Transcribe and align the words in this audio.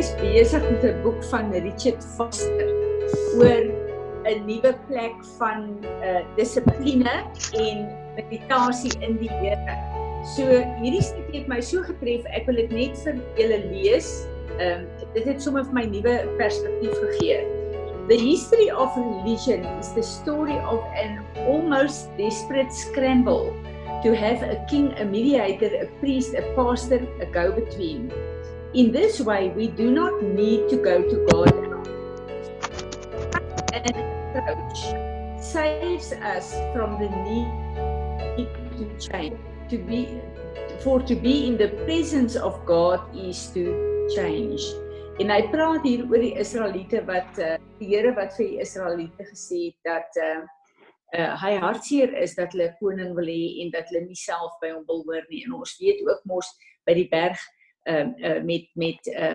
is 0.00 0.14
besig 0.16 0.62
met 0.64 0.84
'n 0.88 1.02
boek 1.04 1.20
van 1.28 1.52
Richard 1.52 2.00
Foster 2.16 2.68
oor 3.36 3.64
'n 4.24 4.40
nuwe 4.48 4.72
plek 4.88 5.16
van 5.36 5.76
uh 6.08 6.22
dissipline 6.36 7.16
en 7.52 7.78
meditasie 8.16 8.92
in 9.04 9.18
die 9.20 9.28
Here. 9.28 9.76
So 10.36 10.44
hierdie 10.80 11.04
stukkie 11.04 11.40
het 11.40 11.48
my 11.52 11.60
so 11.60 11.84
getref, 11.84 12.24
ek 12.32 12.48
wil 12.48 12.56
dit 12.62 12.72
net 12.72 12.96
vir 13.04 13.20
julle 13.36 13.60
lees. 13.68 14.08
Ehm 14.56 14.88
um, 14.88 14.88
dit 15.12 15.24
het 15.28 15.42
sommer 15.42 15.68
vir 15.68 15.76
my 15.80 15.84
nuwe 15.92 16.16
perspektief 16.40 16.96
gegee. 17.04 17.44
The 18.08 18.16
history 18.16 18.70
of 18.72 18.96
religion 18.96 19.68
is 19.84 19.92
the 19.92 20.02
story 20.02 20.56
of 20.64 20.80
an 20.96 21.20
almost 21.44 22.08
desperate 22.16 22.72
scramble 22.72 23.52
to 24.02 24.16
have 24.16 24.40
a 24.42 24.56
king, 24.64 24.92
a 24.96 25.04
mediator, 25.04 25.68
a 25.84 25.86
priest, 26.00 26.32
a 26.32 26.44
pastor, 26.56 27.04
a 27.20 27.26
go-between. 27.36 28.08
In 28.72 28.92
this 28.92 29.20
way, 29.20 29.48
we 29.48 29.66
do 29.66 29.90
not 29.90 30.22
need 30.22 30.68
to 30.68 30.76
go 30.76 31.02
to 31.02 31.26
God. 31.26 31.50
An 33.74 33.82
approach 33.98 34.78
saves 35.42 36.12
us 36.12 36.54
from 36.72 36.94
the 37.02 37.10
need 37.26 38.46
to 38.78 39.10
change. 39.10 39.36
To 39.70 39.78
be, 39.78 40.20
for 40.84 41.02
to 41.02 41.16
be 41.16 41.48
in 41.48 41.58
the 41.58 41.70
presence 41.82 42.36
of 42.36 42.64
God 42.64 43.02
is 43.12 43.50
to 43.58 44.06
change. 44.14 44.62
En 45.18 45.34
hy 45.34 45.42
praat 45.50 45.82
hier 45.82 46.06
oor 46.06 46.22
die 46.22 46.36
Israeliete 46.38 47.02
wat 47.10 47.42
uh, 47.42 47.56
die 47.82 47.90
Here 47.90 48.14
wat 48.14 48.38
vir 48.38 48.54
die 48.54 48.62
Israeliete 48.62 49.26
gesê 49.34 49.66
het 49.66 49.78
dat 49.84 50.20
uh, 50.22 50.46
uh, 51.18 51.32
hy 51.42 51.56
hartseer 51.58 52.14
is 52.22 52.38
dat 52.38 52.54
hulle 52.54 52.70
koning 52.78 53.16
wil 53.18 53.26
hê 53.26 53.64
en 53.64 53.74
dat 53.74 53.90
hulle 53.90 54.06
nie 54.06 54.16
self 54.16 54.54
by 54.62 54.70
hom 54.70 54.86
wil 54.86 55.02
hoor 55.10 55.26
nie. 55.26 55.42
En 55.42 55.58
ons 55.58 55.74
weet 55.82 56.06
ook 56.06 56.22
mos 56.30 56.54
by 56.86 56.94
die 56.96 57.10
berg 57.10 57.42
uh, 57.88 58.06
uh, 58.18 58.42
met 58.44 58.68
met 58.74 59.06
uh, 59.06 59.34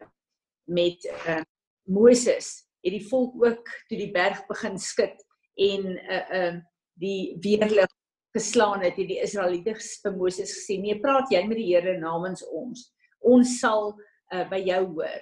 met 0.66 1.06
uh, 1.28 1.42
Moses 1.84 2.66
het 2.86 2.94
die 2.94 3.08
volk 3.10 3.38
ook 3.46 3.70
toe 3.90 3.98
die 3.98 4.12
berg 4.14 4.46
begin 4.48 4.78
skud 4.80 5.26
en 5.56 5.92
uh 5.98 6.24
uh 6.40 6.56
die 6.96 7.36
weerlig 7.44 7.92
geslaan 8.36 8.84
het 8.84 8.96
het 8.96 9.10
die 9.10 9.20
Israeliete 9.20 9.74
vir 9.76 10.14
Moses 10.16 10.54
gesê 10.56 10.78
nee 10.80 11.00
praat 11.00 11.32
jy 11.32 11.42
met 11.48 11.60
die 11.60 11.74
Here 11.74 11.98
namens 12.00 12.44
ons. 12.48 12.86
Ons 13.20 13.58
sal 13.60 13.92
uh, 14.32 14.46
by 14.50 14.62
jou 14.64 14.82
hoor. 14.96 15.22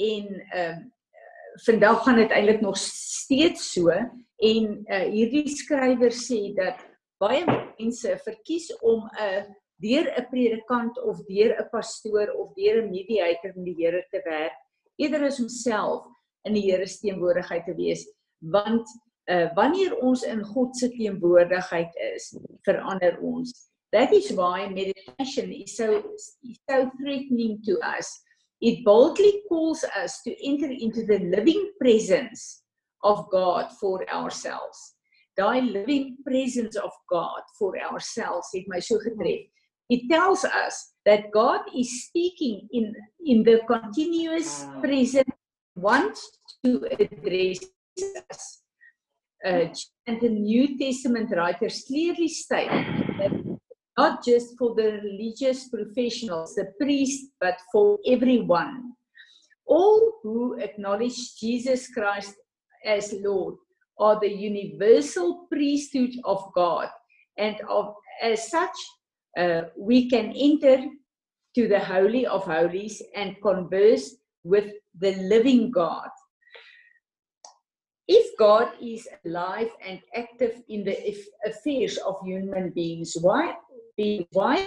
En 0.00 0.34
ehm 0.40 0.80
uh, 0.80 0.90
vandag 1.66 1.98
gaan 2.04 2.16
dit 2.16 2.30
eintlik 2.32 2.62
nog 2.64 2.78
steeds 2.80 3.66
so 3.74 3.92
en 3.92 4.68
uh, 4.88 5.02
hierdie 5.12 5.50
skrywer 5.52 6.14
sê 6.16 6.54
dat 6.56 6.80
baie 7.20 7.44
mense 7.76 8.14
verkies 8.24 8.70
om 8.80 9.04
'n 9.04 9.26
uh, 9.26 9.42
deur 9.82 10.06
'n 10.06 10.26
predikant 10.30 10.98
of 10.98 11.22
deur 11.26 11.52
'n 11.58 11.68
pastoor 11.72 12.28
of 12.40 12.54
deur 12.54 12.82
'n 12.82 12.90
mediator 12.90 13.52
met 13.56 13.64
die 13.64 13.78
Here 13.80 14.02
te 14.10 14.20
werk 14.24 14.58
eerder 14.98 15.24
as 15.26 15.38
homself 15.38 16.06
in 16.44 16.54
die 16.54 16.66
Here 16.70 16.86
se 16.86 17.00
teenwoordigheid 17.02 17.64
te 17.66 17.74
wees. 17.74 18.06
Want 18.52 18.86
uh, 19.30 19.48
wanneer 19.54 19.96
ons 20.02 20.22
in 20.22 20.42
God 20.44 20.76
se 20.76 20.90
teenwoordigheid 20.90 21.94
is 22.14 22.32
verander 22.66 23.18
ons. 23.20 23.52
That 23.92 24.12
is 24.12 24.30
why 24.32 24.68
meditation 24.68 25.52
is 25.52 25.76
so 25.76 26.02
is 26.16 26.58
so 26.70 26.90
threatening 27.00 27.60
to 27.66 27.78
us. 27.98 28.08
It 28.60 28.84
boldly 28.84 29.42
calls 29.48 29.84
us 29.96 30.22
to 30.22 30.32
enter 30.46 30.70
into 30.70 31.04
the 31.04 31.18
living 31.18 31.72
presence 31.80 32.62
of 33.02 33.28
God 33.30 33.72
for 33.80 34.08
ourselves. 34.08 34.94
Daai 35.38 35.60
living 35.60 36.16
presence 36.24 36.76
of 36.76 36.92
God 37.10 37.42
for 37.58 37.76
ourselves 37.80 38.52
het 38.52 38.68
my 38.68 38.80
so 38.80 39.00
getref 39.02 39.48
it 39.92 40.08
tells 40.08 40.42
us 40.44 40.94
that 41.04 41.30
God 41.32 41.60
is 41.76 42.06
speaking 42.06 42.66
in, 42.72 42.94
in 43.26 43.42
the 43.42 43.60
continuous 43.66 44.64
present, 44.80 45.28
wants 45.76 46.38
to 46.64 46.86
address 46.98 47.58
us. 48.30 48.62
Uh, 49.44 49.68
and 50.06 50.20
the 50.20 50.30
New 50.30 50.78
Testament 50.78 51.28
writers 51.36 51.84
clearly 51.86 52.28
state 52.28 52.70
that 53.18 53.32
not 53.98 54.24
just 54.24 54.56
for 54.58 54.74
the 54.74 55.00
religious 55.02 55.68
professionals, 55.68 56.54
the 56.54 56.72
priests, 56.80 57.26
but 57.38 57.58
for 57.70 57.98
everyone. 58.06 58.94
All 59.66 60.20
who 60.22 60.58
acknowledge 60.58 61.36
Jesus 61.38 61.92
Christ 61.92 62.34
as 62.86 63.12
Lord 63.20 63.56
are 63.98 64.18
the 64.18 64.32
universal 64.32 65.46
priesthood 65.52 66.14
of 66.24 66.50
God, 66.54 66.88
and 67.36 67.56
of, 67.68 67.94
as 68.22 68.50
such, 68.50 68.76
uh, 69.38 69.62
we 69.76 70.08
can 70.08 70.32
enter 70.36 70.84
to 71.54 71.68
the 71.68 71.78
Holy 71.78 72.26
of 72.26 72.44
Holies 72.44 73.02
and 73.14 73.36
converse 73.42 74.16
with 74.44 74.72
the 74.98 75.14
living 75.16 75.70
God. 75.70 76.08
If 78.08 78.36
God 78.36 78.68
is 78.82 79.06
alive 79.24 79.70
and 79.86 80.00
active 80.14 80.60
in 80.68 80.84
the 80.84 81.16
affairs 81.46 81.98
of 81.98 82.16
human 82.24 82.70
beings, 82.70 83.16
why 83.20 83.54
why 84.32 84.66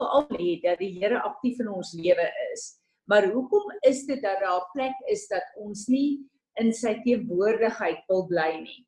al 0.00 0.26
lê 0.36 0.58
dat 0.62 0.80
die 0.82 0.92
Here 0.98 1.20
aktief 1.22 1.60
in 1.62 1.70
ons 1.70 1.94
lewe 1.96 2.26
is. 2.52 2.64
Maar 3.08 3.28
hoekom 3.32 3.72
is 3.88 4.04
dit 4.08 4.20
dat 4.22 4.40
daar 4.40 4.60
'n 4.60 4.70
plek 4.72 4.96
is 5.12 5.26
dat 5.28 5.44
ons 5.56 5.86
nie 5.88 6.20
in 6.60 6.72
sy 6.72 6.94
teenwoordigheid 7.04 8.04
wil 8.08 8.26
bly 8.26 8.60
nie? 8.60 8.86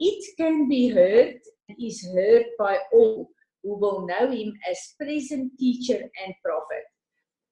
It 0.00 0.36
can 0.36 0.68
be 0.68 0.88
heard 0.92 1.40
is 1.78 2.06
heard 2.14 2.44
by 2.58 2.78
all 2.92 3.30
who 3.62 3.78
will 3.78 4.06
know 4.06 4.30
him 4.30 4.52
as 4.70 4.94
present 5.00 5.52
teacher 5.58 5.98
and 6.24 6.34
prophet. 6.44 6.84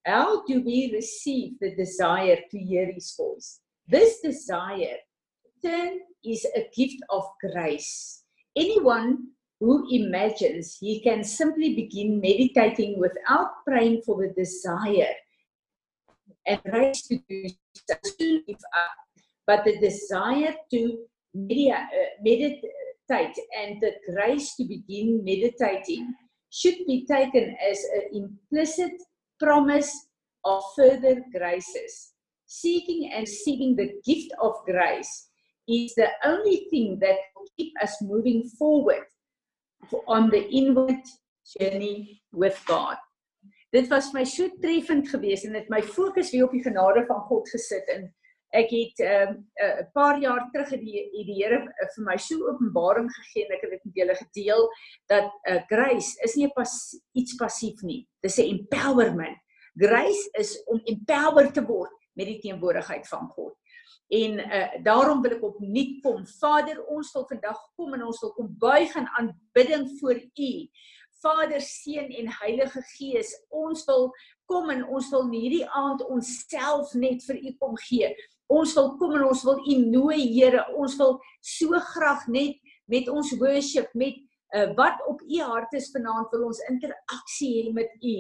How 0.05 0.45
do 0.47 0.63
we 0.63 0.91
receive 0.93 1.59
the 1.61 1.75
desire 1.75 2.39
to 2.51 2.59
hear 2.59 2.91
his 2.93 3.15
voice? 3.17 3.61
This 3.87 4.21
desire 4.21 4.99
then 5.63 6.01
is 6.25 6.45
a 6.57 6.69
gift 6.75 7.03
of 7.11 7.25
grace. 7.41 8.25
Anyone 8.57 9.29
who 9.61 9.87
imagines 9.91 10.77
he 10.81 11.01
can 11.01 11.23
simply 11.23 11.75
begin 11.75 12.21
meditating 12.21 12.99
without 12.99 13.65
praying 13.65 14.03
for 14.05 14.21
the 14.21 14.33
desire 14.35 15.15
and 16.47 16.61
grace 16.65 17.03
to 17.03 17.19
do 17.29 17.49
so, 18.49 18.83
but 19.47 19.65
the 19.65 19.79
desire 19.79 20.55
to 20.71 20.99
media, 21.35 21.89
uh, 21.93 22.23
meditate 23.13 23.43
and 23.59 23.81
the 23.81 23.93
grace 24.13 24.55
to 24.57 24.65
begin 24.65 25.23
meditating 25.25 26.15
should 26.51 26.87
be 26.87 27.07
taken 27.07 27.57
as 27.71 27.79
an 27.95 28.03
implicit 28.13 28.93
promise 29.41 30.09
of 30.45 30.63
further 30.77 31.23
graces. 31.35 32.13
Seeking 32.47 33.11
and 33.15 33.27
seeking 33.27 33.77
the 33.77 33.93
gift 34.05 34.33
of 34.43 34.53
grace 34.67 35.29
is 35.69 35.95
the 35.95 36.09
only 36.25 36.67
thing 36.71 36.99
that 37.01 37.17
will 37.35 37.47
keep 37.57 37.73
us 37.83 37.97
moving 38.03 38.45
forward 38.59 39.05
on 40.07 40.31
the 40.31 40.49
inward 40.51 41.01
journey 41.59 42.21
with 42.33 42.61
God. 42.67 42.97
Dit 43.73 43.89
was 43.89 44.13
my 44.13 44.25
so 44.25 44.51
treffend 44.61 45.09
geweest 45.09 45.47
en 45.49 45.55
dit 45.57 45.69
my 45.73 45.81
fokus 45.83 46.31
weer 46.31 46.45
op 46.45 46.53
die 46.53 46.63
genade 46.63 47.07
van 47.09 47.23
God 47.29 47.49
gesit 47.49 47.89
en 47.89 48.11
ek 48.53 48.71
het 48.71 49.01
'n 49.01 49.29
um, 49.29 49.37
uh, 49.65 49.83
paar 49.93 50.21
jaar 50.21 50.49
terug 50.53 50.71
het 50.71 50.81
die 50.81 50.99
het 50.99 51.27
die 51.27 51.39
Here 51.41 51.61
uh, 51.63 51.89
vir 51.95 52.05
my 52.05 52.17
so 52.17 52.49
openbaring 52.49 53.09
gegee 53.11 53.47
en 53.47 53.55
ek 53.57 53.63
het 53.65 53.71
dit 53.71 53.85
met 53.85 53.95
julle 53.95 54.15
gedeel 54.15 54.69
dat 55.09 55.33
uh, 55.49 55.61
grace 55.69 56.21
is 56.25 56.35
nie 56.37 56.49
pas 56.53 57.01
iets 57.13 57.35
passief 57.35 57.83
nie. 57.83 58.07
Dis 58.21 58.39
'n 58.39 58.49
empowerment. 58.59 59.39
Grace 59.75 60.29
is 60.33 60.63
om 60.67 60.81
empowered 60.85 61.55
te 61.55 61.65
word 61.65 61.93
met 62.13 62.27
die 62.27 62.39
teenwoordigheid 62.39 63.09
van 63.09 63.29
God. 63.29 63.57
En 64.13 64.39
uh, 64.39 64.83
daarom 64.85 65.23
wil 65.23 65.33
ek 65.33 65.43
opnuut 65.43 66.01
kom. 66.05 66.27
Vader, 66.27 66.85
ons 66.85 67.13
wil 67.13 67.25
vandag 67.29 67.61
kom 67.77 67.95
en 67.95 68.05
ons 68.05 68.21
wil 68.21 68.33
kom 68.37 68.51
buig 68.59 68.95
in 68.95 69.09
aanbidding 69.09 69.89
voor 70.01 70.21
U. 70.21 70.69
Vader, 71.23 71.61
Seun 71.61 72.11
en 72.11 72.29
Heilige 72.41 72.83
Gees, 72.97 73.31
ons 73.49 73.85
wil 73.85 74.11
kom 74.51 74.71
en 74.75 74.85
ons 74.85 75.09
wil 75.15 75.31
hierdie 75.31 75.65
aand 75.71 76.03
onsself 76.11 76.93
net 76.99 77.23
vir 77.25 77.39
U 77.41 77.53
kom 77.63 77.77
gee. 77.87 78.11
Ons 78.49 78.75
wil 78.75 78.97
kom 79.01 79.15
en 79.17 79.25
ons 79.29 79.45
wil 79.45 79.61
U 79.61 79.77
nooi, 79.85 80.21
Here. 80.35 80.65
Ons 80.77 80.97
wil 81.01 81.19
so 81.41 81.79
graag 81.95 82.27
net 82.29 82.59
met 82.91 83.09
ons 83.09 83.33
worship, 83.41 83.93
met 83.95 84.19
uh, 84.55 84.69
wat 84.77 85.01
op 85.09 85.23
U 85.23 85.41
hart 85.41 85.73
is 85.79 85.91
vanaand 85.95 86.33
wil 86.35 86.49
ons 86.51 86.65
interaksie 86.69 87.53
hê 87.59 87.73
met 87.73 87.93
U. 88.03 88.17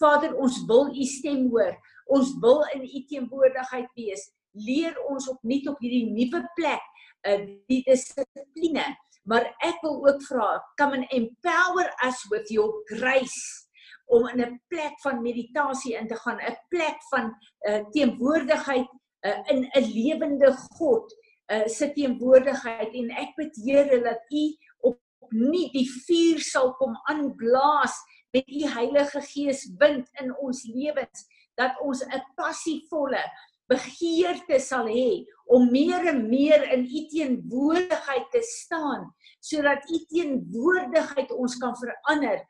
Vader, 0.00 0.34
ons 0.40 0.62
wil 0.68 0.88
U 0.94 1.04
stem 1.08 1.48
hoor. 1.52 1.74
Ons 2.14 2.34
wil 2.42 2.64
in 2.74 2.86
U 2.86 3.04
teenwoordigheid 3.10 3.90
wees. 3.98 4.28
Leer 4.54 4.96
ons 5.10 5.28
opnuut 5.28 5.66
op 5.68 5.80
hierdie 5.82 6.06
nuwe 6.12 6.44
plek 6.58 6.84
uh, 7.28 7.40
die 7.70 7.82
dissipline. 7.86 8.86
Maar 9.24 9.48
ek 9.64 9.80
wil 9.84 10.02
ook 10.04 10.20
vra, 10.28 10.48
come 10.76 11.00
and 11.00 11.12
empower 11.16 11.88
us 12.04 12.18
with 12.32 12.50
your 12.52 12.84
grace 12.90 13.64
om 14.12 14.28
in 14.28 14.40
'n 14.40 14.60
plek 14.68 15.00
van 15.00 15.22
meditasie 15.22 15.96
in 15.96 16.08
te 16.08 16.16
gaan, 16.16 16.36
'n 16.36 16.56
plek 16.68 16.98
van 17.10 17.32
uh, 17.68 17.80
teenwoordigheid 17.90 18.88
uh, 19.26 19.40
in 19.52 19.64
'n 19.64 19.86
lewende 19.92 20.52
God 20.78 21.14
uh, 21.52 21.66
se 21.66 21.92
teenwoordigheid. 21.92 22.92
En 22.92 23.10
ek 23.10 23.36
bid 23.36 23.56
Here 23.64 24.00
dat 24.02 24.20
U 24.30 24.44
op 24.80 24.98
nie 25.30 25.70
die 25.72 25.88
vuur 25.88 26.40
sal 26.40 26.74
kom 26.78 26.96
aanblaas 27.10 27.96
met 28.34 28.50
u 28.50 28.66
Heilige 28.66 29.20
Gees 29.22 29.66
wind 29.78 30.08
in 30.20 30.34
ons 30.42 30.64
lewens 30.66 31.26
dat 31.54 31.78
ons 31.80 32.02
'n 32.02 32.22
passievolle 32.34 33.22
begeerte 33.70 34.58
sal 34.58 34.86
hê 34.86 35.24
om 35.46 35.70
meer 35.70 36.06
en 36.12 36.28
meer 36.28 36.62
in 36.72 36.84
u 36.84 37.06
teenwoordigheid 37.08 38.30
te 38.30 38.42
staan 38.42 39.14
sodat 39.40 39.90
u 39.90 39.98
teenwoordigheid 40.08 41.30
ons 41.30 41.56
kan 41.56 41.76
verander. 41.76 42.42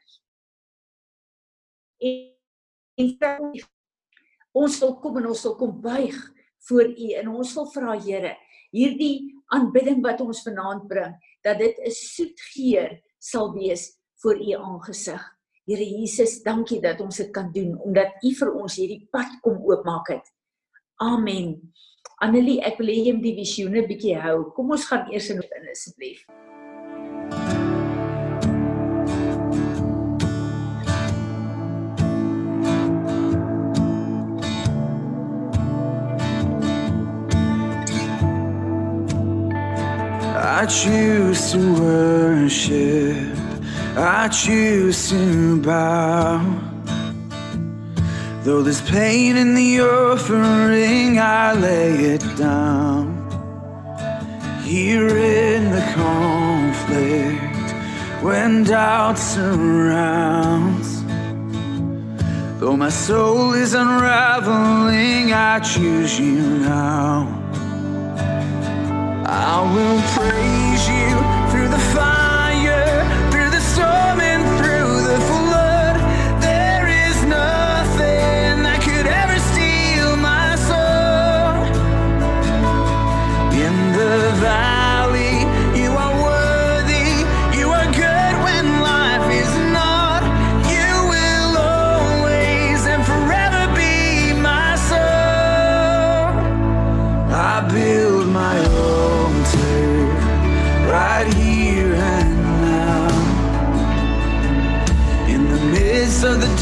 En 1.98 3.18
ons 4.52 4.78
wil 4.78 4.98
kom 5.00 5.16
en 5.16 5.26
ons 5.26 5.42
wil 5.42 5.56
kom 5.56 5.80
buig 5.80 6.33
voor 6.68 6.88
u. 6.88 7.10
En 7.20 7.28
ons 7.28 7.54
wil 7.54 7.70
vra 7.72 7.96
Here 8.00 8.34
hierdie 8.74 9.34
aanbidding 9.54 10.02
wat 10.02 10.20
ons 10.24 10.42
vanaand 10.42 10.88
bring 10.90 11.14
dat 11.46 11.58
dit 11.58 11.78
'n 11.78 11.90
soet 11.90 12.40
geur 12.54 13.00
sal 13.18 13.52
wees 13.54 13.92
voor 14.22 14.36
u 14.40 14.52
aangesig. 14.52 15.22
Here 15.66 15.84
Jesus 15.84 16.42
dankie 16.42 16.80
dat 16.80 17.00
ons 17.00 17.16
dit 17.16 17.30
kan 17.30 17.52
doen 17.52 17.78
omdat 17.80 18.22
u 18.22 18.34
vir 18.34 18.52
ons 18.52 18.76
hierdie 18.76 19.08
pad 19.10 19.40
kom 19.40 19.62
oopmaak 19.62 20.08
het. 20.08 20.26
Amen. 20.96 21.72
Annelie 22.20 22.60
ek 22.60 22.78
wil 22.78 22.86
hê 22.86 23.06
jy 23.06 23.12
moet 23.12 23.22
die 23.22 23.38
visioene 23.40 23.86
bietjie 23.86 24.18
hou. 24.18 24.52
Kom 24.54 24.70
ons 24.70 24.84
gaan 24.84 25.10
eers 25.12 25.30
in 25.30 25.42
asseblief 25.70 26.26
I 40.64 40.66
choose 40.66 41.52
to 41.52 41.58
worship, 41.78 43.38
I 43.98 44.28
choose 44.28 45.10
to 45.10 45.60
bow. 45.60 46.40
Though 48.44 48.62
there's 48.62 48.80
pain 48.80 49.36
in 49.36 49.54
the 49.54 49.82
offering, 49.82 51.18
I 51.18 51.52
lay 51.52 52.14
it 52.14 52.24
down. 52.38 53.12
Here 54.64 55.14
in 55.14 55.70
the 55.70 55.84
conflict, 55.94 57.74
when 58.22 58.64
doubt 58.64 59.18
surrounds, 59.18 61.04
though 62.58 62.78
my 62.78 62.88
soul 62.88 63.52
is 63.52 63.74
unraveling, 63.74 65.30
I 65.34 65.60
choose 65.60 66.18
you 66.18 66.40
now. 66.60 67.43
I 69.36 69.60
will 69.74 70.00
praise 70.14 70.88
you 70.88 71.10
through 71.50 71.68
the 71.68 71.82
fire, 71.92 72.23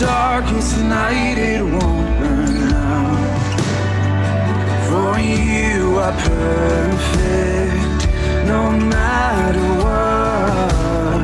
darkest 0.03 0.79
night, 0.79 1.39
it 1.39 1.63
won't 1.63 2.19
burn 2.19 2.73
out. 2.73 3.53
For 4.89 5.13
you 5.21 5.97
are 6.05 6.17
perfect, 6.33 8.01
no 8.53 8.63
matter 8.97 9.67
what. 9.85 11.23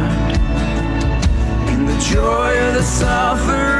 In 1.72 1.80
the 1.86 1.98
joy 1.98 2.50
of 2.66 2.74
the 2.74 2.82
suffering, 2.82 3.77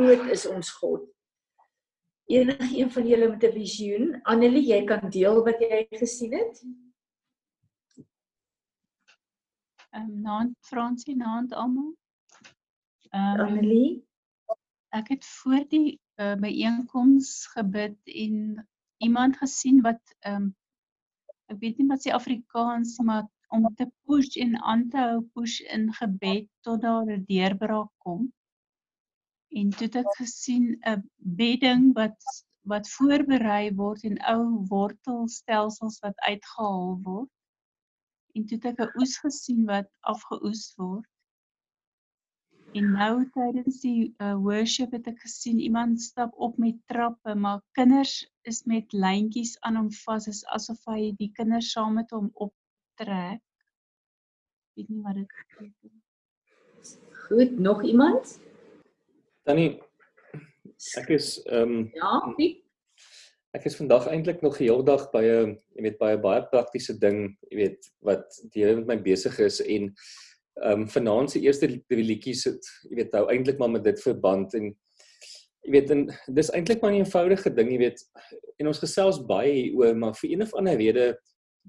groot 0.00 0.28
is 0.32 0.46
ons 0.48 0.70
God? 0.80 1.06
Enige 2.30 2.78
een 2.78 2.90
van 2.90 3.06
julle 3.06 3.28
met 3.28 3.44
'n 3.44 3.52
visioen, 3.52 4.20
Annelie, 4.22 4.66
jy 4.66 4.84
kan 4.84 5.10
deel 5.10 5.42
wat 5.44 5.60
jy 5.60 5.86
gesien 5.90 6.32
het? 6.32 6.62
Ehm 9.90 10.02
um, 10.02 10.20
naand 10.20 10.56
Fransie, 10.60 11.16
naand 11.16 11.52
almal. 11.52 11.94
Ehm 13.10 13.40
um, 13.40 13.46
Annelie? 13.46 14.08
ek 14.90 15.08
het 15.08 15.24
voor 15.24 15.64
die 15.70 16.00
uh, 16.18 16.34
byeenkoms 16.34 17.46
gebid 17.54 17.98
en 18.04 18.68
iemand 18.98 19.36
gesien 19.36 19.82
wat 19.86 20.00
ehm 20.18 20.42
um, 20.42 20.56
ek 21.50 21.58
weet 21.58 21.78
nie 21.78 21.86
wat 21.90 22.02
se 22.02 22.12
Afrikaans 22.14 22.98
maar 23.02 23.26
om 23.50 23.66
te 23.74 23.86
push 24.06 24.36
en 24.38 24.54
aan 24.62 24.88
te 24.88 24.98
hou 24.98 25.22
push 25.34 25.60
in 25.60 25.88
gebed 25.94 26.46
tot 26.66 26.82
daar 26.82 27.06
'n 27.06 27.24
deurbraak 27.26 27.90
kom. 27.98 28.30
En 29.50 29.70
toe 29.70 29.86
het 29.86 29.96
ek 30.04 30.14
gesien 30.16 30.78
'n 30.86 31.02
bedding 31.16 31.92
wat 31.98 32.16
wat 32.70 32.88
voorberei 32.88 33.74
word 33.74 34.02
en 34.04 34.18
ou 34.32 34.42
wortelstelsels 34.68 35.98
wat 36.04 36.18
uitgehaal 36.28 36.98
word. 37.02 37.30
En 38.34 38.46
toe 38.46 38.58
het 38.58 38.66
ek 38.72 38.82
'n 38.86 39.00
oes 39.00 39.16
gesien 39.18 39.64
wat 39.66 39.88
afgeoes 40.00 40.74
word. 40.76 41.08
En 42.78 42.92
nou 42.94 43.14
tydens 43.34 43.80
die 43.82 44.14
uh, 44.22 44.36
worship 44.38 44.92
het 44.94 45.08
ek 45.10 45.18
gesien 45.24 45.58
iemand 45.58 46.02
stap 46.02 46.34
op 46.38 46.58
met 46.58 46.76
trappe, 46.86 47.34
maar 47.34 47.62
kinders 47.72 48.30
is 48.46 48.62
met 48.64 48.92
lyntjies 48.92 49.56
aan 49.66 49.76
hom 49.76 49.88
vas, 50.04 50.28
asof 50.54 50.84
hy 50.86 51.10
die 51.18 51.32
kinders 51.34 51.72
saam 51.72 51.98
met 51.98 52.10
hom 52.14 52.30
optrek. 52.34 53.42
Weet 54.78 54.88
nie 54.88 55.02
wat 55.02 55.18
dit 55.18 55.34
beteken. 55.40 55.98
Goed, 57.26 57.58
nog 57.58 57.82
iemand? 57.82 58.38
Tannie, 59.46 59.80
ek 61.00 61.14
is 61.16 61.38
ehm 61.48 61.62
um, 61.62 61.86
Ja, 61.96 62.18
Piet? 62.36 62.64
ek 63.56 63.64
is 63.66 63.74
vandag 63.74 64.04
eintlik 64.06 64.44
nog 64.44 64.60
die 64.60 64.68
hele 64.68 64.84
dag 64.86 65.08
by 65.10 65.22
'n 65.26 65.56
jy 65.74 65.82
weet 65.82 65.98
by 65.98 66.10
'n 66.14 66.22
baie 66.22 66.42
praktiese 66.52 66.94
ding, 67.00 67.36
jy 67.50 67.56
weet 67.56 67.88
wat 68.06 68.26
die 68.52 68.62
Here 68.62 68.76
met 68.76 68.86
my 68.86 68.96
besig 68.96 69.38
is 69.40 69.60
en 69.60 69.90
ehm 70.62 70.82
um, 70.82 70.88
vanaand 70.88 71.30
se 71.30 71.40
eerste 71.40 71.66
drie 71.88 72.04
liedjies 72.04 72.44
het 72.44 72.62
jy 72.90 73.00
weet 73.00 73.16
hou 73.16 73.26
eintlik 73.32 73.58
maar 73.58 73.70
met 73.70 73.84
dit 73.84 74.00
verband 74.02 74.54
en 74.54 74.70
jy 75.64 75.72
weet 75.72 75.90
en 75.90 76.06
dis 76.28 76.52
eintlik 76.54 76.82
maar 76.82 76.92
'n 76.92 77.02
eenvoudige 77.02 77.50
ding, 77.54 77.72
jy 77.72 77.78
weet 77.78 78.00
en 78.58 78.66
ons 78.66 78.78
gesels 78.78 79.18
baie 79.26 79.52
hieroor, 79.52 79.96
maar 79.96 80.14
vir 80.14 80.30
een 80.30 80.42
of 80.42 80.54
ander 80.54 80.76
rede 80.76 81.16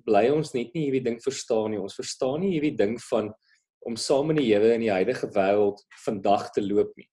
bly 0.05 0.29
ons 0.29 0.53
net 0.53 0.73
nie 0.73 0.85
hierdie 0.85 1.03
ding 1.03 1.19
verstaan 1.23 1.71
nie. 1.71 1.79
Ons 1.79 1.95
verstaan 1.95 2.41
nie 2.41 2.51
hierdie 2.55 2.77
ding 2.77 2.97
van 3.09 3.33
om 3.85 3.95
saam 3.95 4.27
met 4.27 4.37
die 4.37 4.53
Here 4.53 4.73
in 4.73 4.81
die 4.81 4.91
huidige 4.91 5.27
wêreld 5.35 5.81
vandag 6.05 6.51
te 6.51 6.61
loop 6.61 6.91
nie. 6.97 7.07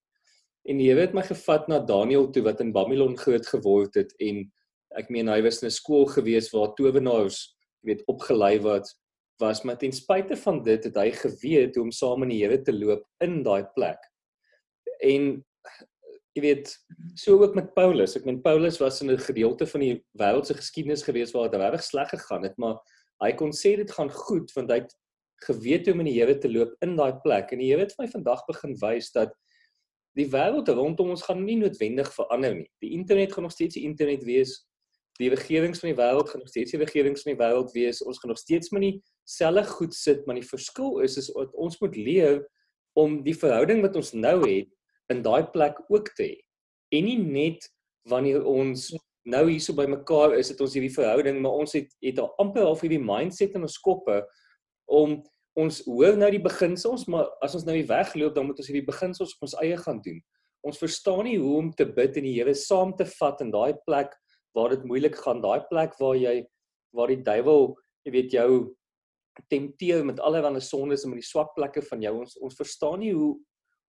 En 0.69 0.77
die 0.77 0.91
Here 0.91 1.07
het 1.07 1.15
my 1.17 1.25
gevat 1.25 1.69
na 1.71 1.81
Daniël 1.81 2.29
toe 2.33 2.43
wat 2.45 2.61
in 2.61 2.75
Babylon 2.75 3.17
groot 3.17 3.47
geword 3.49 3.97
het 3.97 4.13
en 4.21 4.45
ek 5.01 5.09
meen 5.13 5.29
hy 5.29 5.41
was 5.45 5.63
in 5.63 5.69
'n 5.69 5.75
skool 5.75 6.07
gewees 6.07 6.51
waar 6.53 6.75
towenaars 6.77 7.57
jy 7.83 7.95
weet 7.95 8.09
opgelei 8.09 8.59
word 8.61 8.89
was 9.41 9.63
maar 9.65 9.79
ten 9.79 9.93
spyte 9.93 10.37
van 10.37 10.63
dit 10.63 10.85
het 10.85 10.97
hy 10.97 11.11
geweet 11.15 11.77
hoe 11.77 11.85
om 11.85 11.93
saam 11.95 12.21
met 12.21 12.31
die 12.31 12.43
Here 12.43 12.59
te 12.63 12.73
loop 12.73 13.05
in 13.25 13.43
daai 13.43 13.65
plek. 13.75 13.99
En 15.01 15.45
jy 16.35 16.43
weet 16.43 16.73
so 17.15 17.39
ook 17.43 17.55
met 17.55 17.75
Paulus. 17.75 18.17
Ek 18.17 18.27
meen 18.27 18.43
Paulus 18.43 18.79
was 18.79 19.01
in 19.03 19.11
'n 19.11 19.19
gedeelte 19.19 19.67
van 19.67 19.81
die 19.81 20.05
wêreldse 20.19 20.55
geskiedenis 20.55 21.03
gewees 21.03 21.33
waar 21.33 21.51
dit 21.51 21.61
regtig 21.61 21.85
sleg 21.85 22.09
gegaan 22.11 22.43
het, 22.43 22.59
maar 22.59 22.79
hy 23.23 23.33
kon 23.33 23.53
sê 23.53 23.77
dit 23.77 23.91
gaan 23.91 24.11
goed 24.11 24.53
want 24.55 24.71
hy 24.71 24.79
het 24.79 24.95
geweet 25.47 25.87
hoe 25.87 25.95
om 25.95 26.01
in 26.01 26.11
die 26.13 26.21
Here 26.21 26.39
te 26.39 26.51
loop 26.51 26.75
in 26.83 26.97
daai 26.97 27.13
plek. 27.23 27.53
En 27.53 27.59
die 27.59 27.71
Here 27.71 27.81
het 27.81 27.95
vir 27.95 28.05
my 28.05 28.11
vandag 28.11 28.45
begin 28.47 28.77
wys 28.83 29.13
dat 29.13 29.33
die 30.19 30.27
wêreld 30.33 30.69
rondom 30.75 31.13
ons 31.15 31.23
gaan 31.27 31.45
nie 31.47 31.57
noodwendig 31.61 32.11
verander 32.15 32.57
nie. 32.57 32.67
Die 32.83 32.91
internet 32.97 33.33
gaan 33.33 33.47
nog 33.47 33.55
steeds 33.55 33.79
die 33.79 33.85
internet 33.87 34.25
wees. 34.27 34.65
Die 35.19 35.31
regerings 35.31 35.83
van 35.83 35.93
die 35.93 35.99
wêreld 35.99 36.31
gaan 36.31 36.43
nog 36.43 36.51
steeds 36.51 36.75
die 36.75 36.81
regerings 36.83 37.23
van 37.27 37.33
die 37.35 37.41
wêreld 37.41 37.75
wees. 37.75 38.03
Ons 38.03 38.19
gaan 38.23 38.35
nog 38.35 38.41
steeds 38.41 38.73
met 38.75 38.85
dieselfde 38.87 39.65
goed 39.71 39.95
sit, 39.95 40.27
maar 40.27 40.39
die 40.39 40.47
verskil 40.47 41.01
is 41.07 41.17
is 41.23 41.31
ons 41.35 41.79
moet 41.83 41.97
leer 41.97 42.43
om 42.99 43.21
die 43.23 43.37
verhouding 43.37 43.83
wat 43.85 43.97
ons 43.99 44.13
nou 44.15 44.41
het 44.43 44.71
in 45.13 45.23
daai 45.23 45.47
plek 45.55 45.79
ook 45.89 46.11
te 46.19 46.27
hê. 46.27 46.37
En 46.95 47.07
nie 47.07 47.19
net 47.19 47.69
wanneer 48.09 48.43
ons 48.49 48.91
nou 49.29 49.45
hierso 49.51 49.75
by 49.77 49.87
mekaar 49.91 50.35
is, 50.39 50.51
het 50.51 50.61
ons 50.65 50.75
hierdie 50.75 50.95
verhouding, 50.95 51.41
maar 51.45 51.63
ons 51.63 51.75
het 51.77 51.91
het 52.03 52.19
al 52.23 52.33
amper 52.43 52.65
half 52.65 52.83
hierdie 52.83 53.03
mindset 53.03 53.55
in 53.59 53.67
ons 53.69 53.79
koppe 53.85 54.23
om 54.89 55.19
ons 55.59 55.81
hoor 55.89 56.17
nou 56.19 56.29
die 56.31 56.43
beginsels, 56.43 57.07
maar 57.11 57.31
as 57.43 57.57
ons 57.59 57.67
nou 57.67 57.75
hier 57.75 57.89
wegloop, 57.89 58.35
dan 58.37 58.47
moet 58.47 58.61
ons 58.63 58.69
hierdie 58.71 58.87
beginsels 58.87 59.35
op 59.35 59.49
ons 59.49 59.57
eie 59.63 59.79
gaan 59.81 60.01
doen. 60.05 60.21
Ons 60.67 60.79
verstaan 60.79 61.25
nie 61.27 61.39
hoe 61.41 61.57
om 61.59 61.71
te 61.75 61.87
bid 61.87 62.19
en 62.19 62.27
die 62.27 62.37
Here 62.37 62.55
saam 62.55 62.95
te 62.99 63.07
vat 63.19 63.43
in 63.43 63.51
daai 63.55 63.75
plek 63.87 64.15
waar 64.57 64.75
dit 64.75 64.87
moeilik 64.89 65.19
gaan, 65.19 65.43
daai 65.43 65.67
plek 65.71 65.97
waar 66.01 66.19
jy 66.19 66.41
waar 66.97 67.11
die 67.13 67.23
duiwel, 67.23 67.75
jy 68.07 68.13
weet 68.15 68.35
jou 68.35 68.51
tempteer 69.53 70.03
met 70.07 70.21
allerlei 70.25 70.63
sondes 70.65 71.05
en 71.05 71.13
met 71.13 71.21
die 71.21 71.29
swak 71.29 71.53
plekke 71.55 71.83
van 71.91 72.03
jou. 72.03 72.15
Ons 72.23 72.39
ons 72.43 72.59
verstaan 72.59 73.03
nie 73.03 73.13
hoe 73.15 73.35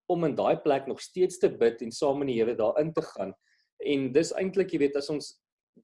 om 0.10 0.26
in 0.26 0.36
daai 0.38 0.58
plek 0.62 0.88
nog 0.90 1.02
steeds 1.02 1.40
te 1.42 1.50
bid 1.50 1.82
en 1.86 1.94
saam 1.94 2.22
met 2.22 2.32
die 2.32 2.40
Here 2.42 2.58
daarin 2.58 2.94
te 2.94 3.06
gaan. 3.14 3.34
En 3.80 4.10
dis 4.14 4.34
eintlik, 4.36 4.74
jy 4.74 4.82
weet, 4.84 4.98
as 5.00 5.10
ons 5.14 5.32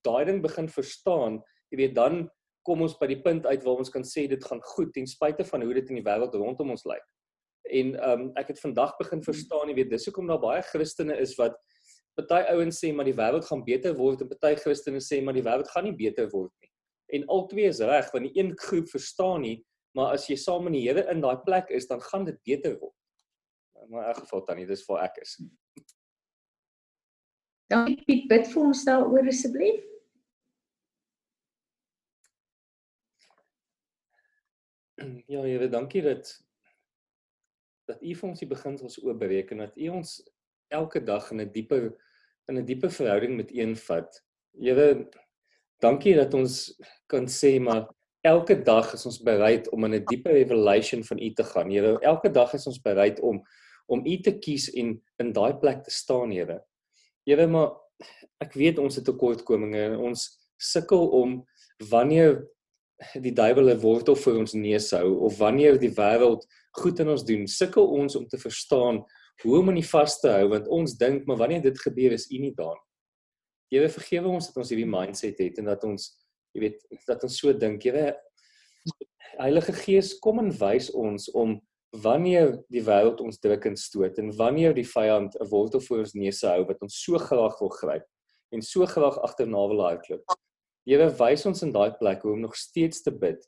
daai 0.04 0.26
ding 0.28 0.42
begin 0.44 0.68
verstaan, 0.70 1.40
jy 1.72 1.80
weet, 1.86 1.96
dan 1.96 2.26
kom 2.66 2.82
ons 2.86 2.98
by 3.00 3.08
die 3.12 3.22
punt 3.22 3.46
uit 3.46 3.64
waar 3.64 3.82
ons 3.84 3.92
kan 3.94 4.04
sê 4.08 4.26
dit 4.30 4.44
gaan 4.50 4.62
goed 4.76 4.94
ten 4.94 5.08
spyte 5.08 5.46
van 5.48 5.64
hoe 5.64 5.76
dit 5.78 5.92
in 5.94 6.00
die 6.02 6.06
wêreld 6.06 6.36
rondom 6.36 6.74
ons 6.76 6.86
lyk. 6.90 7.06
En 7.66 7.96
ehm 7.96 8.26
um, 8.26 8.28
ek 8.38 8.54
het 8.54 8.62
vandag 8.62 8.94
begin 9.00 9.24
verstaan, 9.26 9.70
jy 9.70 9.78
weet, 9.80 9.92
dis 9.94 10.06
hoekom 10.10 10.28
daar 10.30 10.42
baie 10.42 10.62
Christene 10.72 11.18
is 11.22 11.34
wat 11.40 11.58
party 12.16 12.42
ouens 12.54 12.80
sê 12.80 12.92
maar 12.96 13.08
die 13.08 13.16
wêreld 13.18 13.46
gaan 13.50 13.64
beter 13.66 13.96
word 13.98 14.22
en 14.24 14.30
party 14.32 14.54
Christene 14.62 15.02
sê 15.04 15.22
maar 15.24 15.36
die 15.36 15.44
wêreld 15.46 15.72
gaan 15.74 15.88
nie 15.90 15.96
beter 15.98 16.30
word 16.32 16.54
nie. 16.62 16.72
En 17.18 17.26
albei 17.32 17.68
is 17.70 17.82
reg 17.82 18.12
want 18.14 18.30
die 18.30 18.42
een 18.42 18.54
groep 18.68 18.90
verstaan 18.90 19.42
nie, 19.46 19.58
maar 19.98 20.14
as 20.18 20.30
jy 20.30 20.38
saam 20.40 20.66
met 20.68 20.78
die 20.78 20.86
Here 20.88 21.06
in 21.12 21.22
daai 21.24 21.38
plek 21.46 21.70
is, 21.70 21.88
dan 21.88 22.02
gaan 22.02 22.26
dit 22.26 22.38
beter 22.48 22.78
word. 22.80 22.96
Maar 23.90 24.02
in 24.02 24.10
elk 24.14 24.24
geval 24.24 24.44
tannie, 24.48 24.66
dis 24.68 24.86
waar 24.88 25.06
ek 25.06 25.20
is. 25.22 25.36
Dankie 27.72 28.02
Piet, 28.06 28.26
bid 28.30 28.48
vir 28.52 28.62
ons 28.62 28.86
daaroor 28.88 29.30
asseblief. 29.30 29.84
Ja, 35.28 35.42
Here, 35.42 35.70
dankie 35.70 36.02
dat 36.02 36.32
dat 37.86 38.02
U 38.02 38.16
vir 38.18 38.30
ons 38.30 38.42
die 38.42 38.50
beginsels 38.50 38.98
oopbreek 39.04 39.52
en 39.54 39.62
dat 39.62 39.76
U 39.78 39.92
ons 40.00 40.18
elke 40.74 41.04
dag 41.06 41.28
in 41.32 41.42
'n 41.42 41.52
dieper 41.54 41.92
in 42.50 42.58
'n 42.58 42.66
dieper 42.66 42.92
verhouding 42.92 43.36
met 43.38 43.52
U 43.52 43.76
vat. 43.76 44.24
Here, 44.58 45.10
dankie 45.82 46.16
dat 46.16 46.34
ons 46.34 46.82
kan 47.08 47.28
sê 47.28 47.60
maar 47.60 47.86
elke 48.24 48.56
dag 48.64 48.94
is 48.94 49.06
ons 49.06 49.22
bereid 49.22 49.70
om 49.70 49.86
in 49.86 49.94
'n 49.96 50.06
dieper 50.06 50.34
revelation 50.34 51.04
van 51.04 51.20
U 51.20 51.34
te 51.34 51.44
gaan. 51.44 51.70
Here, 51.70 52.00
elke 52.02 52.32
dag 52.32 52.54
is 52.54 52.68
ons 52.68 52.82
bereid 52.82 53.20
om 53.20 53.44
om 53.88 54.06
U 54.06 54.22
te 54.22 54.32
kies 54.40 54.74
en 54.74 55.02
in 55.18 55.34
daai 55.34 55.54
plek 55.60 55.84
te 55.84 55.92
staan, 55.92 56.32
Here. 56.32 56.64
Here, 57.26 57.48
maar 57.48 57.78
ek 58.42 58.54
weet 58.54 58.80
ons 58.80 58.96
het 58.96 59.06
tekortkominge 59.06 59.78
en 59.78 59.98
ons 59.98 60.50
sukkel 60.58 61.10
om 61.10 61.46
wanneer 61.90 62.48
die 63.20 63.34
duiwel 63.36 63.70
'n 63.74 63.82
wortel 63.82 64.16
vir 64.16 64.40
ons 64.40 64.54
neus 64.54 64.92
hou 64.96 65.20
of 65.28 65.38
wanneer 65.40 65.80
die 65.80 65.92
wêreld 65.92 66.46
goed 66.80 67.00
aan 67.00 67.10
ons 67.10 67.24
doen, 67.24 67.48
sukkel 67.48 67.88
ons 67.88 68.16
om 68.16 68.28
te 68.28 68.38
verstaan 68.38 69.04
hoe 69.44 69.60
om 69.60 69.70
aan 69.70 69.82
die 69.82 69.90
vas 69.90 70.20
te 70.20 70.30
hou 70.32 70.48
want 70.50 70.68
ons 70.68 70.96
dink 70.98 71.26
maar 71.28 71.38
wanneer 71.38 71.62
dit 71.62 71.80
gebeur 71.80 72.12
is 72.12 72.30
U 72.32 72.40
nie 72.40 72.54
daar. 72.56 72.80
Here 73.72 73.90
vergewe 73.90 74.28
ons 74.28 74.48
dat 74.48 74.58
ons 74.58 74.70
hierdie 74.70 74.88
mindset 74.88 75.40
het 75.40 75.60
en 75.60 75.66
dat 75.66 75.84
ons 75.84 76.14
jy 76.56 76.62
weet 76.62 76.86
dat 77.08 77.24
ons 77.24 77.38
so 77.38 77.54
dink. 77.54 77.84
Here 77.84 78.16
Heilige 79.36 79.74
Gees 79.74 80.14
kom 80.24 80.40
en 80.40 80.54
wys 80.56 80.92
ons 80.96 81.28
om 81.36 81.60
wanneer 82.04 82.54
die 82.72 82.84
wêreld 82.84 83.20
ons 83.24 83.40
druk 83.40 83.66
en 83.68 83.76
stoot 83.76 84.18
en 84.20 84.32
wanneer 84.38 84.74
die 84.76 84.88
vyand 84.88 85.36
'n 85.36 85.50
wortel 85.52 85.82
voor 85.82 86.00
ons 86.06 86.14
neuse 86.14 86.48
hou 86.48 86.64
wat 86.66 86.82
ons 86.82 87.04
so 87.04 87.18
graag 87.18 87.60
wil 87.60 87.70
gryp 87.70 88.06
en 88.52 88.62
so 88.62 88.86
graag 88.86 89.20
agterna 89.20 89.68
wil 89.68 89.84
hardloop. 89.84 90.24
Here 90.86 91.10
wys 91.18 91.46
ons 91.50 91.64
in 91.66 91.74
daai 91.74 91.98
plek 91.98 92.22
hoe 92.22 92.36
om 92.36 92.44
nog 92.46 92.56
steeds 92.56 93.02
te 93.02 93.12
bid. 93.12 93.42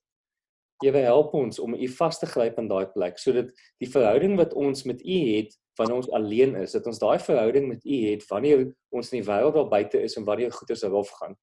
Here 0.82 1.04
help 1.06 1.34
ons 1.38 1.60
om 1.62 1.76
U 1.78 1.88
vas 2.00 2.20
te 2.20 2.30
gryp 2.30 2.58
in 2.58 2.70
daai 2.70 2.90
plek 2.94 3.22
sodat 3.22 3.52
die 3.82 3.90
verhouding 3.90 4.36
wat 4.38 4.56
ons 4.58 4.86
met 4.90 5.02
U 5.02 5.18
het 5.36 5.54
wanneer 5.78 6.00
ons 6.00 6.10
alleen 6.18 6.56
is, 6.58 6.74
dat 6.74 6.88
ons 6.90 6.98
daai 6.98 7.20
verhouding 7.22 7.68
met 7.70 7.86
U 7.86 7.98
het 8.08 8.26
wanneer 8.32 8.66
ons 8.90 9.12
in 9.14 9.20
die 9.20 9.28
wêreld 9.28 9.54
daar 9.54 9.70
buite 9.70 10.02
is 10.02 10.18
en 10.18 10.26
wanneer 10.26 10.54
goeders 10.54 10.82
rof 10.90 11.12
gaan. 11.20 11.38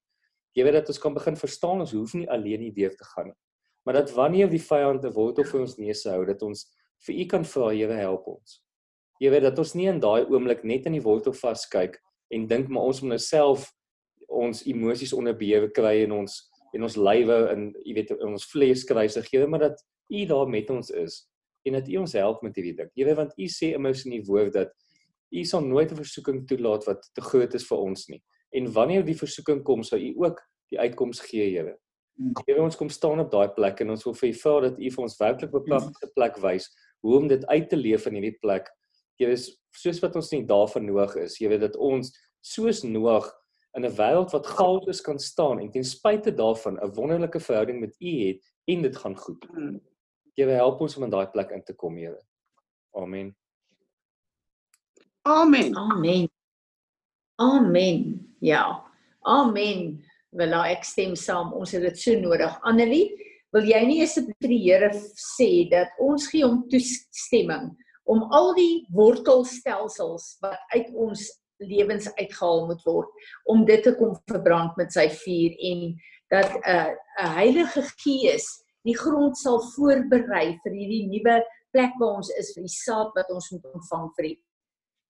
Jy 0.55 0.65
weet 0.67 0.75
dat 0.81 0.91
ons 0.91 0.99
kan 0.99 1.15
begin 1.15 1.39
verstaan 1.39 1.83
ons 1.83 1.95
hoef 1.95 2.15
nie 2.19 2.27
alleen 2.31 2.63
nie 2.63 2.73
deur 2.75 2.91
te 2.95 3.07
gaan 3.15 3.31
nie. 3.31 3.37
Maar 3.87 4.01
dat 4.01 4.11
wanneer 4.17 4.49
die 4.51 4.59
vyand 4.59 5.05
'n 5.05 5.13
wortel 5.15 5.47
vir 5.47 5.61
ons 5.61 5.77
neuse 5.77 6.09
hou, 6.09 6.25
dat 6.25 6.41
ons 6.43 6.67
vir 7.07 7.15
U 7.15 7.25
kan 7.25 7.43
vra, 7.45 7.69
Here 7.71 7.93
help 7.93 8.27
ons. 8.27 8.61
Jy 9.19 9.29
weet 9.31 9.43
dat 9.43 9.59
ons 9.59 9.75
nie 9.75 9.87
in 9.87 9.99
daai 9.99 10.25
oomblik 10.27 10.63
net 10.63 10.85
in 10.85 10.93
die 10.93 11.03
wortel 11.03 11.33
vaskyk 11.33 11.99
en 12.31 12.47
dink 12.47 12.67
maar 12.67 12.83
ons 12.83 13.01
moet 13.01 13.15
nou 13.15 13.19
self 13.19 13.71
ons 14.27 14.65
emosies 14.65 15.13
onder 15.13 15.35
beheer 15.37 15.69
kry 15.71 16.03
en 16.03 16.11
ons 16.11 16.51
en 16.73 16.83
ons 16.83 16.97
lywe 16.97 17.37
in 17.53 17.69
jy 17.85 17.93
weet 17.95 18.11
in 18.11 18.33
ons 18.33 18.49
vlees 18.51 18.83
kry 18.83 19.07
se 19.07 19.21
gee 19.21 19.47
maar 19.47 19.59
dat 19.69 19.79
U 20.11 20.25
daar 20.25 20.49
met 20.49 20.69
ons 20.69 20.89
is 20.89 21.23
en 21.65 21.73
dat 21.73 21.87
U 21.87 21.95
ons 22.03 22.13
help 22.13 22.41
met 22.45 22.55
hierdie 22.55 22.75
ding. 22.77 22.89
Weet 22.93 23.17
want 23.17 23.33
U 23.37 23.47
sê 23.49 23.73
immers 23.73 24.05
in 24.05 24.13
die 24.17 24.25
woord 24.27 24.53
dat 24.53 24.73
U 25.33 25.43
sal 25.43 25.65
nooit 25.65 25.91
'n 25.91 25.97
versoeking 25.97 26.45
toelaat 26.47 26.85
wat 26.85 27.09
te 27.13 27.21
groot 27.21 27.53
is 27.53 27.67
vir 27.67 27.77
ons 27.77 28.07
nie. 28.07 28.21
En 28.53 28.71
wanneer 28.71 29.03
die 29.05 29.17
versoeking 29.17 29.63
kom, 29.63 29.83
sal 29.83 29.99
U 29.99 30.13
ook 30.25 30.41
die 30.69 30.79
uitkoms 30.79 31.19
gee, 31.19 31.49
Here. 31.49 31.77
Here 32.47 32.61
ons 32.61 32.75
kom 32.75 32.89
staan 32.89 33.19
op 33.19 33.31
daai 33.31 33.49
plek 33.49 33.81
en 33.81 33.89
ons 33.89 34.03
wil 34.03 34.13
vir 34.13 34.29
U 34.29 34.33
vra 34.33 34.61
dat 34.61 34.79
U 34.79 34.89
vir 34.89 35.03
ons 35.03 35.17
werklik 35.17 35.53
'n 35.53 35.63
praktiese 35.63 36.11
plek 36.13 36.37
wys 36.37 36.69
hoe 37.01 37.17
om 37.17 37.27
dit 37.27 37.45
uit 37.45 37.69
te 37.69 37.75
leef 37.75 38.05
in 38.05 38.13
hierdie 38.13 38.39
plek. 38.39 38.69
Weet 39.19 39.57
soos 39.71 39.99
wat 39.99 40.15
ons 40.15 40.31
nie 40.31 40.45
daarvan 40.45 40.85
nodig 40.85 41.15
is. 41.15 41.39
Jy 41.39 41.49
weet 41.49 41.61
dat 41.61 41.75
ons 41.75 42.11
soos 42.41 42.83
Noag 42.83 43.31
in 43.75 43.85
'n 43.85 43.95
wêreld 43.95 44.31
wat 44.31 44.45
chaoties 44.45 45.01
kan 45.01 45.19
staan 45.19 45.59
en 45.59 45.71
ten 45.71 45.83
spyte 45.83 46.33
daarvan 46.33 46.79
'n 46.79 46.93
wonderlike 46.93 47.39
verhouding 47.39 47.79
met 47.79 47.95
U 47.99 48.11
het 48.27 48.53
en 48.65 48.81
dit 48.81 48.97
gaan 48.97 49.17
goed. 49.17 49.45
Jy 50.33 50.47
help 50.49 50.81
ons 50.81 50.97
om 50.97 51.03
in 51.03 51.09
daai 51.09 51.27
plek 51.27 51.51
in 51.51 51.63
te 51.63 51.73
kom, 51.73 51.97
Here. 51.97 52.21
Amen. 52.91 53.35
Amen. 55.21 55.75
Amen. 55.75 56.29
Amen. 57.35 58.35
Ja. 58.39 58.83
Amen. 59.21 60.03
Wel 60.29 60.47
nou, 60.47 60.65
ek 60.67 60.83
stem 60.83 61.15
saam. 61.15 61.53
Ons 61.53 61.71
het 61.71 61.81
dit 61.81 61.99
so 61.99 62.19
nodig. 62.19 62.59
Annelie, 62.61 63.15
wil 63.55 63.63
jy 63.63 63.79
nie 63.87 64.01
asseblief 64.03 64.35
vir 64.43 64.51
die 64.51 64.63
Here 64.65 64.91
sê 65.15 65.69
dat 65.71 65.95
ons 66.03 66.27
gee 66.27 66.43
hom 66.43 66.65
toestemming 66.69 67.71
om 68.05 68.23
al 68.35 68.53
die 68.57 68.85
wortelstelsels 68.93 70.35
wat 70.43 70.59
uit 70.75 70.91
ons 70.93 71.25
lewens 71.59 72.09
uitgehaal 72.15 72.65
moet 72.67 72.83
word 72.85 73.27
om 73.51 73.65
dit 73.65 73.83
te 73.83 73.95
kom 73.95 74.15
verbrand 74.31 74.75
met 74.77 74.93
sy 74.93 75.07
vuur 75.09 75.55
en 75.71 75.85
dat 76.33 76.51
'n 76.51 76.63
uh, 76.75 76.91
'n 77.23 77.35
Heilige 77.39 77.83
Gees 78.03 78.47
die 78.83 78.97
grond 78.97 79.37
sal 79.37 79.61
voorberei 79.75 80.59
vir 80.63 80.73
hierdie 80.73 81.07
nuwe 81.07 81.43
plek 81.71 81.93
waar 81.99 82.17
ons 82.21 82.29
is 82.29 82.53
vir 82.55 82.63
die 82.63 82.77
saad 82.83 83.11
wat 83.15 83.31
ons 83.31 83.51
moet 83.51 83.65
ontvang 83.73 84.11
vir 84.17 84.29
die 84.29 84.37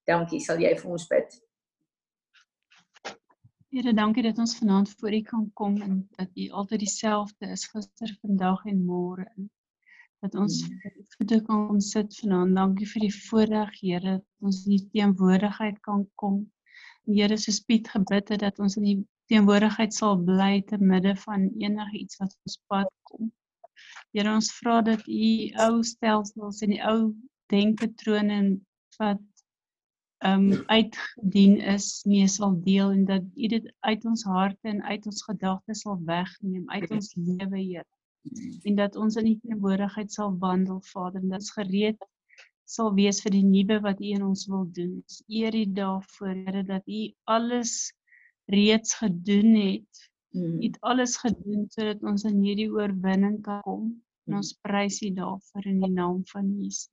Dankie, 0.06 0.40
sal 0.40 0.62
jy 0.62 0.70
vir 0.78 0.92
ons 0.94 1.08
bid? 1.10 1.32
Here, 3.74 3.92
dankie 3.98 4.24
dat 4.24 4.38
ons 4.40 4.54
vanaand 4.60 4.92
voor 5.00 5.18
U 5.18 5.22
kan 5.26 5.48
kom 5.54 5.80
en 5.82 5.96
dat 6.16 6.30
U 6.38 6.46
altyd 6.62 6.84
dieselfde 6.86 7.50
is 7.56 7.66
gister, 7.72 8.14
vandag 8.22 8.62
en 8.70 8.84
môre. 8.86 9.26
en 9.36 9.50
Dat 10.24 10.36
ons 10.40 10.62
voete 11.16 11.42
kan 11.46 11.68
kom 11.68 11.80
sit 11.84 12.16
vanaand. 12.20 12.56
Dankie 12.58 12.88
vir 12.90 13.04
die 13.06 13.16
voorreg, 13.16 13.74
Here, 13.82 14.18
dat 14.18 14.48
ons 14.48 14.64
in 14.66 14.76
die 14.76 14.86
teenwoordigheid 14.94 15.80
kan 15.88 16.06
kom. 16.22 16.40
Here, 17.06 17.38
soos 17.38 17.62
Piet 17.68 17.90
gebid 17.94 18.32
het 18.34 18.44
dat 18.44 18.60
ons 18.60 18.78
in 18.80 18.88
die 18.90 18.98
teenwoordigheid 19.32 19.94
sal 19.94 20.18
bly 20.28 20.64
te 20.70 20.80
midde 20.82 21.16
van 21.26 21.50
enige 21.62 22.00
iets 22.02 22.20
wat 22.22 22.34
ons 22.46 22.58
pad 22.72 22.92
kom. 23.10 23.32
Here, 24.16 24.34
ons 24.34 24.52
vra 24.60 24.82
dat 24.86 25.06
U 25.08 25.32
ou 25.68 25.84
stelsels 25.84 26.62
en 26.66 26.76
die 26.76 26.84
ou 26.84 27.00
denkpatrone 27.54 28.42
wat 29.00 29.24
ehm 30.26 30.46
um, 30.52 30.64
uitgedien 30.72 31.58
is 31.76 31.90
mee 32.08 32.28
sal 32.32 32.56
deel 32.64 32.94
en 32.96 33.04
dat 33.06 33.26
U 33.36 33.50
dit 33.52 33.66
uit 33.80 34.06
ons 34.10 34.24
harte 34.24 34.72
en 34.72 34.80
uit 34.84 35.06
ons 35.12 35.26
gedagtes 35.28 35.84
sal 35.84 36.00
wegneem 36.08 36.70
uit 36.72 36.92
ons 36.96 37.12
lewe 37.20 37.60
Here 37.60 37.86
en 38.64 38.76
dat 38.76 38.96
ons 38.96 39.16
in 39.16 39.26
die 39.30 39.40
teenwoordigheid 39.44 40.12
sal 40.12 40.38
wandel 40.40 40.82
Vader 40.82 41.22
en 41.22 41.30
dat 41.30 41.40
ons 41.46 41.52
gereed 41.52 42.02
sal 42.66 42.94
wees 42.98 43.22
vir 43.22 43.32
die 43.36 43.44
nuwe 43.46 43.78
wat 43.84 44.00
U 44.02 44.10
in 44.18 44.24
ons 44.26 44.48
wil 44.50 44.66
doen. 44.74 44.96
Ons 45.04 45.22
eer 45.30 45.54
U 45.56 45.66
daarvoor 45.78 46.34
Here 46.48 46.64
dat 46.66 46.88
U 46.88 47.02
alles 47.24 47.94
reeds 48.50 48.94
gedoen 48.98 49.54
het. 49.56 50.10
U 50.34 50.64
het 50.64 50.78
alles 50.82 51.18
gedoen 51.22 51.68
sodat 51.70 52.02
ons 52.04 52.26
in 52.26 52.42
hierdie 52.42 52.70
oorwinning 52.72 53.42
kan 53.46 53.62
kom. 53.62 53.86
En 54.28 54.40
ons 54.42 54.54
prys 54.66 55.02
U 55.06 55.12
daarvoor 55.14 55.66
in 55.70 55.80
die 55.86 55.92
naam 55.94 56.24
van 56.34 56.50
Jesus. 56.58 56.90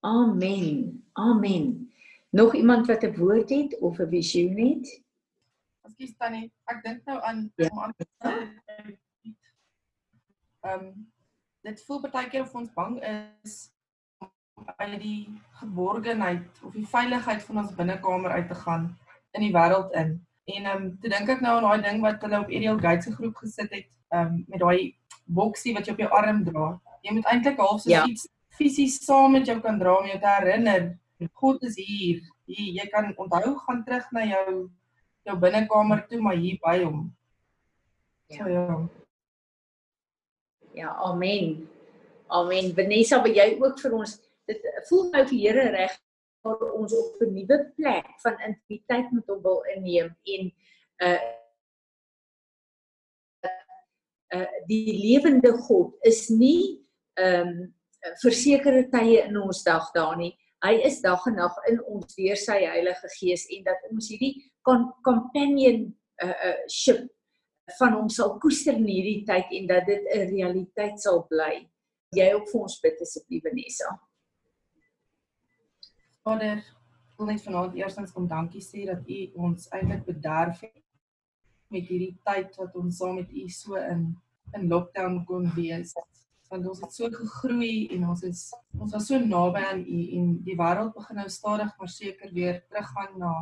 Amen. 0.00 1.04
Amen. 1.12 1.90
Nog 2.32 2.54
iemand 2.54 2.86
wat 2.86 3.04
'n 3.04 3.16
woord 3.16 3.50
het 3.50 3.78
of 3.80 4.00
'n 4.00 4.08
visioen 4.08 4.56
het? 4.58 5.02
Ekskuus 5.84 6.16
Tannie, 6.16 6.50
ek 6.72 6.82
dink 6.82 7.04
nou 7.04 7.20
aan 7.20 7.52
Ja. 7.56 7.68
om 7.68 7.78
aan 7.78 7.92
Ehm 10.64 10.90
dit 11.64 11.80
voel 11.86 12.00
baie 12.12 12.28
keer 12.28 12.42
of 12.44 12.54
ons 12.54 12.72
bang 12.76 12.98
is 13.44 13.54
uit 14.76 14.98
die 15.00 15.40
geborgenheid 15.60 16.60
of 16.62 16.74
die 16.76 16.86
veiligheid 16.88 17.42
van 17.46 17.60
ons 17.62 17.72
binnekamer 17.78 18.34
uit 18.36 18.48
te 18.48 18.58
gaan 18.66 18.90
in 19.32 19.46
die 19.46 19.52
wêreld 19.54 19.92
in. 20.00 20.12
En 20.44 20.64
ehm 20.64 20.82
um, 20.82 20.90
toe 21.00 21.10
dink 21.10 21.32
ek 21.36 21.40
nou 21.44 21.54
aan 21.56 21.68
daai 21.68 21.86
ding 21.88 22.02
wat 22.04 22.20
hulle 22.26 22.42
op 22.44 22.52
Ariel 22.52 22.80
Gates 22.80 23.08
se 23.08 23.14
groep 23.16 23.40
gesit 23.44 23.72
het, 23.72 23.88
ehm 24.12 24.26
um, 24.34 24.44
met 24.48 24.60
daai 24.60 24.96
boksie 25.24 25.74
wat 25.76 25.86
jy 25.86 25.96
op 25.96 26.04
jou 26.04 26.10
arm 26.20 26.44
dra. 26.44 26.68
Jy 27.04 27.16
moet 27.16 27.32
eintlik 27.32 27.60
half 27.64 27.80
so 27.80 27.90
Ja. 27.90 28.04
iets 28.06 28.28
fisies 28.58 29.00
saam 29.04 29.32
met 29.32 29.46
jou 29.46 29.60
kan 29.60 29.78
dra 29.78 29.98
om 29.98 30.06
jou 30.06 30.18
te 30.20 30.36
herinner 30.36 30.92
God 31.32 31.62
is 31.62 31.76
hier. 31.76 32.20
hier. 32.44 32.72
Jy 32.82 32.86
kan 32.92 33.12
onthou 33.16 33.56
gaan 33.66 33.84
terug 33.84 34.10
na 34.12 34.24
jou 34.24 34.70
jou 35.24 35.36
binnekamer 35.40 36.06
toe 36.08 36.20
maar 36.20 36.36
hier 36.36 36.58
by 36.60 36.82
hom. 36.84 37.16
So 38.28 38.48
ja. 38.48 38.84
Ja, 40.74 40.90
amen. 41.06 41.68
Amen. 42.26 42.72
Vanessa, 42.74 43.20
wil 43.22 43.36
jy 43.36 43.52
ook 43.60 43.78
vir 43.78 43.92
ons 43.94 44.16
dit 44.50 44.64
voel 44.88 45.06
nou 45.12 45.22
vir 45.28 45.38
Here 45.38 45.66
reg 45.72 45.94
vir 46.44 46.64
ons 46.76 46.92
op 46.92 47.22
'n 47.22 47.30
nuwe 47.32 47.58
plek 47.76 48.10
van 48.24 48.40
intimiteit 48.48 49.12
met 49.12 49.30
hom 49.30 49.40
wil 49.42 49.62
inneem 49.74 50.10
en 50.34 50.50
uh 51.06 51.22
uh 54.34 54.50
die 54.68 54.92
lewende 54.98 55.52
God 55.68 55.94
is 56.02 56.28
nie 56.28 56.82
ehm 57.14 57.48
um, 57.48 57.74
versekerde 58.20 58.90
tye 58.90 59.22
in 59.24 59.36
ons 59.40 59.62
dag 59.64 59.86
daar 59.94 60.16
nie. 60.16 60.34
Hy 60.64 60.74
is 60.84 61.00
dag 61.00 61.24
en 61.26 61.38
nag 61.38 61.54
in 61.70 61.78
ons 61.84 62.14
deur 62.16 62.36
sy 62.36 62.58
Heilige 62.66 63.08
Gees 63.16 63.46
en 63.48 63.62
dat 63.64 63.80
ons 63.90 64.08
hierdie 64.08 64.50
companion 65.04 65.94
uh, 66.24 66.36
uh 66.50 66.58
ship 66.68 67.06
van 67.78 67.94
hom 67.96 68.08
sal 68.12 68.36
koester 68.42 68.76
in 68.76 68.88
hierdie 68.88 69.24
tyd 69.28 69.52
en 69.58 69.66
dat 69.66 69.86
dit 69.86 70.04
'n 70.14 70.28
realiteit 70.30 71.00
sal 71.00 71.24
bly. 71.28 71.68
Jy 72.12 72.32
ook 72.34 72.48
vir 72.50 72.60
ons 72.60 72.80
bid 72.80 73.00
asseblief 73.00 73.42
Vanessa. 73.42 74.00
Vader, 76.24 76.62
wil 77.16 77.26
net 77.26 77.42
vanaand 77.42 77.74
eerstens 77.74 78.12
kom 78.12 78.26
dankie 78.28 78.62
sê 78.62 78.86
dat 78.86 79.08
U 79.08 79.18
ons 79.46 79.68
eintlik 79.76 80.04
bederf 80.04 80.60
het 80.60 80.82
met 81.68 81.86
hierdie 81.88 82.16
tyd 82.26 82.56
wat 82.56 82.76
ons 82.76 82.96
saam 82.96 83.18
met 83.20 83.30
U 83.30 83.48
so 83.48 83.74
in 83.76 84.14
in 84.54 84.68
lockdown 84.68 85.24
kon 85.24 85.48
wees. 85.56 85.94
Want 86.50 86.66
ons 86.70 86.80
het 86.80 86.92
so 86.94 87.10
gegroei 87.10 87.88
en 87.96 88.08
ons 88.08 88.22
is 88.22 88.52
ons 88.78 88.92
was 88.92 89.06
so 89.06 89.18
naby 89.18 89.62
aan 89.70 89.82
U 89.82 90.00
en 90.18 90.32
die 90.46 90.56
wêreld 90.58 90.94
begin 90.94 91.16
nou 91.16 91.28
stadig 91.28 91.72
maar 91.78 91.88
seker 91.88 92.32
weer 92.32 92.60
teruggaan 92.68 93.18
na 93.18 93.32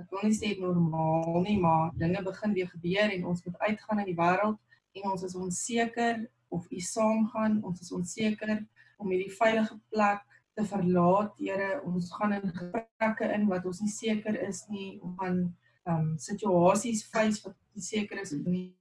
ek 0.00 0.10
wil 0.10 0.22
nie 0.24 0.36
sê 0.36 0.54
normaal 0.60 1.40
nie, 1.44 1.58
maar 1.60 1.90
dinge 1.98 2.22
begin 2.24 2.54
weer 2.56 2.68
gebeur 2.68 3.10
en 3.12 3.24
ons 3.26 3.44
moet 3.44 3.58
uitgaan 3.68 3.98
in 4.02 4.06
die 4.10 4.16
wêreld 4.18 4.58
en 4.94 5.10
ons 5.10 5.22
is 5.22 5.34
onseker 5.34 6.26
of 6.52 6.66
U 6.70 6.80
saamgaan, 6.80 7.60
ons 7.64 7.80
is 7.80 7.92
onseker 7.92 8.58
om 8.98 9.10
hierdie 9.10 9.32
veilige 9.32 9.78
plek 9.90 10.20
te 10.54 10.64
verlaat, 10.68 11.32
Here. 11.40 11.80
Ons 11.88 12.10
gaan 12.12 12.32
in 12.36 12.42
gesprekke 12.52 13.30
in 13.34 13.46
wat 13.48 13.64
ons 13.66 13.80
nie 13.80 13.90
seker 13.90 14.36
is 14.48 14.66
nie, 14.68 14.98
om 15.02 15.16
gaan 15.18 15.38
ehm 15.86 15.98
um, 15.98 16.10
situasies 16.20 17.00
face 17.10 17.40
wat 17.44 17.56
nie 17.74 17.82
seker 17.82 18.20
is 18.20 18.32
nie. 18.44 18.74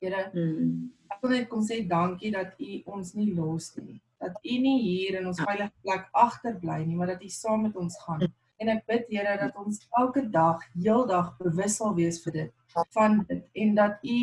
Here, 0.00 0.30
Mm. 0.34 0.90
ek 1.10 1.20
wil 1.22 1.30
net 1.30 1.48
kom 1.50 1.62
sê 1.66 1.82
dankie 1.88 2.30
dat 2.32 2.54
U 2.58 2.82
ons 2.96 3.14
nie 3.14 3.34
los 3.34 3.76
nie. 3.76 4.00
Dat 4.18 4.34
U 4.44 4.58
nie 4.64 4.78
hier 4.82 5.20
in 5.20 5.26
ons 5.26 5.40
veilige 5.40 5.72
plek 5.82 6.08
agterbly 6.12 6.84
nie, 6.86 6.96
maar 6.96 7.06
dat 7.12 7.22
U 7.22 7.28
saam 7.28 7.62
met 7.62 7.76
ons 7.76 7.98
gaan. 8.06 8.24
En 8.58 8.68
ek 8.68 8.86
bid 8.86 9.06
Here 9.08 9.36
dat 9.38 9.56
ons 9.56 9.80
elke 9.98 10.24
dag, 10.30 10.62
heeldag 10.74 11.36
bewus 11.38 11.76
sal 11.78 11.94
wees 11.94 12.22
vir 12.24 12.32
dit, 12.32 12.52
van 12.94 13.22
dit 13.28 13.44
en 13.54 13.74
dat 13.74 14.02
U 14.02 14.18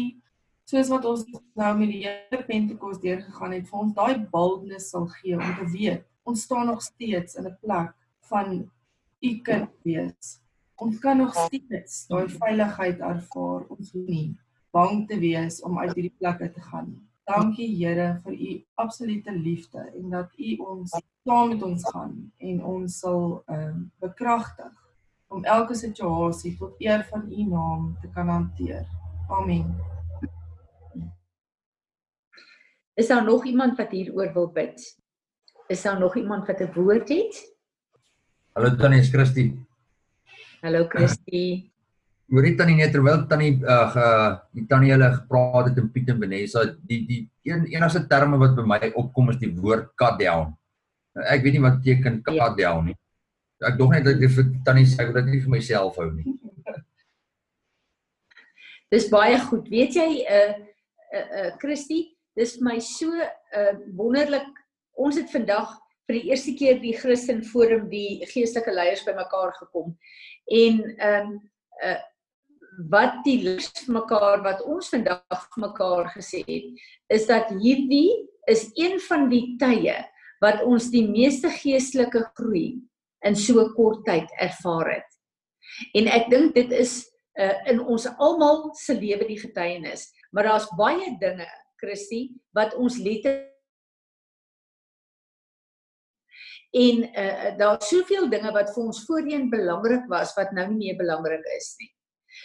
soos 0.65 0.89
wat 0.89 1.05
ons 1.05 1.23
nou 1.55 1.71
met 1.77 1.89
die 1.93 2.03
Here 2.03 2.43
Pentekos 2.43 2.99
deurgegaan 2.99 3.53
het, 3.53 3.69
vir 3.69 3.79
ons 3.79 3.95
daai 3.95 4.25
boldness 4.31 4.89
sal 4.91 5.07
gee 5.19 5.37
om 5.37 5.55
te 5.61 5.69
weet 5.71 6.03
ons 6.25 6.41
staan 6.41 6.65
nog 6.65 6.81
steeds 6.81 7.35
in 7.35 7.45
'n 7.45 7.57
plek 7.61 7.93
van 8.19 8.71
U 9.19 9.41
kind 9.41 9.69
wees. 9.81 10.41
Ons 10.75 10.99
kan 10.99 11.17
nog 11.17 11.33
steeds 11.33 12.07
daai 12.07 12.27
veiligheid 12.29 12.99
ervaar. 12.99 13.61
Ons 13.67 13.91
hoef 13.91 14.07
nie 14.07 14.37
bang 14.71 15.07
te 15.07 15.19
wees 15.19 15.61
om 15.61 15.79
uit 15.79 15.93
hierdie 15.93 16.17
plek 16.17 16.41
uit 16.41 16.53
te 16.53 16.61
gaan 16.61 16.89
nie. 16.89 17.03
Dankie 17.25 17.71
Here 17.73 18.19
vir 18.23 18.33
u 18.33 18.49
absolute 18.77 19.31
liefde 19.33 19.81
en 19.97 20.09
dat 20.09 20.33
u 20.37 20.55
ons 20.61 20.91
saam 21.25 21.49
met 21.49 21.63
ons 21.65 21.85
gaan 21.89 22.13
en 22.37 22.63
ons 22.63 22.99
sal 22.99 23.41
ehm 23.45 23.63
um, 23.69 23.79
bekragtig 23.99 24.73
om 25.33 25.43
elke 25.43 25.73
situasie 25.75 26.53
tot 26.59 26.75
eer 26.77 27.01
van 27.09 27.25
u 27.31 27.47
naam 27.49 27.97
te 28.01 28.09
kan 28.13 28.29
hanteer. 28.29 28.85
Amen. 29.29 29.73
Is 32.93 33.07
daar 33.07 33.25
nog 33.25 33.45
iemand 33.45 33.77
wat 33.77 33.91
hieroor 33.91 34.33
wil 34.33 34.51
bid? 34.51 34.85
Is 35.67 35.81
daar 35.81 35.99
nog 35.99 36.15
iemand 36.15 36.47
wat 36.47 36.61
'n 36.61 36.73
woord 36.73 37.09
het? 37.09 37.57
Hallo 38.53 38.75
Tannie 38.75 38.99
is 38.99 39.09
Christie. 39.09 39.65
Hallo 40.61 40.85
Christie. 40.87 41.74
Hoorie 42.31 42.55
Tannie 42.57 42.79
net 42.79 42.93
terwyl 42.95 43.27
Tannie 43.29 43.59
uh, 43.61 43.85
ge, 43.93 44.05
die 44.57 44.65
Tannie 44.69 44.91
hulle 44.95 45.11
gepraat 45.13 45.67
het 45.69 45.77
en 45.77 45.91
Piet 45.93 46.07
en 46.09 46.17
Vanessa, 46.23 46.63
die 46.89 47.03
die 47.05 47.19
een 47.45 47.67
enigste 47.69 48.01
terme 48.09 48.39
wat 48.41 48.55
by 48.57 48.63
my 48.65 48.79
opkom 48.97 49.29
is 49.29 49.37
die 49.41 49.51
woord 49.53 49.91
cut 49.99 50.17
down. 50.19 50.55
Nou, 51.15 51.25
Ek 51.31 51.43
weet 51.45 51.53
nie 51.53 51.61
wat 51.63 51.77
beteken 51.83 52.23
cut 52.25 52.35
Ja. 52.39 52.49
down 52.57 52.85
nie. 52.89 52.95
Ek 53.63 53.77
dog 53.77 53.91
net 53.93 54.03
dat 54.07 54.17
ek 54.17 54.31
vir 54.33 54.45
Tannie 54.65 54.85
sê 54.89 55.03
ek 55.05 55.13
wil 55.13 55.21
dit 55.21 55.31
nie 55.35 55.41
vir 55.43 55.53
myself 55.53 55.95
hou 56.01 56.09
nie. 56.11 56.25
Dis 58.93 59.05
baie 59.09 59.37
goed. 59.45 59.69
Weet 59.69 59.93
jy 59.97 60.09
uh 60.25 60.53
uh, 61.13 61.27
uh 61.39 61.49
Christie, 61.61 62.15
dis 62.37 62.57
vir 62.57 62.65
my 62.71 62.79
so 62.79 63.09
uh 63.13 63.73
wonderlik. 63.97 64.49
Ons 64.97 65.17
het 65.21 65.29
vandag 65.33 65.77
vir 66.07 66.19
die 66.19 66.29
eerste 66.31 66.53
keer 66.57 66.79
die 66.81 66.93
Christen 66.97 67.43
Forum 67.43 67.89
die 67.89 68.25
geestelike 68.33 68.73
leiers 68.73 69.05
bymekaar 69.05 69.53
gekom. 69.61 69.93
En 70.49 70.81
ehm 70.97 71.31
um, 71.35 71.39
uh 71.85 72.01
wat 72.91 73.21
die 73.25 73.39
lus 73.43 73.69
vir 73.77 73.95
mekaar 73.99 74.43
wat 74.45 74.61
ons 74.67 74.89
vandag 74.93 75.23
vir 75.53 75.63
mekaar 75.67 76.11
gesê 76.15 76.43
het, 76.47 76.67
is 77.13 77.27
dat 77.29 77.51
hierdie 77.61 78.27
is 78.51 78.67
een 78.77 78.99
van 79.07 79.29
die 79.31 79.55
tye 79.61 79.97
wat 80.43 80.61
ons 80.67 80.91
die 80.93 81.05
meeste 81.07 81.49
geestelike 81.49 82.25
groei 82.37 82.75
in 83.25 83.35
so 83.39 83.63
kort 83.77 84.03
tyd 84.05 84.29
ervaar 84.41 84.97
het. 84.97 85.09
En 85.97 86.07
ek 86.11 86.29
dink 86.31 86.53
dit 86.55 86.71
is 86.75 86.99
uh, 87.39 87.55
in 87.71 87.81
ons 87.81 88.05
almal 88.19 88.69
se 88.77 88.93
lewe 88.97 89.25
die 89.27 89.39
getuienis, 89.41 90.09
maar 90.31 90.51
daar's 90.51 90.69
baie 90.77 91.15
dinge, 91.21 91.47
Christie, 91.81 92.29
wat 92.55 92.75
ons 92.79 92.99
letterlik 93.01 93.51
en 96.75 97.05
uh, 97.07 97.57
daar's 97.57 97.87
soveel 97.87 98.27
dinge 98.29 98.51
wat 98.51 98.73
vir 98.75 98.83
ons 98.83 99.03
voorheen 99.07 99.47
belangrik 99.51 100.09
was 100.11 100.33
wat 100.35 100.51
nou 100.55 100.65
nie 100.73 100.89
meer 100.89 100.97
belangrik 100.99 101.45
is 101.55 101.69
nie. 101.79 101.94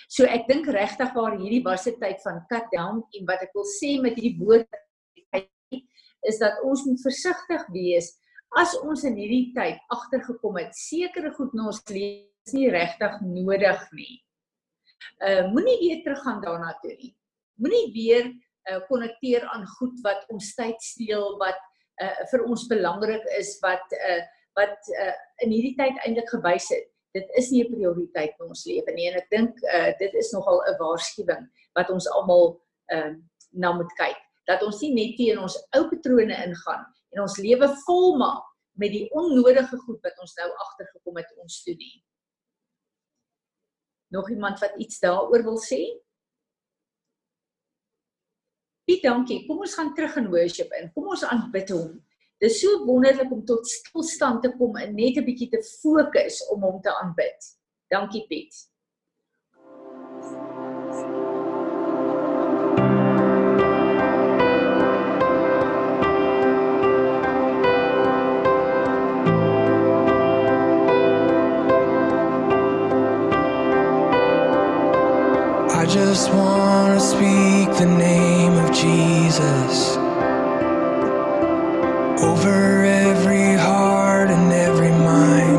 So 0.09 0.25
ek 0.25 0.49
dink 0.49 0.67
regtig 0.67 1.13
waar 1.15 1.37
hierdie 1.39 1.65
was 1.65 1.87
'n 1.87 1.99
tyd 2.01 2.23
van 2.23 2.45
cut 2.49 2.67
down 2.73 3.03
en 3.03 3.27
wat 3.27 3.43
ek 3.43 3.53
wil 3.55 3.65
sê 3.65 4.01
met 4.01 4.15
hierdie 4.15 4.39
woord 4.39 4.69
is 6.29 6.39
dat 6.39 6.61
ons 6.63 6.85
moet 6.85 7.01
versigtig 7.01 7.63
wees 7.73 8.17
as 8.59 8.75
ons 8.83 9.05
in 9.05 9.17
hierdie 9.17 9.53
tyd 9.55 9.79
agtergekom 9.89 10.59
het 10.59 10.75
sekere 10.77 11.31
goed 11.33 11.55
in 11.55 11.67
ons 11.71 11.81
lewe 11.89 12.31
is 12.47 12.55
nie 12.57 12.71
regtig 12.73 13.21
nodig 13.23 13.81
nie. 13.93 14.15
Uh 15.21 15.49
moenie 15.53 15.79
weer 15.81 16.03
teruggaan 16.05 16.41
daarna 16.43 16.75
toe 16.83 16.95
nie. 16.97 17.13
Moenie 17.61 17.93
weer 17.95 18.31
uh 18.71 18.81
konnekteer 18.89 19.47
aan 19.55 19.67
goed 19.79 20.01
wat 20.05 20.25
ons 20.33 20.55
tyd 20.57 20.81
steel 20.83 21.37
wat 21.39 21.61
uh 22.03 22.27
vir 22.33 22.47
ons 22.47 22.67
belangrik 22.71 23.27
is 23.39 23.57
wat 23.65 23.97
uh 24.01 24.21
wat 24.59 24.93
uh 24.97 25.15
in 25.45 25.53
hierdie 25.55 25.77
tyd 25.79 26.01
eintlik 26.05 26.31
gewys 26.33 26.71
het. 26.75 26.89
Dit 27.15 27.27
is 27.39 27.51
nie 27.51 27.65
'n 27.65 27.73
prioriteit 27.73 28.35
in 28.39 28.47
ons 28.47 28.65
lewe 28.67 28.93
nie 28.95 29.09
en 29.11 29.19
ek 29.19 29.31
dink 29.31 29.55
uh 29.75 29.93
dit 29.99 30.15
is 30.15 30.33
nogal 30.33 30.63
'n 30.67 30.79
waarskuwing 30.79 31.49
wat 31.75 31.91
ons 31.91 32.09
almal 32.09 32.61
ehm 32.93 33.15
uh, 33.15 33.17
na 33.53 33.73
moet 33.73 33.93
kyk 33.99 34.19
dat 34.47 34.63
ons 34.63 34.81
nie 34.83 34.95
net 34.95 35.17
teen 35.17 35.39
ons 35.39 35.57
ou 35.77 35.89
patrone 35.91 36.37
ingaan 36.47 36.85
en 37.13 37.23
ons 37.23 37.39
lewe 37.39 37.69
volmaak 37.87 38.47
met 38.81 38.93
die 38.95 39.09
onnodige 39.11 39.79
goed 39.85 40.01
wat 40.07 40.19
ons 40.23 40.35
nou 40.39 40.49
agtergekom 40.65 41.19
het 41.21 41.33
ons 41.43 41.63
toe 41.63 41.75
nie. 41.75 41.97
Nog 44.15 44.31
iemand 44.31 44.59
wat 44.63 44.79
iets 44.79 45.01
daaroor 45.03 45.43
wil 45.47 45.59
sê? 45.63 45.81
Piet, 48.87 49.03
dankie. 49.03 49.45
Kom 49.47 49.61
ons 49.63 49.75
gaan 49.79 49.93
terug 49.95 50.17
in 50.19 50.31
worship 50.33 50.73
in. 50.81 50.89
Kom 50.95 51.13
ons 51.15 51.23
aanbid 51.27 51.71
hom. 51.75 51.93
Dit 52.41 52.51
is 52.51 52.61
so 52.61 52.85
wonderlik 52.87 53.33
om 53.33 53.45
tot 53.45 53.69
stilstand 53.69 54.43
te 54.43 54.49
kom 54.57 54.77
en 54.81 54.95
net 54.97 55.17
'n 55.21 55.25
bietjie 55.25 55.49
te 55.53 55.61
fokus 55.61 56.47
om 56.49 56.63
hom 56.63 56.81
te 56.81 56.93
aanbid. 57.01 57.59
Dankie 57.93 58.25
Piet. 58.29 58.69
I 75.81 75.85
just 75.85 76.33
want 76.33 76.95
to 76.95 77.01
speak 77.01 77.69
the 77.77 77.85
name 77.85 78.57
of 78.65 78.73
Jesus 78.73 80.00
over 82.23 82.85
every 82.85 83.55
heart 83.55 84.31
and 84.31 84.53
every 84.53 84.91
mind. 84.91 85.59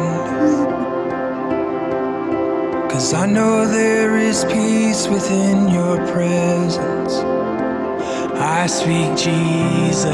Cause 2.91 3.13
I 3.13 3.26
know 3.26 3.67
there 3.67 4.17
is 4.17 4.45
peace 4.45 5.08
within 5.08 5.69
your 5.69 5.97
presence. 6.12 7.13
I 8.39 8.67
speak 8.67 9.17
Jesus. 9.17 10.06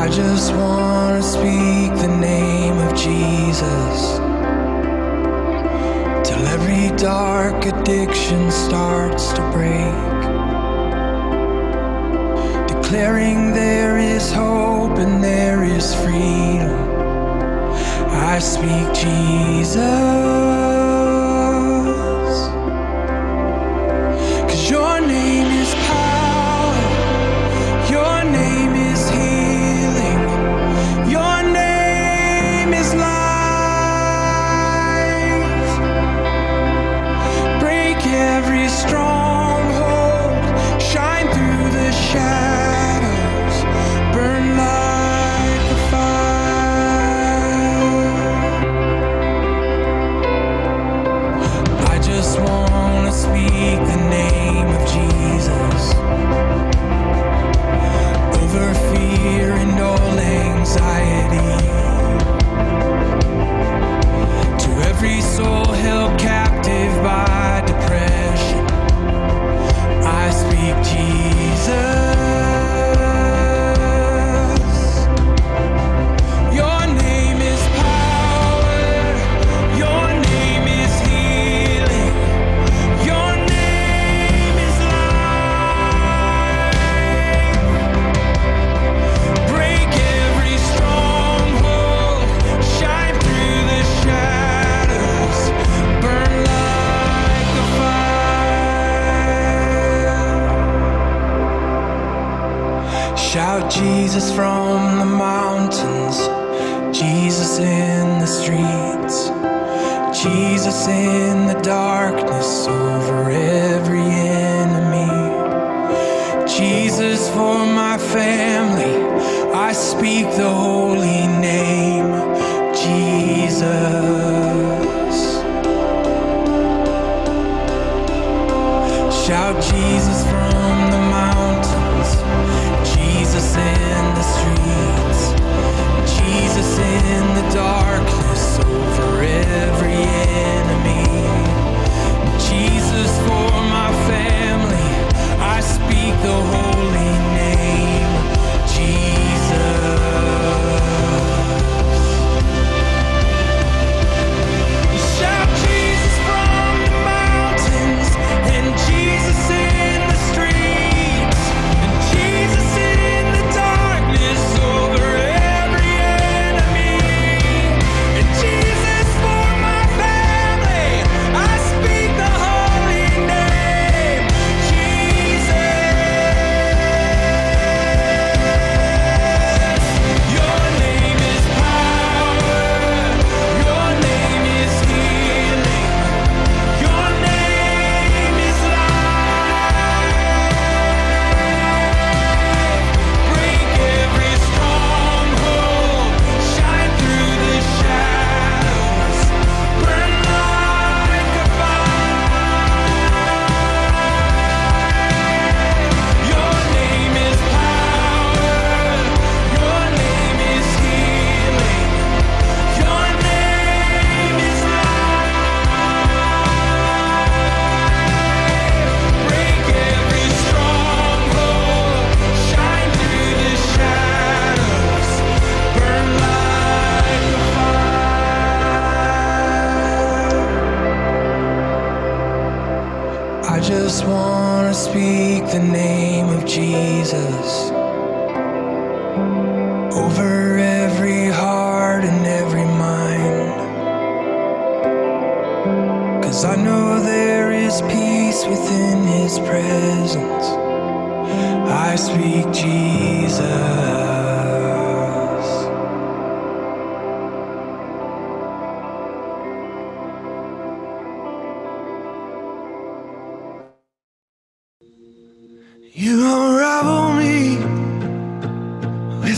I 0.00 0.08
just 0.10 0.54
want 0.54 1.22
to 1.22 1.28
speak 1.28 1.90
the 2.00 2.08
name 2.08 2.78
of 2.78 2.94
Jesus 2.94 4.18
till 6.26 6.46
every 6.46 6.96
dark 6.96 7.66
addiction 7.66 8.50
starts 8.50 9.32
to 9.34 9.42
break. 9.52 10.37
Declaring 12.90 13.52
there 13.52 13.98
is 13.98 14.32
hope 14.32 14.96
and 14.96 15.22
there 15.22 15.62
is 15.62 15.94
freedom. 15.94 16.72
I 18.08 18.38
speak 18.38 18.94
Jesus. 18.94 19.76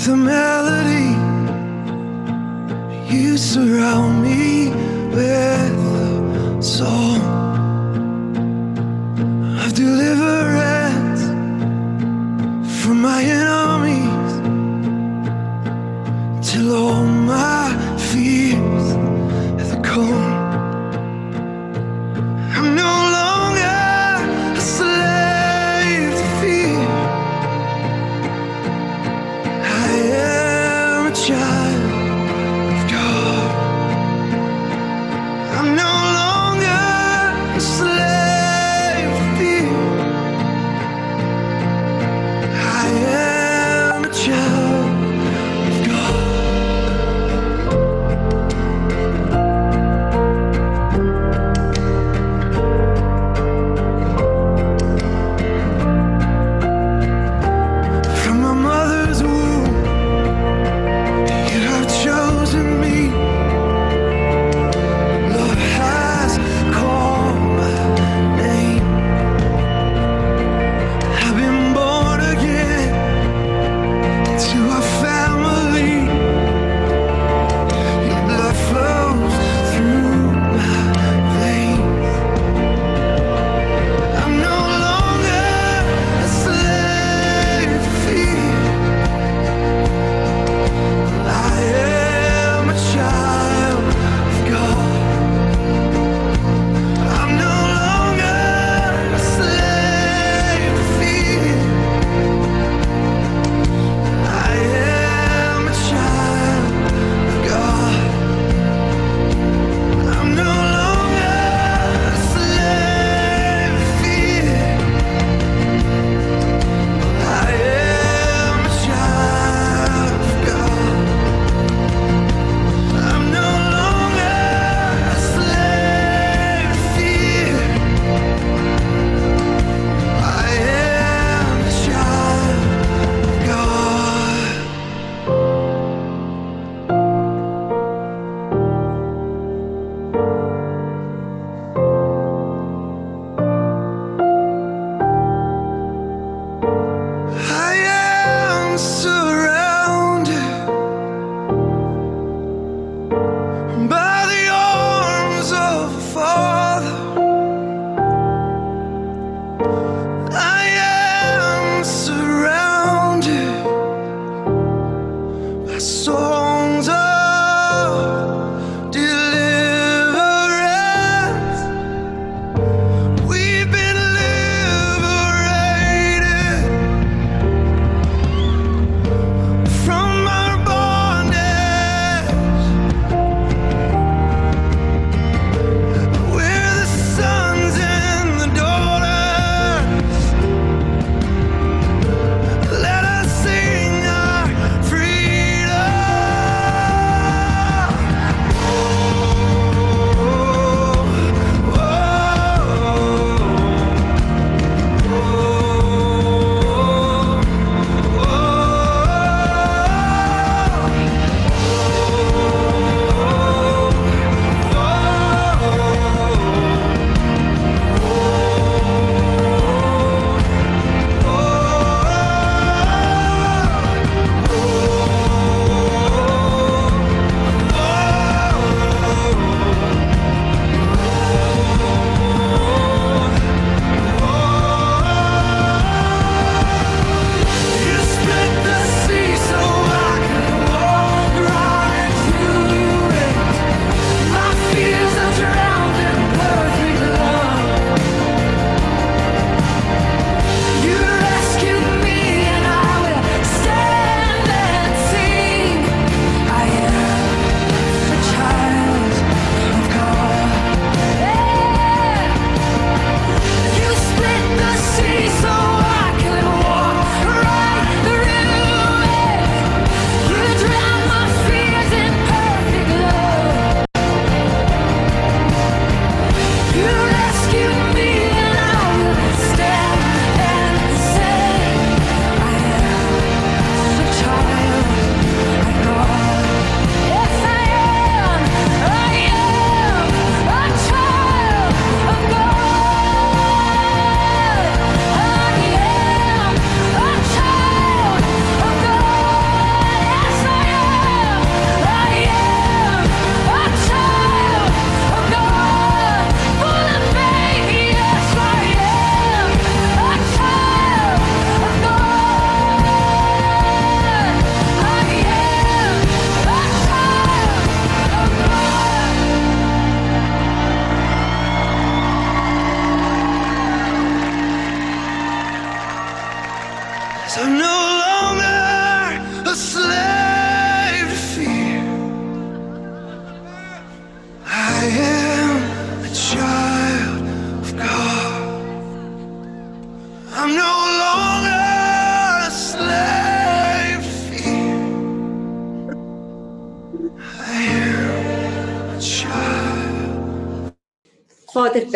With 0.00 0.08
a 0.08 0.16
melody. 0.16 1.10
You 3.14 3.36
surround 3.36 4.22
me 4.22 4.68
with 5.10 5.20
a 5.20 6.62
song 6.62 7.29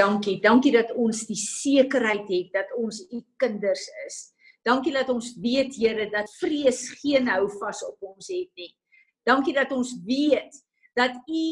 dankie. 0.05 0.39
Dankie 0.43 0.73
dat 0.75 0.93
ons 0.99 1.25
die 1.29 1.39
sekerheid 1.39 2.29
het 2.29 2.53
dat 2.55 2.73
ons 2.79 3.03
u 3.11 3.23
kinders 3.41 3.89
is. 4.07 4.21
Dankie 4.65 4.95
dat 4.95 5.11
ons 5.13 5.35
weet, 5.45 5.77
Here, 5.77 6.09
dat 6.13 6.31
vrees 6.41 6.87
geen 7.03 7.29
hou 7.29 7.47
vas 7.59 7.83
op 7.85 8.15
ons 8.15 8.31
het 8.33 8.51
nie. 8.61 8.73
Dankie 9.25 9.55
dat 9.57 9.73
ons 9.73 9.93
weet 10.05 10.61
dat 10.97 11.17
u 11.29 11.45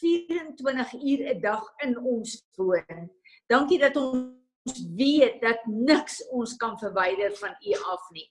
24 0.00 0.92
uur 0.94 1.20
'n 1.34 1.40
dag 1.40 1.64
in 1.84 1.98
ons 1.98 2.46
woon. 2.56 3.10
Dankie 3.46 3.78
dat 3.78 3.96
ons 3.96 4.78
weet 4.96 5.40
dat 5.40 5.60
niks 5.66 6.28
ons 6.30 6.56
kan 6.56 6.78
verwyder 6.78 7.36
van 7.36 7.54
u 7.60 7.72
af 7.74 8.10
nie. 8.10 8.30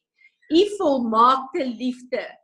U 0.50 0.62
volmaakte 0.78 1.66
liefde 1.66 2.40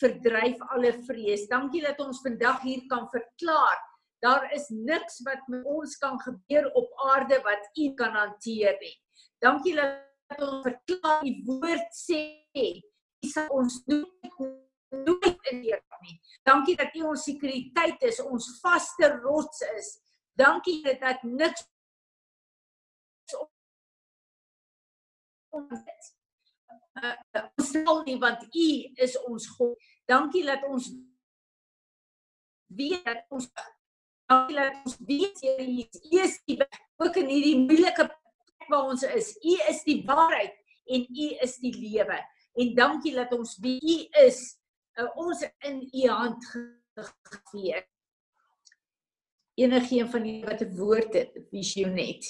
verdryf 0.00 0.58
alle 0.74 0.92
vrees. 1.06 1.48
Dankie 1.48 1.82
dat 1.82 2.00
ons 2.00 2.20
vandag 2.20 2.62
hier 2.62 2.86
kan 2.86 3.08
verklaar 3.08 3.91
daar 4.22 4.46
is 4.54 4.68
niks 4.68 5.20
wat 5.26 5.46
met 5.50 5.64
ons 5.66 5.96
kan 5.98 6.20
gebeur 6.20 6.70
op 6.78 6.92
aarde 7.10 7.40
wat 7.42 7.70
u 7.74 7.94
kan 7.98 8.14
hanteer 8.14 8.76
nie. 8.80 8.94
Dankie 9.42 9.74
dat 9.74 10.38
ons 10.38 10.62
verklaar 10.66 11.24
die 11.26 11.42
woord 11.46 11.90
sê 11.96 12.20
u 12.54 13.28
sal 13.28 13.48
ons 13.50 13.82
nooit 13.86 14.38
nooit 14.92 15.50
inleer 15.50 15.82
nie. 16.04 16.16
Dankie 16.46 16.76
dat 16.76 16.94
u 16.94 17.02
ons 17.12 17.24
sekuriteit 17.24 18.02
is, 18.02 18.20
ons 18.22 18.48
vaste 18.60 19.08
rots 19.22 19.60
is. 19.76 19.92
Dankie 20.38 20.80
Here, 20.84 20.98
dat 21.00 21.22
niks 21.22 21.66
ons 25.52 25.82
sal 27.72 28.02
nie 28.06 28.18
want 28.20 28.44
u 28.48 28.68
is 29.06 29.18
ons 29.26 29.48
God. 29.56 29.76
Dankie 30.08 30.44
dat 30.46 30.64
ons 30.68 30.88
weet 32.72 33.04
dat 33.04 33.26
ons 33.28 33.50
dankie 34.32 34.56
dat 34.56 34.80
ons 34.84 34.96
weet 35.06 35.40
Here 35.40 35.66
Jesus, 35.66 36.02
u 36.10 36.18
is 36.22 36.40
die 36.48 36.56
weg, 36.56 36.80
ook 37.02 37.16
in 37.20 37.28
hierdie 37.28 37.58
moeilike 37.60 38.06
plek 38.08 38.68
waar 38.70 38.88
ons 38.92 39.04
is. 39.04 39.32
U 39.42 39.54
is 39.68 39.82
die 39.84 40.00
waarheid 40.08 40.54
en 40.92 41.06
u 41.08 41.28
is 41.44 41.56
die 41.62 41.72
lewe. 41.76 42.18
En 42.60 42.74
dankie 42.76 43.14
dat 43.16 43.32
ons 43.36 43.56
wie 43.64 43.78
u 43.80 43.98
is, 44.24 44.40
uh, 45.00 45.08
ons 45.16 45.44
in 45.68 45.82
u 45.82 46.06
hand 46.08 46.46
gegee. 46.52 47.82
Enige 49.60 49.98
een 50.00 50.08
van 50.10 50.26
julle 50.26 50.48
wat 50.48 50.62
'n 50.64 50.76
woord 50.76 51.12
het, 51.14 51.32
visionet. 51.50 52.24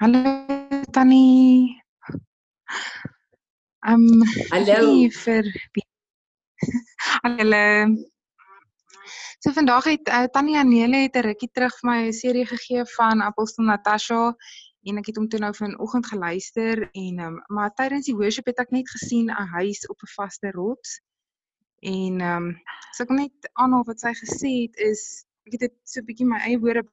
Hallo 0.00 0.22
Tannie. 0.90 1.82
Um 3.86 4.22
Hallo. 4.50 5.08
vir 5.08 5.44
Hallo. 7.22 8.10
So 9.38 9.52
vandag 9.52 9.84
het 9.84 10.08
uh, 10.08 10.24
Tannie 10.32 10.56
Anele 10.58 10.96
het 11.06 11.16
'n 11.16 11.26
rukkie 11.26 11.50
terug 11.52 11.74
vir 11.80 11.90
my 11.90 11.98
'n 12.06 12.12
serie 12.12 12.46
gegee 12.46 12.84
van 12.96 13.22
Apostel 13.22 13.64
Natasha 13.64 14.34
en 14.82 14.98
ek 14.98 15.06
het 15.06 15.16
hom 15.16 15.28
toe 15.28 15.40
nou 15.40 15.54
vanoggend 15.54 16.06
geluister 16.06 16.88
en 16.92 17.18
um, 17.18 17.42
maar 17.46 17.74
tydens 17.74 18.06
die 18.06 18.16
worship 18.16 18.46
het 18.46 18.58
ek 18.58 18.70
net 18.70 18.90
gesien 18.90 19.26
'n 19.30 19.48
huis 19.56 19.86
op 19.88 20.02
'n 20.02 20.12
vaste 20.16 20.50
rots. 20.50 21.00
En 21.80 22.20
ehm 22.20 22.36
um, 22.36 22.56
so 22.92 23.02
ek 23.02 23.10
net 23.10 23.50
aanhaal 23.52 23.84
wat 23.84 24.00
sy 24.00 24.12
gesê 24.24 24.50
het 24.64 24.76
is 24.76 25.26
ek 25.46 25.52
het 25.52 25.60
dit 25.60 25.76
so 25.84 26.00
'n 26.00 26.04
bietjie 26.04 26.26
my 26.26 26.38
eie 26.38 26.58
woorde 26.58 26.84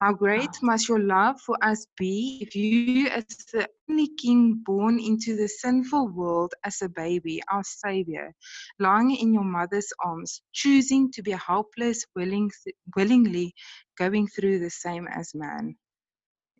How 0.00 0.14
great 0.14 0.62
must 0.62 0.88
your 0.88 0.98
love 0.98 1.38
for 1.42 1.62
us 1.62 1.86
be 1.98 2.38
if 2.40 2.56
you, 2.56 3.08
as 3.08 3.26
the 3.52 3.68
only 3.86 4.08
king 4.08 4.62
born 4.64 4.98
into 4.98 5.36
the 5.36 5.46
sinful 5.46 6.08
world 6.08 6.54
as 6.64 6.80
a 6.80 6.88
baby, 6.88 7.42
our 7.52 7.62
savior, 7.62 8.34
lying 8.78 9.14
in 9.14 9.34
your 9.34 9.44
mother's 9.44 9.92
arms, 10.02 10.40
choosing 10.54 11.12
to 11.12 11.22
be 11.22 11.32
helpless, 11.32 12.06
willing, 12.16 12.50
willingly 12.96 13.52
going 13.98 14.26
through 14.26 14.60
the 14.60 14.70
same 14.70 15.06
as 15.06 15.34
man. 15.34 15.76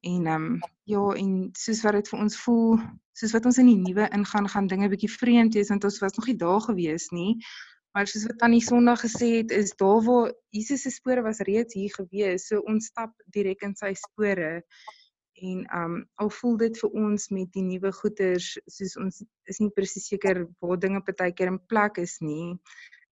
En 0.03 0.27
ehm 0.27 0.45
um, 0.45 0.61
ja, 0.85 1.13
en 1.13 1.51
soos 1.57 1.83
wat 1.85 1.93
dit 1.93 2.09
vir 2.09 2.21
ons 2.21 2.37
voel, 2.45 2.79
soos 3.13 3.33
wat 3.37 3.45
ons 3.49 3.59
in 3.61 3.69
die 3.69 3.81
nuwe 3.81 4.07
ingaan, 4.17 4.49
gaan 4.49 4.69
dinge 4.69 4.89
bietjie 4.89 5.11
vreemd 5.13 5.57
wees 5.57 5.69
want 5.73 5.85
ons 5.85 5.99
was 6.01 6.17
nog 6.17 6.29
nie 6.29 6.37
daar 6.41 6.61
gewees 6.61 7.09
nie. 7.13 7.37
Maar 7.93 8.07
soos 8.07 8.27
wat 8.29 8.39
Tannie 8.39 8.63
Sondag 8.63 9.01
gesê 9.03 9.29
het, 9.41 9.51
is 9.51 9.73
daar 9.77 10.03
waar 10.07 10.33
Jesus 10.55 10.83
se 10.83 10.91
spore 10.91 11.23
was 11.27 11.43
reeds 11.47 11.75
hier 11.75 11.91
gewees. 11.95 12.47
So 12.47 12.63
ons 12.71 12.87
stap 12.87 13.11
direk 13.35 13.65
in 13.67 13.75
sy 13.75 13.93
spore. 13.99 14.63
En 15.41 15.65
um 15.75 15.97
al 16.23 16.31
voel 16.31 16.57
dit 16.61 16.79
vir 16.79 16.97
ons 17.03 17.29
met 17.35 17.51
die 17.57 17.65
nuwe 17.65 17.91
goeders 17.97 18.53
soos 18.69 18.97
ons 19.01 19.23
is 19.51 19.59
nie 19.63 19.73
presies 19.75 20.07
seker 20.13 20.45
waar 20.63 20.79
dinge 20.79 21.01
partykeer 21.03 21.51
in 21.51 21.59
plek 21.73 21.99
is 22.03 22.19
nie, 22.21 22.55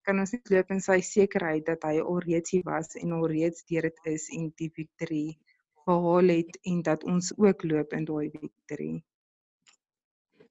kan 0.05 0.19
ons 0.19 0.33
net 0.35 0.51
loop 0.51 0.73
in 0.75 0.83
sy 0.83 0.99
sekerheid 1.03 1.65
dat 1.67 1.85
hy 1.87 1.97
alreeds 2.03 2.53
hier 2.53 2.65
was 2.67 2.93
en 2.99 3.15
alreeds 3.17 3.65
deur 3.71 3.87
dit 3.87 4.11
is 4.13 4.27
en 4.35 4.51
die 4.61 4.69
victory 4.75 5.37
behaal 5.87 6.33
het 6.35 6.59
en 6.67 6.83
dat 6.83 7.05
ons 7.07 7.31
ook 7.37 7.63
loop 7.63 7.95
in 7.95 8.05
daai 8.05 8.27
victory. 8.35 8.91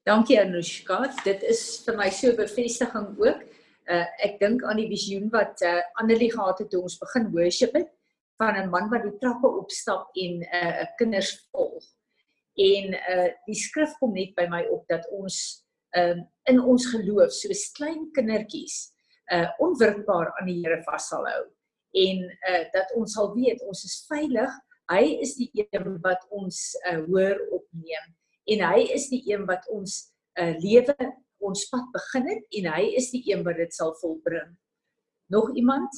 Dankie 0.07 0.39
Anushka. 0.41 1.03
Dit 1.25 1.45
is 1.45 1.63
vir 1.85 1.97
my 1.99 2.09
so 2.15 2.33
bevestiging 2.39 3.13
ook. 3.21 3.45
Uh 3.87 4.07
ek 4.27 4.41
dink 4.41 4.65
aan 4.67 4.81
die 4.81 4.89
visioen 4.91 5.29
wat 5.31 5.63
uh 5.63 5.83
Annelie 6.01 6.33
gehad 6.33 6.59
het 6.59 6.71
toe 6.71 6.83
ons 6.83 6.99
begin 6.99 7.31
worship 7.35 7.75
het 7.79 7.93
van 8.41 8.57
'n 8.59 8.71
man 8.71 8.91
wat 8.91 9.05
die 9.07 9.19
trappe 9.23 9.47
opstap 9.47 10.11
en 10.15 10.43
uh 10.43 10.87
kinders 10.99 11.49
volg. 11.53 11.85
En 12.57 12.95
uh 12.95 13.29
die 13.47 13.55
skrif 13.55 13.95
kom 13.99 14.13
net 14.13 14.35
by 14.35 14.47
my 14.51 14.65
op 14.75 14.85
dat 14.89 15.07
ons 15.11 15.63
um 15.97 16.27
in 16.51 16.61
ons 16.61 16.87
geloof 16.87 17.31
soos 17.33 17.71
klein 17.79 18.11
kindertjies 18.13 18.93
uh 19.33 19.49
onwrikbaar 19.59 20.33
aan 20.39 20.51
die 20.51 20.61
Here 20.65 20.83
vashou 20.83 21.23
hou 21.27 21.45
en 21.95 22.25
uh 22.51 22.65
dat 22.73 22.93
ons 22.95 23.13
sal 23.13 23.35
weet 23.35 23.63
ons 23.63 23.85
is 23.85 24.05
veilig. 24.09 24.51
Hy 24.91 25.05
is 25.23 25.35
die 25.35 25.51
een 25.55 26.01
wat 26.03 26.27
ons 26.31 26.75
uh 26.91 27.05
hoor 27.07 27.39
opneem 27.51 28.15
en 28.47 28.67
hy 28.71 28.91
is 28.99 29.09
die 29.15 29.23
een 29.31 29.47
wat 29.47 29.63
ons 29.71 30.11
uh 30.41 30.55
lewe 30.59 30.97
ons 31.39 31.69
pad 31.71 31.89
begin 31.95 32.29
het 32.33 32.59
en 32.61 32.69
hy 32.75 32.85
is 33.01 33.11
die 33.13 33.23
een 33.31 33.45
wat 33.47 33.59
dit 33.61 33.75
sal 33.75 33.95
volbring. 34.01 34.55
Nog 35.33 35.51
iemand? 35.57 35.91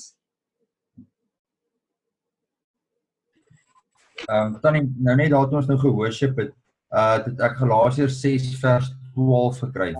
Ehm 4.26 4.54
um, 4.54 4.60
tannie 4.60 4.84
nou 4.98 5.16
net 5.16 5.30
daar 5.30 5.46
toe 5.48 5.60
ons 5.60 5.68
nou 5.70 5.78
gehoorship 5.78 6.38
het, 6.42 6.54
uh 6.90 7.18
dit 7.24 7.40
ek 7.44 7.58
Galasiërs 7.60 8.20
6 8.20 8.48
vers 8.62 8.90
12 9.14 9.60
gekry 9.66 9.92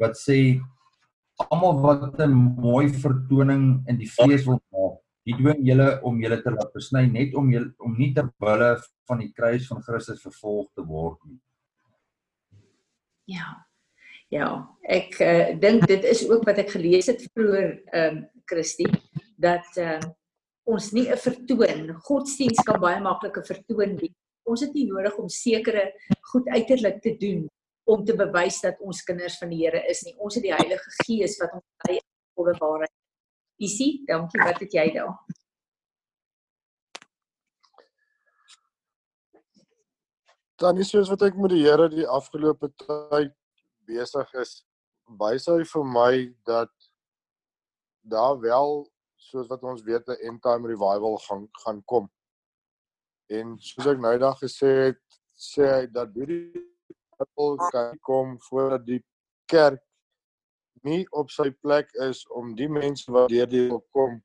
wat 0.00 0.18
sê 0.20 0.60
almal 1.50 1.80
wat 1.82 2.20
'n 2.20 2.32
mooi 2.32 2.88
vertoning 2.88 3.82
in 3.88 3.98
die 3.98 4.10
vlees 4.10 4.46
wil 4.46 4.60
maak, 4.72 5.00
die 5.26 5.36
dwing 5.36 5.66
julle 5.66 6.00
om 6.02 6.20
julle 6.20 6.42
te 6.42 6.50
laat 6.50 6.72
besny 6.72 7.06
net 7.06 7.34
om 7.34 7.50
julle 7.50 7.74
om 7.78 7.96
nie 7.98 8.12
ter 8.14 8.30
wille 8.40 8.70
van 9.08 9.18
die 9.18 9.32
kruis 9.32 9.66
van 9.66 9.82
Christus 9.82 10.22
vervolg 10.22 10.70
te 10.74 10.84
word 10.84 11.18
nie. 11.24 11.40
Ja. 13.26 13.65
Ja, 14.34 14.46
ek 14.82 15.20
uh, 15.22 15.52
dink 15.62 15.86
dit 15.86 16.04
is 16.04 16.24
ook 16.26 16.42
wat 16.48 16.58
ek 16.58 16.72
gelees 16.74 17.06
het 17.12 17.22
vroeër 17.30 17.68
ehm 17.94 18.16
um, 18.16 18.22
Christie 18.46 18.88
dat 19.42 19.66
ehm 19.78 20.02
uh, 20.02 20.14
ons 20.66 20.90
nie 20.92 21.06
'n 21.06 21.18
vertoon 21.22 21.92
godsdiens 22.08 22.62
kan 22.66 22.80
baie 22.82 23.00
maklik 23.00 23.38
'n 23.38 23.46
vertoon 23.46 23.94
wees. 24.00 24.16
Ons 24.50 24.60
het 24.60 24.74
nie 24.74 24.86
nodig 24.86 25.14
om 25.18 25.28
sekere 25.28 25.92
goed 26.32 26.48
uiterlik 26.48 27.00
te 27.02 27.14
doen 27.16 27.46
om 27.86 28.04
te 28.04 28.14
bewys 28.16 28.60
dat 28.60 28.80
ons 28.80 29.02
kinders 29.02 29.38
van 29.38 29.50
die 29.50 29.62
Here 29.62 29.82
is 29.90 30.02
nie. 30.02 30.14
Ons 30.18 30.34
het 30.34 30.42
die 30.42 30.54
Heilige 30.54 30.90
Gees 31.04 31.38
wat 31.38 31.52
ons 31.54 31.64
lei 31.86 31.96
in 31.96 32.06
volle 32.34 32.54
waarheid. 32.58 32.94
Isie, 33.62 34.02
dankie. 34.06 34.42
Wat 34.42 34.58
het 34.58 34.72
jy 34.72 34.90
daar? 34.94 35.14
Dan 40.58 40.78
is 40.78 40.90
soos 40.90 41.08
wat 41.08 41.22
ek 41.22 41.36
met 41.36 41.50
die 41.54 41.62
Here 41.62 41.88
die 41.88 42.06
afgelope 42.06 42.72
tyd 42.82 43.34
besig 43.86 44.34
is, 44.42 44.58
wys 45.20 45.46
hy 45.50 45.62
vir 45.72 45.86
my 45.86 46.12
dat 46.48 46.72
daar 48.06 48.38
wel 48.40 48.84
soos 49.16 49.48
wat 49.50 49.62
ons 49.62 49.82
weet 49.82 50.08
'n 50.08 50.20
end 50.28 50.42
time 50.42 50.68
revival 50.68 51.18
gaan 51.26 51.48
gaan 51.64 51.82
kom. 51.84 52.10
En 53.30 53.56
soos 53.58 53.86
ek 53.86 53.98
nou 53.98 54.12
eendag 54.12 54.38
gesê 54.38 54.70
het, 54.86 55.02
sê 55.34 55.64
hy 55.66 55.86
dat 55.86 56.14
hierdie 56.14 56.52
revival 57.18 57.56
kan 57.70 57.98
kom 57.98 58.38
voordat 58.40 58.86
die 58.86 59.02
kerk 59.46 59.82
nie 60.82 61.06
op 61.10 61.30
sy 61.30 61.50
plek 61.50 61.90
is 62.06 62.26
om 62.30 62.54
die 62.54 62.68
mense 62.68 63.10
wat 63.12 63.30
deur 63.30 63.48
die 63.50 63.68
wil 63.68 63.82
kom 63.92 64.22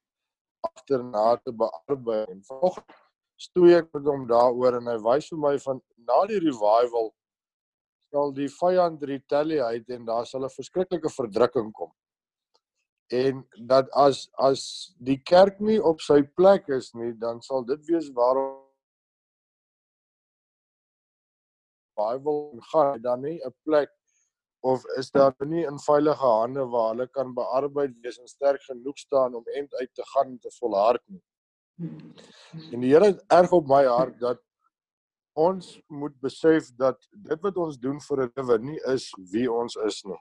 agterna 0.61 1.37
te 1.37 1.51
bearbei. 1.51 2.25
En 2.29 2.43
vanoggend 2.43 2.99
stoei 3.41 3.73
ek 3.79 3.89
met 3.93 4.05
hom 4.05 4.27
daaroor 4.29 4.77
en 4.77 4.91
hy 4.91 4.97
wys 5.07 5.29
vir 5.33 5.41
my 5.41 5.55
van 5.65 5.81
na 6.09 6.19
die 6.29 6.41
revival 6.43 7.09
sal 8.11 8.33
die 8.35 8.49
vyand 8.49 9.03
retaliate 9.03 9.95
en 9.95 10.05
daar 10.05 10.25
sal 10.25 10.45
'n 10.45 10.49
verskriklike 10.49 11.09
verdrukking 11.09 11.71
kom. 11.73 11.91
En 13.11 13.45
dat 13.67 13.89
as 13.91 14.29
as 14.37 14.95
die 14.99 15.17
kerk 15.17 15.59
nie 15.59 15.79
op 15.79 16.01
sy 16.01 16.21
plek 16.23 16.69
is 16.69 16.93
nie, 16.93 17.13
dan 17.13 17.41
sal 17.41 17.63
dit 17.63 17.79
wees 17.87 18.09
waarom 18.15 18.61
revival 21.97 22.59
gaan 22.71 23.01
dan 23.01 23.21
nie 23.21 23.39
'n 23.45 23.53
plek 23.63 23.89
of 24.59 24.83
is 24.97 25.11
daar 25.11 25.35
nie 25.39 25.65
in 25.65 25.79
veilige 25.79 26.25
hande 26.25 26.65
waar 26.65 26.89
hulle 26.89 27.07
kan 27.07 27.33
bearbeid 27.33 27.93
wees 28.01 28.19
en 28.19 28.27
sterk 28.27 28.61
genoeg 28.61 28.97
staan 28.97 29.35
om 29.35 29.43
end 29.55 29.73
uit 29.73 29.93
te 29.93 30.03
gaan 30.05 30.27
en 30.27 30.39
te 30.39 30.51
volhard 30.59 31.01
nie. 31.05 31.23
En 32.71 32.79
die 32.79 32.93
Here 32.93 33.05
het 33.05 33.23
erg 33.27 33.51
op 33.51 33.67
my 33.67 33.85
hart 33.85 34.19
dat 34.19 34.39
ons 35.35 35.79
moet 35.87 36.15
besef 36.21 36.69
dat 36.77 36.97
dit 37.11 37.41
wat 37.41 37.57
ons 37.57 37.77
doen 37.77 37.99
vir 37.99 38.17
'n 38.25 38.31
lewe 38.35 38.57
nie 38.59 38.79
is 38.93 39.11
wie 39.31 39.47
ons 39.51 39.75
is 39.75 40.03
nie. 40.05 40.19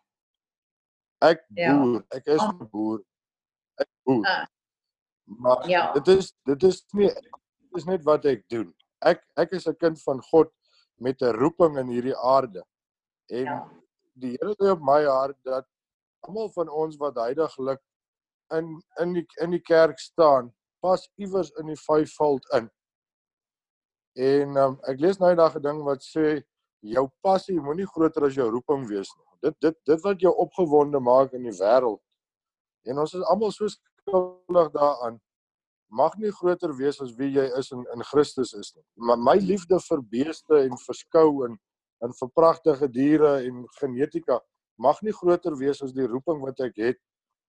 Ek 1.23 1.45
Ja. 1.57 1.77
boer, 1.77 2.05
ek 2.11 2.27
is 2.27 2.43
'n 2.43 2.69
boer. 2.73 3.01
Ek 3.79 3.89
boer. 4.05 4.25
Ah. 4.27 4.47
Maar 5.27 5.69
Ja. 5.69 5.93
dit 5.93 6.09
is 6.09 6.33
dit 6.47 6.63
is 6.63 6.85
nie 6.95 7.09
dit 7.09 7.77
is 7.77 7.85
net 7.85 8.05
wat 8.05 8.25
ek 8.25 8.49
doen. 8.49 8.75
Ek 9.03 9.23
ek 9.37 9.53
is 9.53 9.67
'n 9.67 9.75
kind 9.75 10.01
van 10.03 10.21
God 10.23 10.51
met 10.99 11.21
'n 11.23 11.35
roeping 11.37 11.79
in 11.79 11.89
hierdie 11.89 12.17
aarde. 12.17 12.63
En 13.31 13.45
Ja. 13.45 13.69
die 14.15 14.37
Here 14.41 14.55
lê 14.59 14.71
op 14.73 14.81
my 14.81 15.05
hart 15.05 15.37
dat 15.45 15.67
almal 16.23 16.49
van 16.51 16.69
ons 16.69 16.97
wat 16.97 17.15
heidaglik 17.17 17.81
in 18.53 18.83
in 19.01 19.13
die 19.15 19.27
in 19.41 19.51
die 19.51 19.61
kerk 19.63 19.99
staan, 19.99 20.53
pas 20.83 21.09
iewers 21.19 21.51
in 21.59 21.67
die 21.67 21.77
vyfveld 21.77 22.45
in. 22.55 22.71
En 24.19 24.57
um, 24.57 24.77
ek 24.91 25.01
lees 25.01 25.19
nou 25.19 25.31
eendag 25.31 25.57
'n 25.57 25.63
ding 25.63 25.83
wat 25.87 26.03
sê 26.03 26.43
jou 26.83 27.09
passie 27.23 27.61
moenie 27.61 27.87
groter 27.87 28.25
as 28.27 28.35
jou 28.35 28.49
roeping 28.51 28.87
wees 28.89 29.11
nie. 29.17 29.27
Dit 29.43 29.61
dit 29.61 29.77
dit 29.87 30.01
wat 30.03 30.21
jou 30.21 30.33
opgewonde 30.35 31.01
maak 31.01 31.33
in 31.33 31.43
die 31.43 31.57
wêreld. 31.59 32.01
En 32.87 32.99
ons 32.99 33.15
is 33.15 33.23
almal 33.23 33.53
so 33.53 33.69
skuldig 33.69 34.73
daaraan. 34.73 35.21
Mag 35.91 36.17
nie 36.19 36.31
groter 36.31 36.75
wees 36.77 37.01
as 37.01 37.15
wie 37.19 37.31
jy 37.35 37.47
is 37.59 37.71
in 37.71 37.85
in 37.95 38.03
Christus 38.03 38.53
is 38.53 38.75
nie. 38.75 38.85
Maar 38.97 39.19
my 39.19 39.37
liefde 39.39 39.81
vir 39.81 40.03
beeste 40.03 40.63
en 40.65 40.77
vir 40.87 40.95
skou 40.95 41.45
en 41.47 41.59
en 42.01 42.13
vir 42.17 42.31
pragtige 42.35 42.89
diere 42.89 43.45
en 43.45 43.67
genetika 43.79 44.41
mag 44.81 45.03
nie 45.03 45.13
groter 45.13 45.57
wees 45.57 45.83
as 45.83 45.93
die 45.93 46.07
roeping 46.09 46.41
wat 46.41 46.61
ek 46.65 46.79
het 46.81 46.99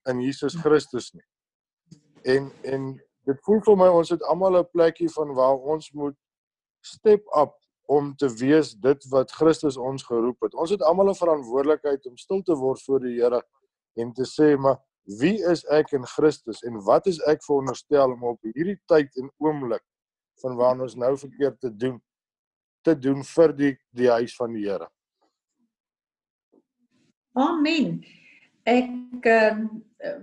in 0.10 0.20
Jesus 0.20 0.58
Christus 0.60 1.14
nie. 1.14 1.28
En 2.26 2.52
en 2.64 2.92
dit 3.30 3.46
voel 3.46 3.62
vir 3.66 3.78
my 3.78 3.88
ons 3.88 4.10
het 4.10 4.24
almal 4.24 4.60
'n 4.60 4.72
plekkie 4.74 5.10
van 5.10 5.34
waar 5.34 5.58
ons 5.58 5.92
moet 5.94 6.18
step 6.82 7.26
up 7.38 7.56
om 7.92 8.16
te 8.16 8.30
wees 8.40 8.74
dit 8.80 9.08
wat 9.12 9.32
Christus 9.32 9.78
ons 9.78 10.04
geroep 10.04 10.46
het. 10.46 10.54
Ons 10.56 10.72
het 10.72 10.82
almal 10.82 11.10
'n 11.10 11.20
verantwoordelikheid 11.20 12.06
om 12.08 12.18
stil 12.18 12.42
te 12.42 12.56
word 12.56 12.82
voor 12.82 13.00
die 13.00 13.20
Here 13.20 13.42
en 13.96 14.14
te 14.14 14.24
sê 14.24 14.58
maar 14.58 14.80
wie 15.20 15.44
is 15.52 15.66
ek 15.66 15.92
in 15.92 16.06
Christus 16.06 16.62
en 16.64 16.80
wat 16.86 17.08
is 17.08 17.20
ek 17.28 17.44
veronderstel 17.44 18.12
om 18.12 18.24
op 18.24 18.40
hierdie 18.42 18.80
tyd 18.86 19.16
en 19.18 19.32
oomblik 19.38 19.84
van 20.42 20.56
waar 20.56 20.82
ons 20.82 20.96
nou 20.96 21.18
verkeerd 21.18 21.60
te 21.60 21.76
doen 21.76 22.02
te 22.82 22.96
doen 23.00 23.24
vir 23.24 23.54
die 23.54 23.76
die 23.94 24.10
huis 24.10 24.36
van 24.36 24.54
die 24.54 24.66
Here. 24.66 24.88
Amen. 27.38 28.02
Ek 28.66 29.26
ehm 29.26 29.68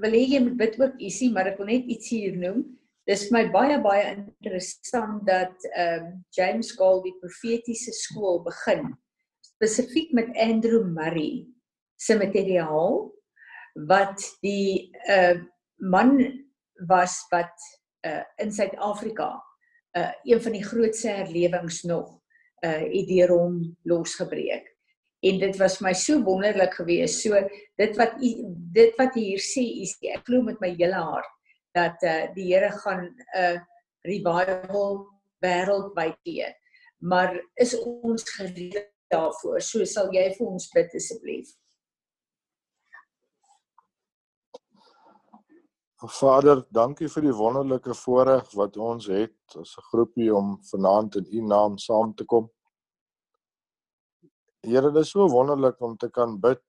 wil 0.02 0.16
hê 0.16 0.24
jy 0.26 0.40
moet 0.42 0.56
bid 0.59 0.80
ook 0.80 0.98
ietsie, 0.98 1.30
maar 1.30 1.46
ek 1.52 1.59
wil 1.61 1.70
net 1.70 1.86
iets 1.86 2.11
hier 2.11 2.34
noem. 2.36 2.64
Dis 3.09 3.22
vir 3.24 3.38
my 3.38 3.44
baie 3.48 3.76
baie 3.80 4.09
interessant 4.12 5.22
dat 5.24 5.62
ehm 5.72 6.11
James 6.36 6.74
Gall 6.76 6.98
die 7.06 7.14
profetiese 7.22 7.94
skool 7.96 8.42
begin 8.44 8.90
spesifiek 9.46 10.11
met 10.12 10.34
Andrew 10.36 10.82
Murray 10.84 11.46
se 11.96 12.18
materiaal 12.20 13.06
wat 13.88 14.26
die 14.44 14.90
uh 15.09 15.40
man 15.80 16.18
was 16.90 17.16
wat 17.32 17.64
uh 18.04 18.20
in 18.44 18.52
Suid-Afrika 18.52 19.30
uh 19.96 20.12
een 20.28 20.44
van 20.44 20.59
die 20.59 20.64
grootste 20.64 21.16
herlewings 21.22 21.80
nog 21.88 22.12
uh 22.61 22.84
het 22.92 23.09
deur 23.09 23.32
hom 23.32 23.56
losgebreek. 23.88 24.68
En 25.24 25.40
dit 25.40 25.56
was 25.56 25.80
my 25.80 25.94
so 25.96 26.20
wonderlik 26.28 26.76
geweest. 26.76 27.24
So 27.24 27.40
dit 27.80 27.96
wat 27.96 28.20
u 28.20 28.36
dit 28.76 28.94
wat 29.00 29.16
u 29.16 29.26
hier 29.32 29.42
sê, 29.42 29.64
is 29.80 29.96
ek 30.12 30.28
glo 30.28 30.44
met 30.44 30.61
my 30.61 30.74
hele 30.76 31.00
hart 31.09 31.38
dat 31.78 32.02
uh 32.02 32.26
die 32.34 32.48
Here 32.50 32.70
gaan 32.82 33.04
'n 33.06 33.14
uh, 33.42 33.60
revival 34.10 35.06
wêreldwyd 35.44 36.18
gee. 36.26 36.50
Maar 36.98 37.38
is 37.54 37.78
ons 37.78 38.22
gereed 38.36 38.90
daarvoor? 39.12 39.60
So 39.62 39.84
sal 39.84 40.12
jy 40.12 40.28
vir 40.36 40.46
ons 40.46 40.68
bid 40.74 40.94
asseblief. 40.94 41.54
Vader, 45.98 46.62
dankie 46.70 47.08
vir 47.10 47.24
die 47.26 47.34
wonderlike 47.34 47.94
voorreg 47.98 48.52
wat 48.54 48.76
ons 48.78 49.08
het 49.10 49.56
as 49.58 49.74
'n 49.78 49.86
groepie 49.90 50.30
om 50.34 50.58
vanaand 50.70 51.16
in 51.16 51.26
U 51.32 51.40
naam 51.42 51.78
saam 51.78 52.14
te 52.14 52.24
kom. 52.24 52.50
Here, 54.62 54.92
dit 54.92 55.02
is 55.02 55.10
so 55.10 55.26
wonderlik 55.28 55.80
om 55.80 55.96
te 55.96 56.08
kan 56.10 56.38
bid 56.40 56.62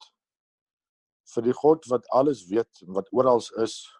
vir 1.33 1.43
die 1.43 1.53
God 1.53 1.85
wat 1.85 2.09
alles 2.09 2.47
weet 2.49 2.81
en 2.87 2.93
wat 2.93 3.07
oral 3.11 3.41
is. 3.61 3.98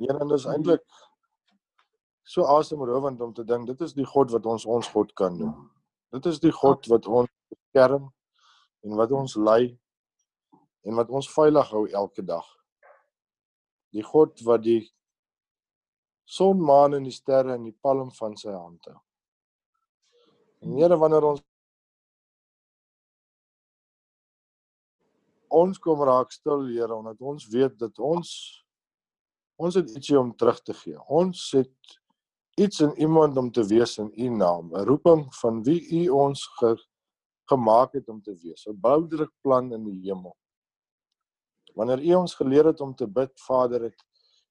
En 0.00 0.18
dit 0.18 0.32
is 0.38 0.46
eintlik 0.48 0.84
so 2.24 2.46
asemrowend 2.46 3.20
om 3.20 3.34
te 3.34 3.44
dink 3.44 3.66
dit 3.68 3.80
is 3.84 3.92
die 3.96 4.06
God 4.06 4.30
wat 4.32 4.46
ons 4.46 4.64
ons 4.64 4.88
God 4.94 5.12
kan 5.18 5.36
noem. 5.36 5.66
Dit 6.14 6.26
is 6.30 6.40
die 6.40 6.52
God 6.54 6.86
wat 6.88 7.06
ons 7.06 7.30
beskerm 7.52 8.08
en 8.86 8.96
wat 8.96 9.12
ons 9.12 9.36
lei 9.36 9.76
en 10.88 10.96
wat 10.96 11.10
ons 11.12 11.28
veilig 11.34 11.68
hou 11.74 11.84
elke 11.90 12.24
dag. 12.24 12.46
Die 13.92 14.04
God 14.06 14.40
wat 14.46 14.64
die 14.64 14.82
son, 16.24 16.62
maan 16.62 16.94
en 16.96 17.04
die 17.04 17.14
sterre 17.14 17.58
in 17.58 17.66
die 17.68 17.76
palm 17.82 18.12
van 18.16 18.36
sy 18.38 18.54
hand 18.54 18.86
hou. 18.88 18.96
En 20.60 20.76
Here, 20.78 20.96
wanneer 21.00 21.26
ons 21.26 21.44
ons 25.50 25.80
kom 25.82 26.04
raak 26.06 26.32
stil, 26.32 26.68
Here, 26.70 26.94
omdat 26.94 27.20
ons 27.20 27.48
weet 27.50 27.76
dat 27.80 27.98
ons 27.98 28.30
ons 29.60 29.76
het 29.76 29.90
ietsie 29.92 30.18
om 30.18 30.32
terug 30.36 30.60
te 30.64 30.74
gee. 30.76 30.98
Ons 31.12 31.50
het 31.56 31.96
iets 32.60 32.80
in 32.84 32.94
iemand 33.00 33.36
om 33.40 33.50
te 33.52 33.64
wees 33.68 33.98
in 33.98 34.10
U 34.16 34.28
naam, 34.28 34.72
'n 34.72 34.86
roeping 34.88 35.26
van 35.40 35.62
wie 35.64 35.80
U 36.00 36.08
ons 36.08 36.46
ge, 36.58 36.76
gemaak 37.50 37.92
het 37.92 38.08
om 38.08 38.22
te 38.22 38.34
wees, 38.42 38.66
'n 38.66 38.80
boudelik 38.80 39.32
plan 39.42 39.72
in 39.72 39.84
die 39.84 40.00
hemel. 40.08 40.36
Wanneer 41.74 42.00
U 42.02 42.14
ons 42.14 42.34
geleer 42.34 42.64
het 42.64 42.80
om 42.80 42.94
te 42.94 43.06
bid, 43.06 43.40
Vader, 43.40 43.82
het, 43.82 44.04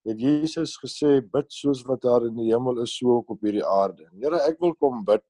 het 0.04 0.20
Jesus 0.20 0.78
gesê 0.78 1.22
bid 1.22 1.52
soos 1.52 1.84
wat 1.84 2.02
daar 2.02 2.26
in 2.26 2.36
die 2.36 2.52
hemel 2.54 2.82
is, 2.82 2.98
so 2.98 3.18
ook 3.18 3.30
op 3.30 3.42
hierdie 3.42 3.66
aarde. 3.66 4.10
Here, 4.12 4.42
ek 4.42 4.60
wil 4.60 4.76
kom 4.76 5.06
bid 5.06 5.24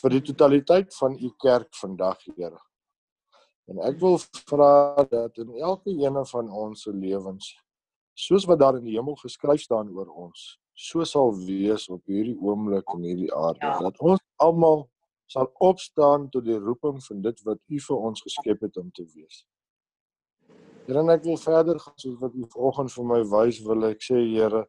vir 0.00 0.10
die 0.10 0.22
totaliteit 0.22 0.94
van 0.94 1.16
U 1.16 1.30
kerk 1.36 1.74
vandag, 1.74 2.18
Here. 2.36 2.58
En 3.68 3.78
ek 3.78 3.98
wil 4.00 4.18
vra 4.48 5.04
dat 5.10 5.38
in 5.38 5.50
elke 5.60 5.90
ene 5.90 6.24
van 6.26 6.50
ons 6.50 6.82
se 6.82 6.92
lewens, 6.92 7.56
soos 8.18 8.46
wat 8.50 8.58
daar 8.58 8.78
in 8.78 8.86
die 8.88 8.96
hemel 8.96 9.14
geskryf 9.20 9.62
staan 9.62 9.90
oor 9.94 10.08
ons, 10.26 10.56
so 10.74 11.04
sal 11.06 11.30
wees 11.46 11.86
op 11.94 12.02
hierdie 12.10 12.36
oomblik 12.42 12.88
en 12.94 13.04
hierdie 13.06 13.30
aarde. 13.34 13.62
Ja. 13.62 13.76
Dat 13.86 14.00
ons 14.02 14.22
almal 14.42 14.88
sal 15.30 15.50
opstaan 15.62 16.26
tot 16.32 16.46
die 16.46 16.58
roeping 16.58 16.98
van 17.04 17.22
dit 17.22 17.44
wat 17.46 17.60
U 17.68 17.80
vir 17.86 18.08
ons 18.10 18.24
geskep 18.24 18.64
het 18.66 18.76
om 18.80 18.90
te 18.96 19.04
wees. 19.14 19.44
Here, 20.88 21.02
en 21.02 21.12
ek 21.12 21.26
wil 21.28 21.36
verder 21.36 21.78
gaan 21.82 21.96
soos 22.00 22.18
wat 22.22 22.34
U 22.34 22.46
vanoggend 22.54 22.94
vir 22.94 23.08
my 23.12 23.20
wys, 23.34 23.62
wil 23.66 23.90
ek 23.90 24.02
sê 24.02 24.22
Here, 24.24 24.64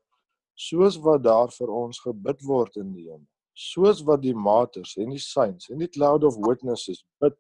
soos 0.60 1.00
wat 1.06 1.24
daar 1.26 1.54
vir 1.56 1.74
ons 1.74 2.02
gebid 2.06 2.44
word 2.46 2.78
in 2.82 2.94
die 2.94 3.08
hemel, 3.08 3.28
soos 3.56 4.04
wat 4.06 4.22
die 4.26 4.36
maters 4.36 4.98
en 5.00 5.14
die 5.16 5.24
saints 5.24 5.72
en 5.72 5.80
die 5.82 5.90
cloud 5.90 6.28
of 6.28 6.38
witnesses 6.46 7.06
bid 7.24 7.38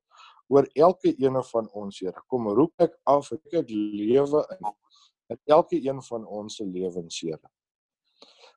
oor 0.49 0.66
elke 0.74 1.12
ene 1.22 1.43
van 1.51 1.68
ons, 1.78 1.99
Here. 2.01 2.24
Kom 2.32 2.47
roep 2.49 2.74
ek 2.82 2.95
af, 3.05 3.34
ek 3.36 3.60
ek 3.62 3.70
lewe 3.70 4.45
in 4.55 4.72
in 5.30 5.40
elke 5.46 5.78
een 5.86 6.02
van 6.04 6.26
ons 6.26 6.56
se 6.56 6.66
lewens, 6.66 7.20
Here. 7.22 7.52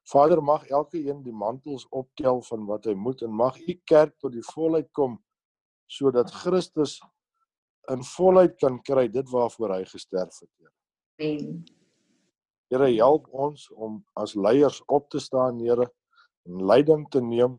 Vader, 0.05 0.43
mag 0.43 0.67
elke 0.67 0.99
een 0.99 1.23
die 1.23 1.33
mantels 1.33 1.87
optel 1.91 2.43
van 2.43 2.65
wat 2.67 2.85
hy 2.89 2.95
moet 2.95 3.23
en 3.23 3.31
mag 3.31 3.59
U 3.61 3.75
kerk 3.85 4.17
tot 4.19 4.33
die 4.33 4.45
volheid 4.55 4.89
kom 4.93 5.19
sodat 5.87 6.31
Christus 6.33 6.97
in 7.93 8.03
volheid 8.15 8.57
kan 8.59 8.79
kry 8.83 9.09
dit 9.13 9.29
waarvoor 9.31 9.77
hy 9.77 9.85
gesterf 9.85 10.39
het, 10.41 10.51
Here. 10.59 10.73
Amen. 11.21 11.65
Here, 12.73 12.89
help 12.97 13.29
ons 13.31 13.69
om 13.77 14.01
as 14.17 14.35
leiers 14.35 14.81
op 14.89 15.11
te 15.11 15.21
staan, 15.21 15.59
Here, 15.61 15.87
en 16.49 16.65
leiding 16.67 17.05
te 17.11 17.21
neem, 17.21 17.59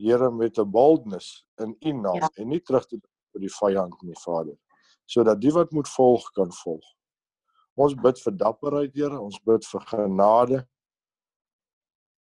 Here, 0.00 0.30
met 0.30 0.58
'n 0.58 0.70
boldness 0.70 1.46
in 1.60 1.76
U 1.80 1.92
naam 1.92 2.16
Ja. 2.20 2.30
en 2.36 2.48
nie 2.48 2.60
terug 2.60 2.86
te 2.86 2.98
vir 3.32 3.40
die 3.40 3.54
vyand 3.60 4.02
nie, 4.02 4.14
Vader, 4.24 4.56
sodat 5.06 5.40
die 5.40 5.52
wat 5.52 5.70
moet 5.72 5.88
volg 5.88 6.30
kan 6.32 6.52
volg. 6.52 6.84
Ons 7.76 7.94
bid 7.98 8.20
vir 8.22 8.32
dapperheid, 8.38 8.94
Here, 8.94 9.18
ons 9.20 9.38
bid 9.44 9.64
vir 9.66 9.80
genade. 9.90 10.60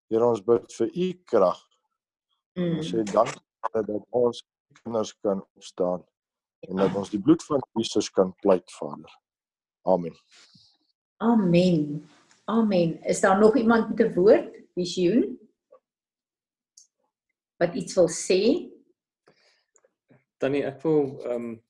Here 0.10 0.26
ons 0.26 0.42
bid 0.42 0.72
vir 0.78 0.90
u 0.96 1.14
krag. 1.26 1.60
Ons 2.58 2.92
sê 2.92 3.02
Mm. 3.04 3.12
dankie 3.12 3.42
dat 3.74 3.88
dat 3.88 4.04
ons 4.12 4.44
kinders 4.84 5.14
kan 5.22 5.42
opstaan 5.56 6.04
en 6.70 6.76
dat 6.78 6.96
ons 6.96 7.10
die 7.10 7.20
bloed 7.22 7.44
van 7.44 7.62
Jesus 7.76 8.10
kan 8.10 8.34
pleit, 8.42 8.72
Vader. 8.72 9.12
Amen. 9.86 10.16
Amen. 11.18 12.10
Amen. 12.48 13.04
Is 13.04 13.22
daar 13.22 13.40
nog 13.40 13.58
iemand 13.58 13.90
met 13.90 14.00
'n 14.00 14.14
woord? 14.14 14.56
Visioen? 14.74 15.40
Wat 17.58 17.74
iets 17.76 17.94
wil 17.96 18.10
sê? 18.10 18.72
Tannie, 20.38 20.64
ek 20.66 20.82
wil 20.82 21.20
ehm 21.24 21.32
um, 21.36 21.64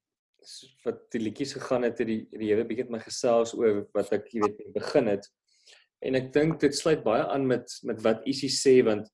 wat 0.85 1.01
die 1.13 1.21
liedjies 1.21 1.55
gegaan 1.57 1.83
het, 1.87 1.99
het 1.99 2.07
die 2.07 2.21
die 2.31 2.51
Here 2.51 2.65
bietjie 2.67 2.87
met 2.87 2.97
my 2.97 3.03
gesels 3.03 3.53
oor 3.57 3.83
wat 3.95 4.11
ek, 4.15 4.29
jy 4.33 4.43
weet, 4.45 4.61
begin 4.75 5.11
het. 5.11 5.27
En 6.05 6.17
ek 6.19 6.31
dink 6.33 6.59
dit 6.61 6.75
sluit 6.75 7.03
baie 7.05 7.23
aan 7.23 7.47
met 7.47 7.71
met 7.83 8.01
wat 8.05 8.25
Isie 8.29 8.51
sê 8.51 8.81
want 8.85 9.09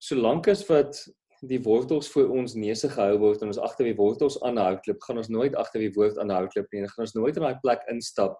solank 0.00 0.48
as 0.48 0.64
wat 0.68 1.00
die 1.48 1.60
wortels 1.64 2.08
voor 2.12 2.28
ons 2.36 2.54
neuse 2.54 2.88
gehou 2.92 3.16
word 3.20 3.42
en 3.42 3.52
ons 3.52 3.62
agter 3.64 3.88
die 3.88 3.96
wortels 3.96 4.36
aanhouklip, 4.44 5.00
gaan 5.06 5.20
ons 5.22 5.30
nooit 5.32 5.54
agter 5.56 5.80
die 5.80 5.94
woord 5.96 6.18
aanhouklip 6.20 6.68
nie 6.72 6.82
en 6.82 6.92
gaan 6.92 7.06
ons 7.06 7.16
nooit 7.16 7.36
in 7.36 7.46
daai 7.46 7.60
plek 7.62 7.86
instap 7.92 8.36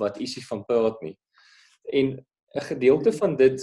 wat 0.00 0.16
Isie 0.22 0.44
van 0.48 0.64
praat 0.68 0.96
nie. 1.04 1.16
En 1.92 2.18
'n 2.56 2.66
gedeelte 2.70 3.12
van 3.12 3.36
dit 3.36 3.60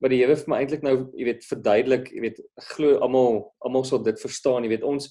wat 0.00 0.10
die 0.10 0.20
Here 0.22 0.36
vir 0.36 0.48
my 0.48 0.60
eintlik 0.62 0.82
nou, 0.82 1.10
jy 1.12 1.24
weet, 1.24 1.44
verduidelik, 1.44 2.08
jy 2.14 2.20
weet, 2.20 2.40
glo 2.72 2.98
almal 3.04 3.52
almal 3.60 3.84
sal 3.84 4.02
dit 4.02 4.20
verstaan, 4.20 4.64
jy 4.64 4.70
weet, 4.70 4.86
ons 4.86 5.10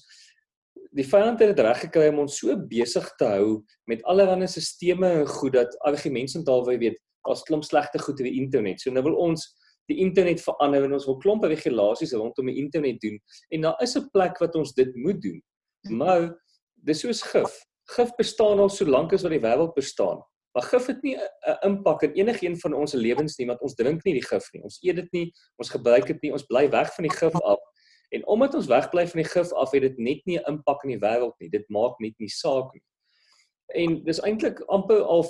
die 0.96 1.06
vyand 1.06 1.38
het 1.38 1.52
dit 1.54 1.62
reg 1.64 1.80
gekry 1.84 2.08
om 2.10 2.24
ons 2.24 2.38
so 2.40 2.56
besig 2.70 3.06
te 3.18 3.28
hou 3.30 3.62
met 3.90 4.02
allerlei 4.10 4.48
sisteme 4.50 5.10
en 5.20 5.26
goed 5.26 5.54
dat 5.54 5.76
argumente 5.86 6.38
en 6.38 6.44
taal 6.44 6.64
weet 6.66 6.98
daar's 7.26 7.44
klomp 7.46 7.64
slegte 7.64 7.98
goed 7.98 8.20
op 8.20 8.26
die 8.26 8.40
internet. 8.40 8.80
So 8.80 8.90
nou 8.90 9.02
wil 9.04 9.18
ons 9.28 9.44
die 9.90 9.98
internet 10.02 10.42
verander 10.42 10.86
en 10.86 10.94
ons 10.96 11.06
wil 11.06 11.18
klomp 11.22 11.44
regulasies 11.44 12.14
rondom 12.16 12.50
die 12.50 12.58
internet 12.62 13.00
doen 13.02 13.18
en 13.50 13.66
daar 13.66 13.82
is 13.82 13.96
'n 13.96 14.08
plek 14.12 14.38
wat 14.40 14.54
ons 14.54 14.72
dit 14.74 14.94
moet 14.96 15.20
doen. 15.22 15.42
Maar 15.88 16.34
dis 16.74 17.00
soos 17.00 17.22
gif. 17.22 17.64
Gif 17.96 18.10
bestaan 18.16 18.58
al 18.58 18.68
so 18.68 18.84
lank 18.84 19.12
as 19.12 19.22
wat 19.22 19.32
die 19.32 19.40
wêreld 19.40 19.74
bestaan. 19.74 20.22
Maar 20.54 20.62
gif 20.62 20.86
het 20.86 21.02
nie 21.02 21.16
'n 21.16 21.58
impak 21.66 22.02
in 22.02 22.12
enigiemand 22.12 22.60
van 22.60 22.74
ons 22.74 22.92
lewens 22.92 23.38
nie 23.38 23.46
want 23.46 23.60
ons 23.60 23.74
drink 23.74 24.04
nie 24.04 24.14
die 24.14 24.28
gif 24.28 24.48
nie. 24.52 24.62
Ons 24.62 24.78
eet 24.82 24.96
dit 24.96 25.12
nie, 25.12 25.32
ons 25.56 25.70
gebruik 25.70 26.06
dit 26.06 26.22
nie, 26.22 26.32
ons 26.32 26.46
bly 26.46 26.70
weg 26.70 26.94
van 26.94 27.02
die 27.02 27.16
gif 27.16 27.34
af. 27.34 27.58
En 28.10 28.26
omdat 28.26 28.54
ons 28.58 28.66
wegbly 28.70 29.06
van 29.06 29.22
die 29.22 29.30
gif 29.30 29.52
af, 29.52 29.72
het 29.72 29.82
dit 29.86 29.98
net 29.98 30.22
nie 30.26 30.38
'n 30.38 30.56
impak 30.56 30.84
in 30.84 30.90
die 30.98 31.02
wêreld 31.02 31.36
nie. 31.40 31.48
Dit 31.48 31.68
maak 31.68 32.00
net 32.00 32.14
nie 32.18 32.28
saak 32.28 32.72
nie. 32.74 32.82
En 33.74 34.00
dis 34.04 34.20
eintlik 34.26 34.60
amper 34.68 35.02
al 35.02 35.22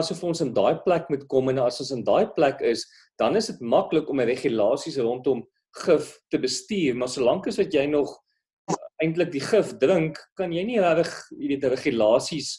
asof 0.00 0.22
ons 0.24 0.40
in 0.40 0.54
daai 0.54 0.80
plek 0.84 1.10
moet 1.10 1.26
kom 1.28 1.48
en 1.48 1.58
as 1.58 1.80
ons 1.80 1.90
in 1.90 2.04
daai 2.04 2.26
plek 2.34 2.60
is, 2.60 2.86
dan 3.18 3.36
is 3.36 3.46
dit 3.46 3.60
maklik 3.60 4.08
om 4.08 4.20
regulasies 4.20 4.96
rondom 4.96 5.44
gif 5.84 6.18
te 6.30 6.38
bestuur, 6.38 6.96
maar 6.96 7.08
solank 7.08 7.46
as 7.46 7.58
wat 7.60 7.72
jy 7.74 7.86
nog 7.86 8.12
eintlik 9.02 9.32
die 9.32 9.42
gif 9.44 9.74
drink, 9.82 10.18
kan 10.38 10.52
jy 10.54 10.64
nie 10.64 10.80
regtig, 10.80 11.12
jy 11.36 11.48
weet, 11.48 11.64
regulasies, 11.72 12.52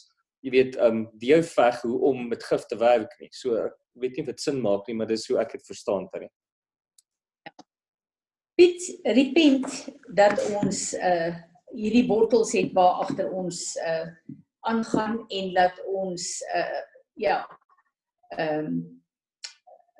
jy 0.44 0.52
weet, 0.52 0.78
um 0.82 1.06
deurveg 1.22 1.80
hoe 1.82 1.98
om 2.10 2.28
met 2.28 2.42
gif 2.44 2.66
te 2.68 2.78
werk 2.78 3.14
nie. 3.20 3.30
So 3.32 3.56
ek 3.64 3.76
weet 4.02 4.18
nie 4.18 4.26
of 4.26 4.32
dit 4.32 4.40
sin 4.40 4.60
maak 4.62 4.88
nie, 4.88 4.96
maar 4.98 5.10
dis 5.10 5.26
hoe 5.30 5.38
ek 5.40 5.56
dit 5.56 5.66
verstaan 5.66 6.08
tannie. 6.12 6.30
Piet, 8.54 8.86
repent 9.02 9.66
dat 10.14 10.38
ons 10.54 10.92
uh 10.94 11.34
hierdie 11.74 12.04
wortels 12.06 12.52
het 12.54 12.70
waar 12.74 13.00
agter 13.02 13.30
ons 13.34 13.62
uh 13.82 14.06
aangaan 14.64 15.24
en 15.26 15.48
dat 15.54 15.80
ons 15.90 16.28
uh 16.54 16.82
ja 17.18 17.40
ehm 18.36 18.66
um, 18.66 18.76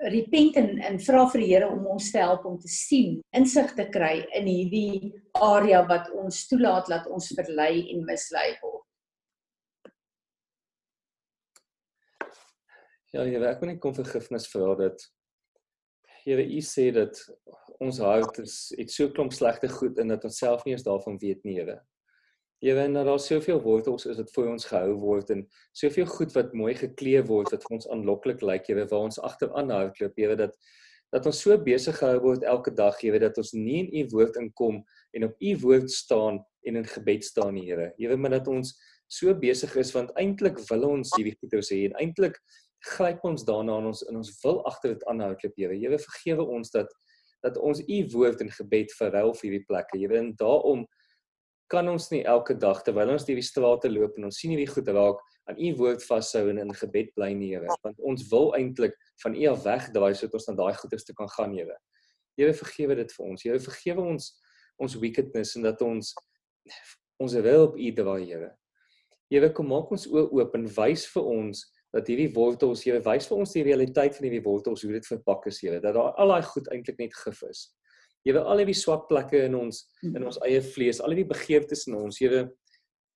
repent 0.04 0.56
en, 0.56 0.78
en 0.78 0.98
vra 1.00 1.24
vir 1.32 1.40
die 1.40 1.50
Here 1.52 1.68
om 1.70 1.86
ons 1.94 2.10
te 2.12 2.18
help 2.18 2.44
om 2.48 2.56
te 2.60 2.68
sien, 2.70 3.20
insig 3.36 3.74
te 3.78 3.86
kry 3.94 4.24
in 4.36 4.48
hierdie 4.50 5.12
area 5.38 5.84
wat 5.88 6.10
ons 6.18 6.44
toelaat 6.50 6.90
dat 6.90 7.06
ons 7.06 7.30
verlei 7.36 7.86
en 7.94 8.02
mislei 8.06 8.48
word. 8.62 8.82
Ja, 13.14 13.22
Here, 13.22 13.46
ek 13.52 13.62
wil 13.62 13.70
net 13.70 13.82
kom 13.82 13.94
vergifnis 13.94 14.48
vra 14.50 14.74
dat 14.82 15.06
Here, 16.24 16.42
U 16.42 16.60
sê 16.64 16.88
dat 16.94 17.20
ons 17.82 17.98
hart 17.98 18.38
is 18.42 18.56
het 18.78 18.92
so 18.92 19.10
klomp 19.10 19.32
slegte 19.32 19.68
goed 19.68 19.98
in 19.98 20.12
dat 20.12 20.24
ons 20.24 20.38
self 20.38 20.64
nie 20.64 20.74
eens 20.74 20.86
daarvan 20.86 21.18
weet 21.18 21.42
nie, 21.44 21.58
Here. 21.58 21.80
Here, 22.64 22.80
en 22.80 22.94
daar 22.96 23.20
soveel 23.20 23.60
wortels 23.60 24.06
is 24.06 24.16
wat 24.16 24.30
voor 24.32 24.46
ons 24.54 24.64
gehou 24.64 24.94
word 25.02 25.30
en 25.34 25.42
soveel 25.76 26.06
goed 26.08 26.32
wat 26.32 26.54
mooi 26.56 26.72
geklee 26.78 27.20
word 27.28 27.50
wat 27.52 27.66
vir 27.66 27.76
ons 27.76 27.88
aanloklik 27.92 28.40
lyk, 28.40 28.70
Here, 28.70 28.86
waar 28.88 29.10
ons 29.10 29.20
agteraan 29.20 29.72
hardloop, 29.74 30.16
Here, 30.16 30.38
dat 30.46 30.56
dat 31.14 31.28
ons 31.30 31.38
so 31.44 31.54
besig 31.62 31.94
gehou 32.00 32.16
word 32.24 32.42
elke 32.48 32.72
dag, 32.74 32.96
Here, 32.98 33.20
dat 33.22 33.36
ons 33.38 33.52
nie 33.54 33.84
in 33.84 33.90
U 34.00 34.06
woord 34.16 34.38
inkom 34.40 34.80
en 35.14 35.28
op 35.28 35.36
U 35.38 35.52
woord 35.62 35.92
staan 35.92 36.40
en 36.66 36.80
in 36.80 36.88
gebed 36.88 37.24
staan, 37.24 37.58
Here. 37.60 37.92
Here, 37.98 38.16
maar 38.16 38.34
dat 38.34 38.48
ons 38.50 38.72
so 39.12 39.34
besig 39.38 39.76
is 39.78 39.92
want 39.94 40.10
eintlik 40.18 40.58
wil 40.70 40.88
ons 40.88 41.12
hierdie 41.14 41.36
goeders 41.36 41.70
hê 41.70 41.84
en 41.90 41.98
eintlik 42.00 42.40
gryp 42.94 43.22
ons 43.28 43.44
daarna 43.46 43.76
en 43.78 43.92
ons 43.92 44.02
in 44.08 44.16
ons 44.18 44.32
wil 44.42 44.58
agter 44.66 44.96
dit 44.96 45.04
aanhou, 45.12 45.34
Here. 45.44 45.76
Here, 45.76 46.00
vergewe 46.08 46.48
ons 46.56 46.72
dat 46.74 46.90
dat 47.44 47.58
ons 47.60 47.82
u 47.84 47.98
woord 48.14 48.40
en 48.40 48.50
gebed 48.50 48.92
verruil 48.98 49.34
vir 49.36 49.48
hierdie 49.48 49.66
plekke. 49.68 50.00
Here, 50.00 50.18
en 50.18 50.32
daarom 50.40 50.84
kan 51.72 51.88
ons 51.88 52.10
nie 52.12 52.22
elke 52.28 52.56
dag 52.60 52.82
terwyl 52.84 53.14
ons 53.14 53.24
deur 53.26 53.40
die 53.40 53.46
strate 53.46 53.90
loop 53.92 54.18
en 54.18 54.28
ons 54.28 54.38
sien 54.40 54.52
hierdie 54.52 54.70
goed 54.70 54.88
raak 54.92 55.20
aan 55.50 55.60
u 55.60 55.72
woord 55.76 56.04
vashou 56.04 56.46
en 56.52 56.60
in 56.62 56.72
gebed 56.76 57.12
bly 57.16 57.32
nie, 57.36 57.52
Here, 57.52 57.68
want 57.84 58.00
ons 58.00 58.24
wil 58.30 58.52
eintlik 58.56 58.96
van 59.22 59.36
u 59.36 59.46
af 59.52 59.64
wegdraai 59.66 60.14
sodat 60.16 60.38
ons 60.40 60.48
na 60.48 60.56
daai 60.62 60.74
goeders 60.80 61.04
te 61.04 61.16
kan 61.16 61.28
gaan, 61.36 61.52
Here. 61.56 61.76
Here, 62.38 62.56
vergewe 62.56 62.96
dit 62.98 63.12
vir 63.16 63.26
ons. 63.26 63.46
Here, 63.46 63.60
vergewe 63.62 64.08
ons 64.14 64.32
ons 64.82 64.96
wickedness 64.98 65.54
en 65.58 65.68
dat 65.68 65.82
ons 65.86 66.14
ons 67.22 67.34
wil 67.46 67.68
op 67.68 67.76
u 67.78 67.92
draai, 68.00 68.24
Here. 68.24 68.50
Here, 69.32 69.52
kom 69.52 69.68
maak 69.72 69.92
ons 69.92 70.08
oë 70.08 70.30
oop 70.32 70.56
en 70.56 70.68
wys 70.78 71.04
vir 71.12 71.28
ons 71.36 71.64
dat 71.94 72.10
hierdie 72.10 72.32
wortels, 72.34 72.82
Here, 72.84 72.98
wys 73.06 73.28
vir 73.30 73.38
ons 73.38 73.54
die 73.54 73.62
realiteit 73.66 74.16
van 74.16 74.26
hierdie 74.26 74.42
wortels, 74.42 74.82
hoe 74.82 74.92
dit 74.96 75.06
verpak 75.06 75.46
is, 75.50 75.60
Here, 75.62 75.78
dat 75.80 75.94
daar 75.94 76.12
al 76.18 76.34
daai 76.34 76.42
goed 76.50 76.68
eintlik 76.74 76.98
net 76.98 77.14
gif 77.14 77.42
is. 77.46 77.68
Here, 78.26 78.42
al 78.42 78.62
hierdie 78.62 78.76
swak 78.78 79.06
plekke 79.08 79.44
in 79.46 79.54
ons 79.58 79.84
in 80.02 80.24
ons 80.24 80.40
eie 80.48 80.62
vlees, 80.74 81.00
al 81.00 81.14
hierdie 81.14 81.30
begeertes 81.30 81.86
in 81.90 81.98
ons, 82.00 82.18
Here, 82.18 82.48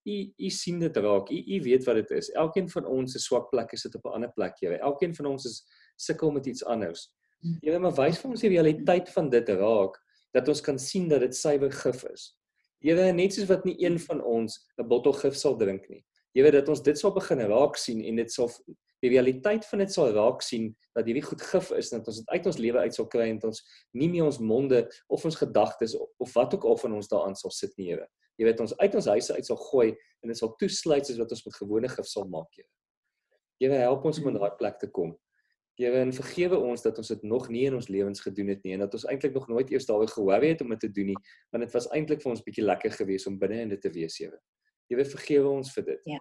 U 0.09 0.16
U 0.39 0.51
sien 0.55 0.79
dit 0.81 0.97
raak. 0.97 1.31
U 1.35 1.39
U 1.57 1.61
weet 1.66 1.85
wat 1.85 1.99
dit 2.01 2.12
is. 2.16 2.31
Elkeen 2.39 2.68
van 2.72 2.87
ons 2.89 3.12
se 3.12 3.20
swak 3.20 3.51
plekke 3.51 3.76
sit 3.76 3.95
op 3.99 4.07
'n 4.07 4.20
ander 4.20 4.33
plek, 4.33 4.55
Here. 4.61 4.79
Elkeen 4.79 5.14
van 5.14 5.26
ons 5.26 5.45
is 5.45 5.64
sukkel 5.97 6.31
met 6.31 6.47
iets 6.47 6.64
anders. 6.64 7.11
Here, 7.62 7.79
maar 7.79 7.95
wys 7.95 8.18
vir 8.18 8.31
ons 8.31 8.41
die 8.41 8.55
realiteit 8.55 9.09
van 9.09 9.31
dit 9.31 9.49
raak 9.49 9.99
dat 10.33 10.49
ons 10.49 10.61
kan 10.61 10.79
sien 10.79 11.09
dat 11.09 11.20
dit 11.20 11.35
suiwer 11.35 11.72
gif 11.72 12.05
is. 12.05 12.37
Here, 12.81 13.12
net 13.12 13.35
soos 13.35 13.49
wat 13.49 13.64
nie 13.64 13.76
een 13.85 13.99
van 13.99 14.22
ons 14.22 14.59
'n 14.79 14.89
bottel 14.89 15.12
gif 15.12 15.35
sal 15.35 15.57
drink 15.57 15.89
nie. 15.89 16.05
Here, 16.37 16.51
dat 16.53 16.68
ons 16.68 16.83
dit 16.85 16.99
sal 16.99 17.14
begin 17.16 17.41
raak 17.49 17.79
sien 17.81 18.03
en 18.05 18.20
dit 18.20 18.33
sal 18.33 18.51
die 19.03 19.11
realiteit 19.12 19.66
van 19.68 19.83
dit 19.83 19.93
sal 19.93 20.11
raak 20.14 20.43
sien 20.43 20.72
dat 20.97 21.07
hierdie 21.07 21.24
goed 21.24 21.43
gif 21.53 21.70
is 21.79 21.93
en 21.93 22.01
dat 22.01 22.11
ons 22.11 22.18
dit 22.20 22.33
uit 22.35 22.49
ons 22.51 22.59
lewe 22.59 22.83
uit 22.83 22.97
sal 22.97 23.07
kry 23.11 23.29
en 23.31 23.39
dat 23.39 23.53
ons 23.53 23.61
nie 23.95 24.09
meer 24.11 24.26
ons 24.26 24.41
monde 24.43 24.83
of 25.14 25.24
ons 25.29 25.39
gedagtes 25.39 25.95
of 25.99 26.35
wat 26.35 26.57
ook 26.57 26.66
al 26.66 26.81
van 26.83 26.99
ons 26.99 27.11
daaraan 27.11 27.39
sal 27.39 27.55
sit 27.55 27.72
nie, 27.79 27.93
Here. 27.93 28.09
Jy 28.39 28.51
weet 28.51 28.61
ons 28.62 28.74
uit 28.79 28.99
ons 28.99 29.09
huise 29.14 29.39
uit 29.39 29.47
sal 29.47 29.61
gooi 29.70 29.89
en 29.93 30.33
dit 30.33 30.39
sal 30.39 30.53
toesluit 30.61 31.07
soos 31.07 31.22
wat 31.22 31.33
ons 31.35 31.47
met 31.47 31.57
gewone 31.62 31.95
gif 31.95 32.11
sal 32.11 32.29
maak, 32.31 32.51
Here. 32.59 32.68
Here, 33.62 33.81
help 33.87 34.05
ons 34.07 34.20
om 34.22 34.31
in 34.33 34.39
daai 34.39 34.53
plek 34.59 34.79
te 34.83 34.91
kom. 34.91 35.16
Here, 35.79 36.03
en 36.03 36.11
vergewe 36.14 36.59
ons 36.59 36.83
dat 36.83 36.99
ons 36.99 37.14
dit 37.14 37.24
nog 37.31 37.49
nie 37.55 37.68
in 37.70 37.79
ons 37.79 37.87
lewens 37.91 38.22
gedoen 38.22 38.51
het 38.51 38.64
nie 38.66 38.74
en 38.74 38.83
dat 38.83 38.95
ons 38.99 39.07
eintlik 39.11 39.35
nog 39.39 39.47
nooit 39.51 39.70
eers 39.70 39.87
daaroor 39.87 40.11
gehoor 40.11 40.43
het 40.43 40.62
om 40.62 40.74
dit 40.74 40.83
te 40.83 40.91
doen 40.91 41.12
nie, 41.12 41.18
want 41.55 41.62
dit 41.62 41.74
was 41.74 41.87
eintlik 41.95 42.22
vir 42.24 42.35
ons 42.35 42.43
bietjie 42.43 42.66
lekker 42.66 42.97
geweest 42.99 43.31
om 43.31 43.39
binne 43.39 43.62
in 43.62 43.76
dit 43.76 43.83
te 43.83 43.93
wees, 43.95 44.18
Here. 44.18 44.41
Here, 44.89 45.05
vergewe 45.05 45.51
ons 45.51 45.70
vir 45.74 45.84
dit. 45.91 46.03
Ja. 46.14 46.20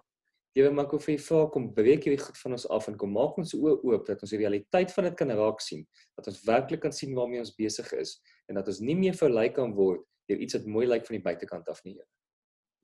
Here, 0.56 0.70
maak 0.74 0.92
of 0.96 1.06
jy 1.08 1.16
vra 1.22 1.46
kom 1.52 1.68
breek 1.76 2.06
hierdie 2.06 2.20
goed 2.20 2.38
van 2.40 2.56
ons 2.56 2.66
af 2.74 2.88
en 2.90 2.96
kom 2.98 3.12
maak 3.14 3.36
ons 3.40 3.54
oë 3.56 3.74
oop 3.86 4.06
dat 4.08 4.22
ons 4.24 4.32
die 4.34 4.40
realiteit 4.40 4.92
van 4.94 5.08
dit 5.08 5.18
kan 5.18 5.32
raak 5.38 5.60
sien, 5.62 5.84
dat 6.18 6.30
ons 6.32 6.40
werklik 6.46 6.82
kan 6.82 6.94
sien 6.94 7.12
waarmee 7.16 7.42
ons 7.44 7.54
besig 7.56 7.90
is 7.96 8.16
en 8.48 8.58
dat 8.58 8.68
ons 8.68 8.80
nie 8.84 8.96
meer 8.98 9.16
verlei 9.16 9.48
kan 9.54 9.74
word 9.76 10.02
deur 10.28 10.40
iets 10.44 10.56
wat 10.58 10.66
mooi 10.68 10.86
lyk 10.88 11.06
van 11.08 11.16
die 11.16 11.24
buitekant 11.24 11.68
af 11.72 11.84
nie, 11.84 11.94
Here. 11.96 12.08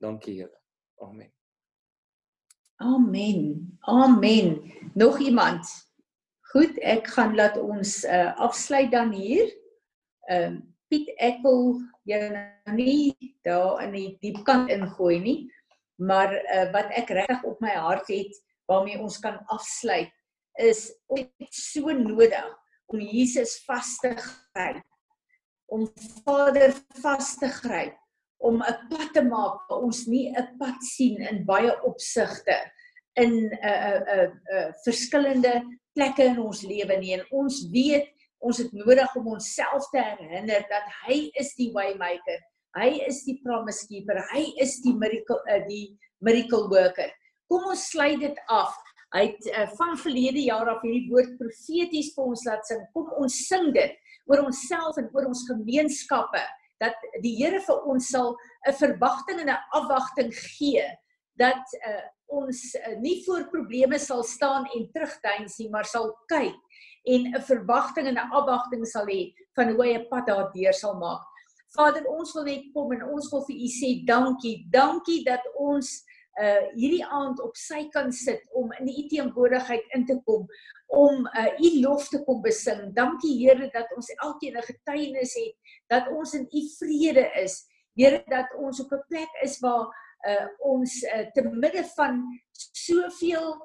Dankie, 0.01 0.37
Here. 0.39 0.61
Amen. 1.03 1.31
Amen. 2.81 3.41
Amen. 3.87 4.55
Nog 4.95 5.19
iemand? 5.19 5.67
Goed, 6.53 6.79
ek 6.79 7.07
gaan 7.11 7.35
laat 7.35 7.59
ons 7.59 8.03
uh, 8.07 8.31
afsluit 8.39 8.91
dan 8.93 9.11
hier. 9.15 9.51
Ehm 10.31 10.61
uh, 10.61 10.63
Piet, 10.85 11.07
ek 11.17 11.39
wil 11.41 11.79
jou 12.05 12.19
nou 12.29 12.73
nie 12.77 13.15
daar 13.41 13.79
in 13.81 13.95
die 13.95 14.09
diep 14.21 14.43
kant 14.45 14.69
ingooi 14.69 15.15
nie, 15.17 15.39
maar 15.95 16.33
uh, 16.33 16.71
wat 16.71 16.91
ek 16.99 17.09
regtig 17.15 17.43
op 17.43 17.59
my 17.63 17.73
hart 17.79 18.07
het 18.11 18.37
waarmee 18.69 18.99
ons 18.99 19.19
kan 19.19 19.37
afsluit 19.53 20.11
is 20.59 20.87
dit 21.15 21.51
so 21.55 21.91
nodig 21.91 22.51
om 22.91 23.01
Jesus 23.01 23.57
vas 23.65 23.95
te 23.99 24.13
gryp. 24.15 24.83
Om 25.65 25.87
Vader 26.23 26.75
vas 27.01 27.35
te 27.41 27.49
gryp 27.49 27.95
om 28.37 28.61
'n 28.61 28.87
pad 28.89 29.13
te 29.13 29.23
maak 29.23 29.65
waar 29.69 29.81
ons 29.81 30.05
nie 30.05 30.29
'n 30.31 30.57
pad 30.57 30.83
sien 30.83 31.17
in 31.17 31.45
baie 31.45 31.71
opsigte 31.83 32.57
in 33.13 33.31
'n 33.31 33.53
uh, 33.53 33.95
'n 33.95 34.01
uh, 34.01 34.27
'n 34.27 34.41
uh, 34.53 34.59
uh, 34.59 34.71
verskillende 34.83 35.63
plekke 35.93 36.23
in 36.23 36.39
ons 36.39 36.61
lewe 36.61 36.97
nie 36.97 37.13
en 37.13 37.25
ons 37.31 37.69
weet 37.71 38.15
Ons 38.45 38.59
het 38.61 38.73
nodig 38.77 39.15
om 39.15 39.27
onsself 39.33 39.89
te 39.89 40.01
herinner 40.01 40.65
dat 40.69 40.89
hy 41.05 41.29
is 41.41 41.53
die 41.57 41.71
waymaker. 41.73 42.41
Hy 42.75 42.89
is 43.07 43.23
die 43.23 43.39
promise 43.43 43.87
keeper. 43.87 44.19
Hy 44.33 44.43
is 44.63 44.81
die 44.83 44.95
miracle 44.99 45.39
uh, 45.47 45.61
die 45.69 45.95
miracle 46.25 46.67
worker. 46.71 47.11
Kom 47.51 47.69
ons 47.71 47.87
sluit 47.91 48.19
dit 48.19 48.41
af. 48.51 48.75
Hy 49.15 49.29
het 49.29 49.47
uh, 49.51 49.67
van 49.77 49.95
verlede 50.01 50.43
jaar 50.43 50.67
af 50.73 50.83
hierdie 50.83 51.07
woord 51.11 51.37
profeties 51.39 52.11
vir 52.15 52.33
ons 52.33 52.43
laat 52.47 52.67
sing. 52.67 52.83
Kom 52.95 53.13
ons 53.21 53.37
sing 53.47 53.71
dit 53.75 53.95
oor 54.25 54.43
onsself 54.47 54.97
en 54.99 55.09
oor 55.13 55.29
ons 55.29 55.45
gemeenskappe 55.47 56.41
dat 56.83 56.97
die 57.23 57.35
Here 57.37 57.61
vir 57.63 57.87
ons 57.87 58.09
sal 58.11 58.35
'n 58.67 58.73
verwagting 58.75 59.39
en 59.43 59.49
'n 59.53 59.63
afwagting 59.79 60.33
gee 60.33 60.83
dat 61.39 61.63
uh, 61.87 62.03
ons 62.27 62.59
uh, 62.75 62.95
nie 62.99 63.21
voor 63.25 63.47
probleme 63.51 63.99
sal 63.99 64.23
staan 64.23 64.65
en 64.75 64.89
terugdeins 64.91 65.57
nie, 65.59 65.69
maar 65.69 65.85
sal 65.85 66.11
kyk 66.27 66.57
en 67.05 67.35
'n 67.35 67.41
verwagting 67.41 68.07
en 68.07 68.17
'n 68.17 68.31
afwagting 68.31 68.85
sal 68.87 69.05
hê 69.05 69.31
van 69.55 69.71
hoe 69.71 69.83
hy 69.85 69.93
'n 69.95 70.09
pad 70.09 70.27
daardeur 70.27 70.73
sal 70.73 70.97
maak. 70.99 71.23
Vader, 71.73 72.05
ons 72.07 72.33
wil 72.33 72.43
net 72.43 72.67
kom 72.73 72.91
en 72.95 73.03
ons 73.15 73.31
wil 73.31 73.43
vir 73.47 73.55
U 73.55 73.69
sê 73.71 73.89
dankie. 74.07 74.57
Dankie 74.71 75.23
dat 75.25 75.43
ons 75.55 76.03
uh 76.35 76.63
hierdie 76.75 77.03
aand 77.15 77.39
op 77.39 77.55
sy 77.55 77.85
kan 77.93 78.11
sit 78.11 78.41
om 78.59 78.71
in 78.81 78.89
U 78.91 79.03
teenwoordigheid 79.11 79.85
in 79.95 80.03
te 80.05 80.17
kom 80.27 80.43
om 80.91 81.23
uh 81.31 81.51
U 81.63 81.69
lof 81.81 82.09
te 82.11 82.19
kom 82.27 82.41
besing. 82.43 82.89
Dankie 82.95 83.37
Here 83.39 83.69
dat 83.73 83.91
ons 83.95 84.11
elkeen 84.17 84.57
'n 84.57 84.67
getuienis 84.67 85.35
het 85.39 85.55
dat 85.87 86.11
ons 86.11 86.33
in 86.33 86.47
U 86.51 86.61
vrede 86.79 87.31
is. 87.43 87.63
Here 87.95 88.23
dat 88.27 88.51
ons 88.59 88.79
op 88.79 88.91
'n 88.91 89.05
plek 89.07 89.31
is 89.43 89.59
waar 89.59 89.87
uh 90.27 90.47
ons 90.59 91.03
uh, 91.03 91.25
te 91.33 91.41
midde 91.41 91.83
van 91.95 92.23
soveel 92.51 93.55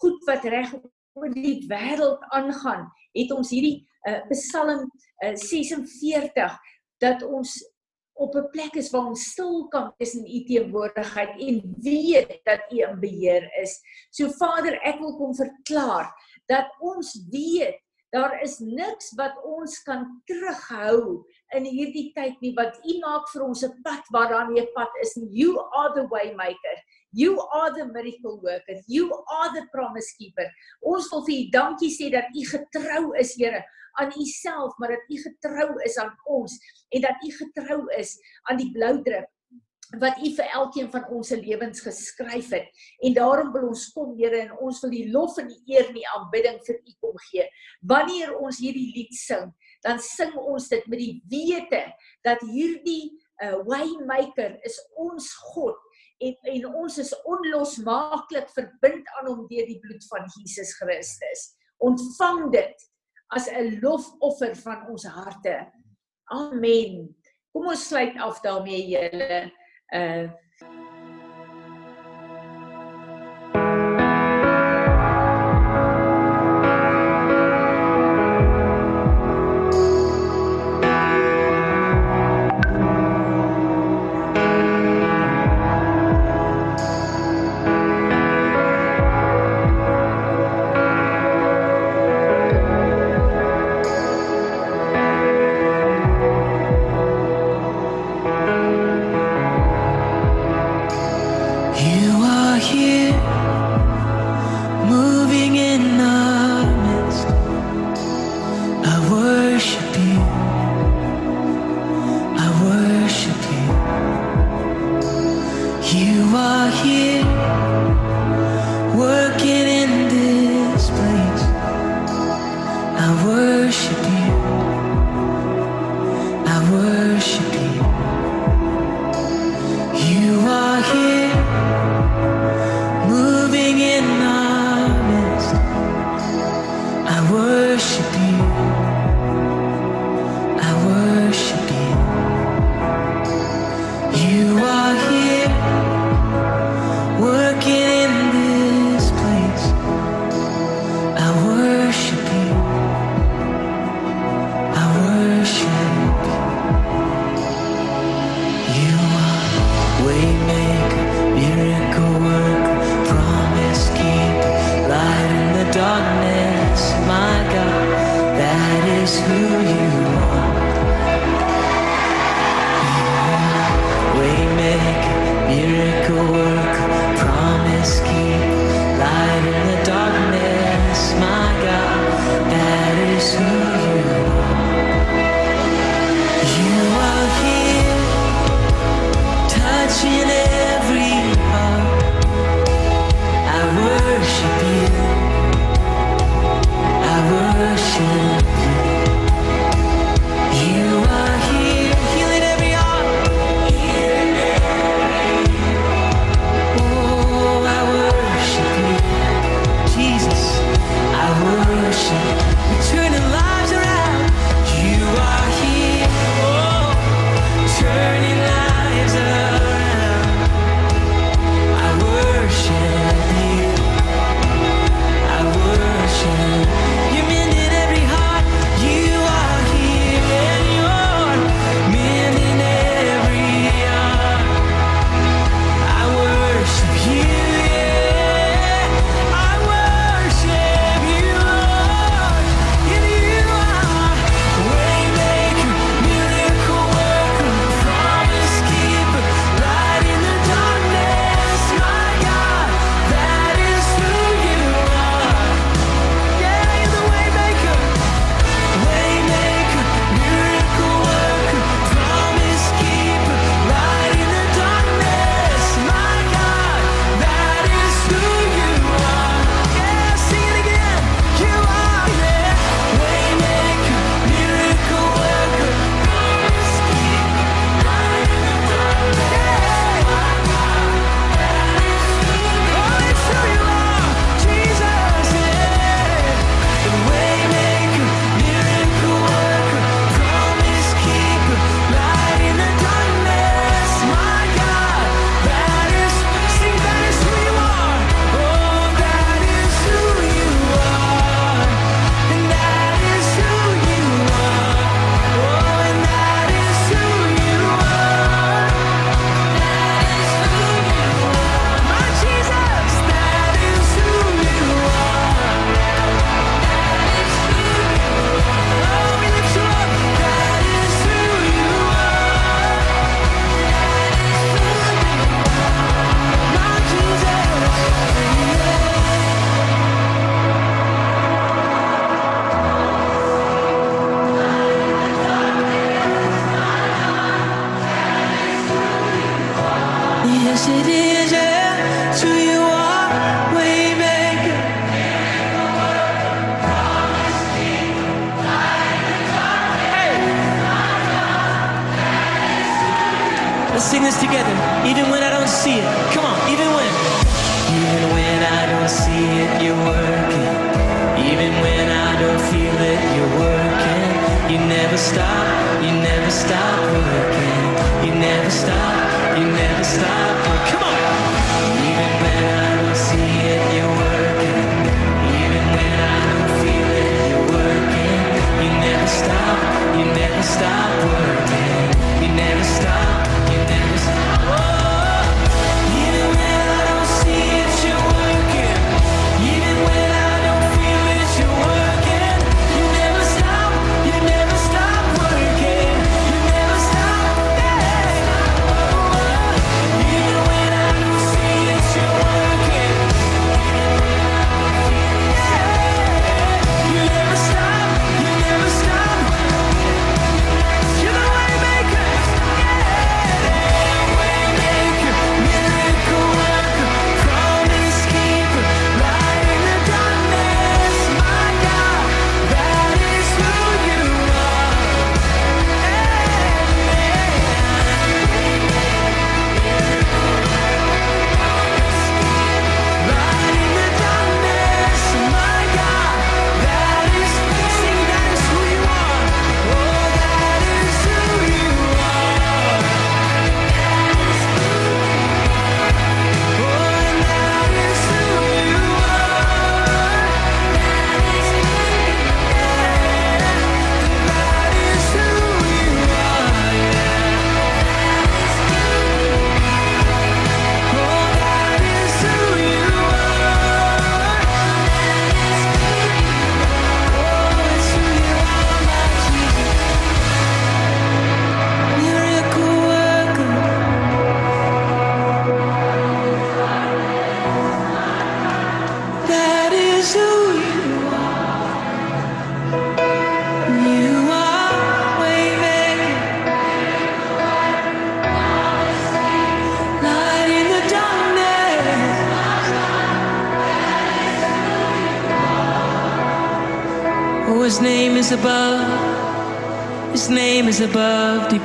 goed 0.00 0.24
wat 0.24 0.44
reg 0.44 0.74
oor 1.16 1.30
die 1.32 1.66
wêreld 1.68 2.20
aangaan, 2.34 2.88
het 3.12 3.30
ons 3.32 3.50
hierdie 3.50 3.86
uh 4.08 4.20
Psalm 4.30 4.90
uh, 5.24 5.34
46 5.34 6.58
dat 6.98 7.22
ons 7.22 7.56
op 8.16 8.34
'n 8.34 8.48
plek 8.50 8.74
is 8.74 8.90
waar 8.90 9.06
ons 9.06 9.30
stil 9.30 9.68
kan 9.68 9.92
wees 9.96 10.14
in 10.14 10.26
u 10.26 10.44
teenwoordigheid 10.44 11.40
en 11.40 11.74
weet 11.80 12.40
dat 12.44 12.60
u 12.72 12.76
in 12.76 13.00
beheer 13.00 13.44
is. 13.62 13.80
So 14.10 14.28
Vader, 14.28 14.80
ek 14.82 14.98
wil 14.98 15.16
kom 15.16 15.34
verklaar 15.34 16.12
dat 16.46 16.66
ons 16.80 17.26
weet 17.30 17.80
daar 18.16 18.34
is 18.42 18.58
niks 18.58 19.12
wat 19.20 19.36
ons 19.44 19.80
kan 19.84 20.06
terughou 20.28 21.24
in 21.56 21.66
hierdie 21.68 22.08
tyd 22.16 22.40
nie 22.44 22.52
wat 22.56 22.78
u 22.88 22.96
maak 23.02 23.28
vir 23.32 23.44
ons 23.44 23.64
'n 23.66 23.82
pad 23.84 24.04
waar 24.14 24.30
daar 24.32 24.48
nie 24.50 24.60
'n 24.62 24.72
pad 24.74 24.92
is 25.04 25.16
nie. 25.16 25.28
You 25.42 25.60
are 25.80 25.92
the 25.94 26.06
way 26.14 26.34
maker. 26.34 26.76
You 27.12 27.32
are 27.60 27.70
the 27.78 27.86
miracle 27.96 28.40
worker. 28.40 28.76
You 28.86 29.06
are 29.38 29.50
the 29.52 29.64
promise 29.72 30.10
keeper. 30.18 30.48
Ons 30.80 31.10
wil 31.10 31.24
vir 31.28 31.36
u 31.36 31.44
dankie 31.50 31.92
sê 31.98 32.10
dat 32.10 32.28
u 32.40 32.42
getrou 32.56 33.14
is, 33.22 33.34
Here, 33.36 33.64
aan 33.98 34.12
u 34.16 34.24
self, 34.24 34.76
maar 34.78 34.88
dat 34.88 35.04
u 35.08 35.16
getrou 35.28 35.70
is 35.84 35.96
aan 35.98 36.14
ons 36.24 36.52
en 36.88 37.00
dat 37.00 37.16
u 37.26 37.30
getrou 37.30 37.80
is 37.96 38.18
aan 38.48 38.56
die 38.56 38.72
bloudruk 38.72 39.28
wat 40.00 40.18
u 40.18 40.30
vir 40.34 40.48
elkeen 40.58 40.90
van 40.90 41.04
ons 41.14 41.28
se 41.30 41.38
lewens 41.40 41.80
geskryf 41.80 42.50
het. 42.50 42.66
En 43.06 43.14
daarom 43.14 43.52
wil 43.54 43.68
ons 43.68 43.86
kom, 43.94 44.14
Here, 44.18 44.40
en 44.46 44.56
ons 44.58 44.80
wil 44.82 44.90
die 44.90 45.06
lof 45.12 45.38
en 45.38 45.48
die 45.48 45.76
eer 45.76 45.88
en 45.88 45.94
die 45.94 46.08
aanbidding 46.16 46.58
vir 46.66 46.80
u 46.80 46.94
kom 47.00 47.18
gee. 47.30 47.46
Wanneer 47.80 48.34
ons 48.38 48.58
hierdie 48.62 48.90
lied 48.96 49.14
sing, 49.14 49.52
dan 49.86 50.00
sing 50.02 50.34
ons 50.36 50.68
dit 50.68 50.86
met 50.90 50.98
die 50.98 51.22
wete 51.30 51.82
dat 52.26 52.42
hierdie 52.50 53.14
uh, 53.42 53.58
waymaker 53.68 54.56
is 54.66 54.78
ons 54.98 55.30
God 55.52 55.78
en 56.24 56.36
en 56.48 56.66
ons 56.80 56.98
is 56.98 57.12
onlosmaaklik 57.28 58.48
verbind 58.54 59.08
aan 59.18 59.28
hom 59.28 59.44
deur 59.50 59.66
die 59.68 59.80
bloed 59.82 60.04
van 60.10 60.24
Jesus 60.32 60.72
Christus. 60.78 61.50
Ontvang 61.84 62.48
dit 62.54 62.86
as 63.36 63.48
'n 63.50 63.80
lofoffer 63.82 64.56
van 64.56 64.88
ons 64.88 65.04
harte. 65.04 65.72
Amen. 66.32 67.14
Kom 67.52 67.68
ons 67.68 67.88
sluit 67.88 68.16
af 68.18 68.40
daarmee 68.40 68.86
julle. 68.88 69.52
Uh 69.92 70.28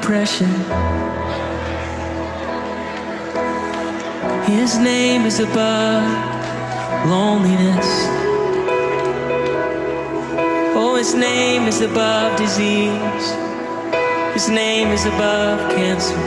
depression. 0.02 0.50
His 4.46 4.80
name 4.80 5.26
is 5.28 5.40
above 5.40 6.04
loneliness. 7.08 7.90
Oh, 10.76 10.96
his 10.98 11.14
name 11.14 11.68
is 11.68 11.82
above 11.82 12.36
disease. 12.36 13.26
His 14.34 14.50
name 14.50 14.88
is 14.88 15.06
above 15.06 15.60
cancer. 15.76 16.22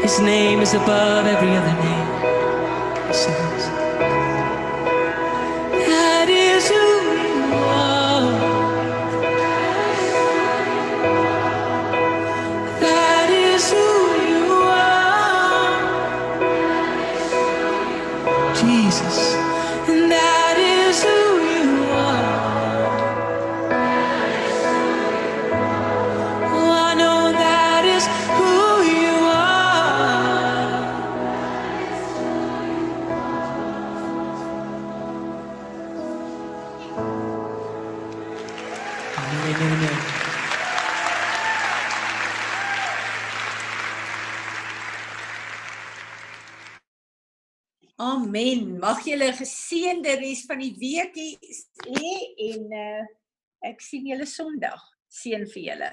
His 0.00 0.20
name 0.20 0.60
is 0.60 0.72
above 0.72 1.26
every 1.26 1.50
other 1.50 1.74
name. 1.82 3.53
julle 49.24 49.36
geseënde 49.38 50.16
res 50.20 50.44
van 50.48 50.60
die 50.60 50.74
week 50.76 51.14
hê 51.16 52.14
en 52.50 52.64
uh, 52.76 53.04
ek 53.64 53.80
sien 53.80 54.04
julle 54.10 54.26
Sondag. 54.28 54.82
Seën 55.08 55.46
vir 55.48 55.62
julle. 55.70 55.90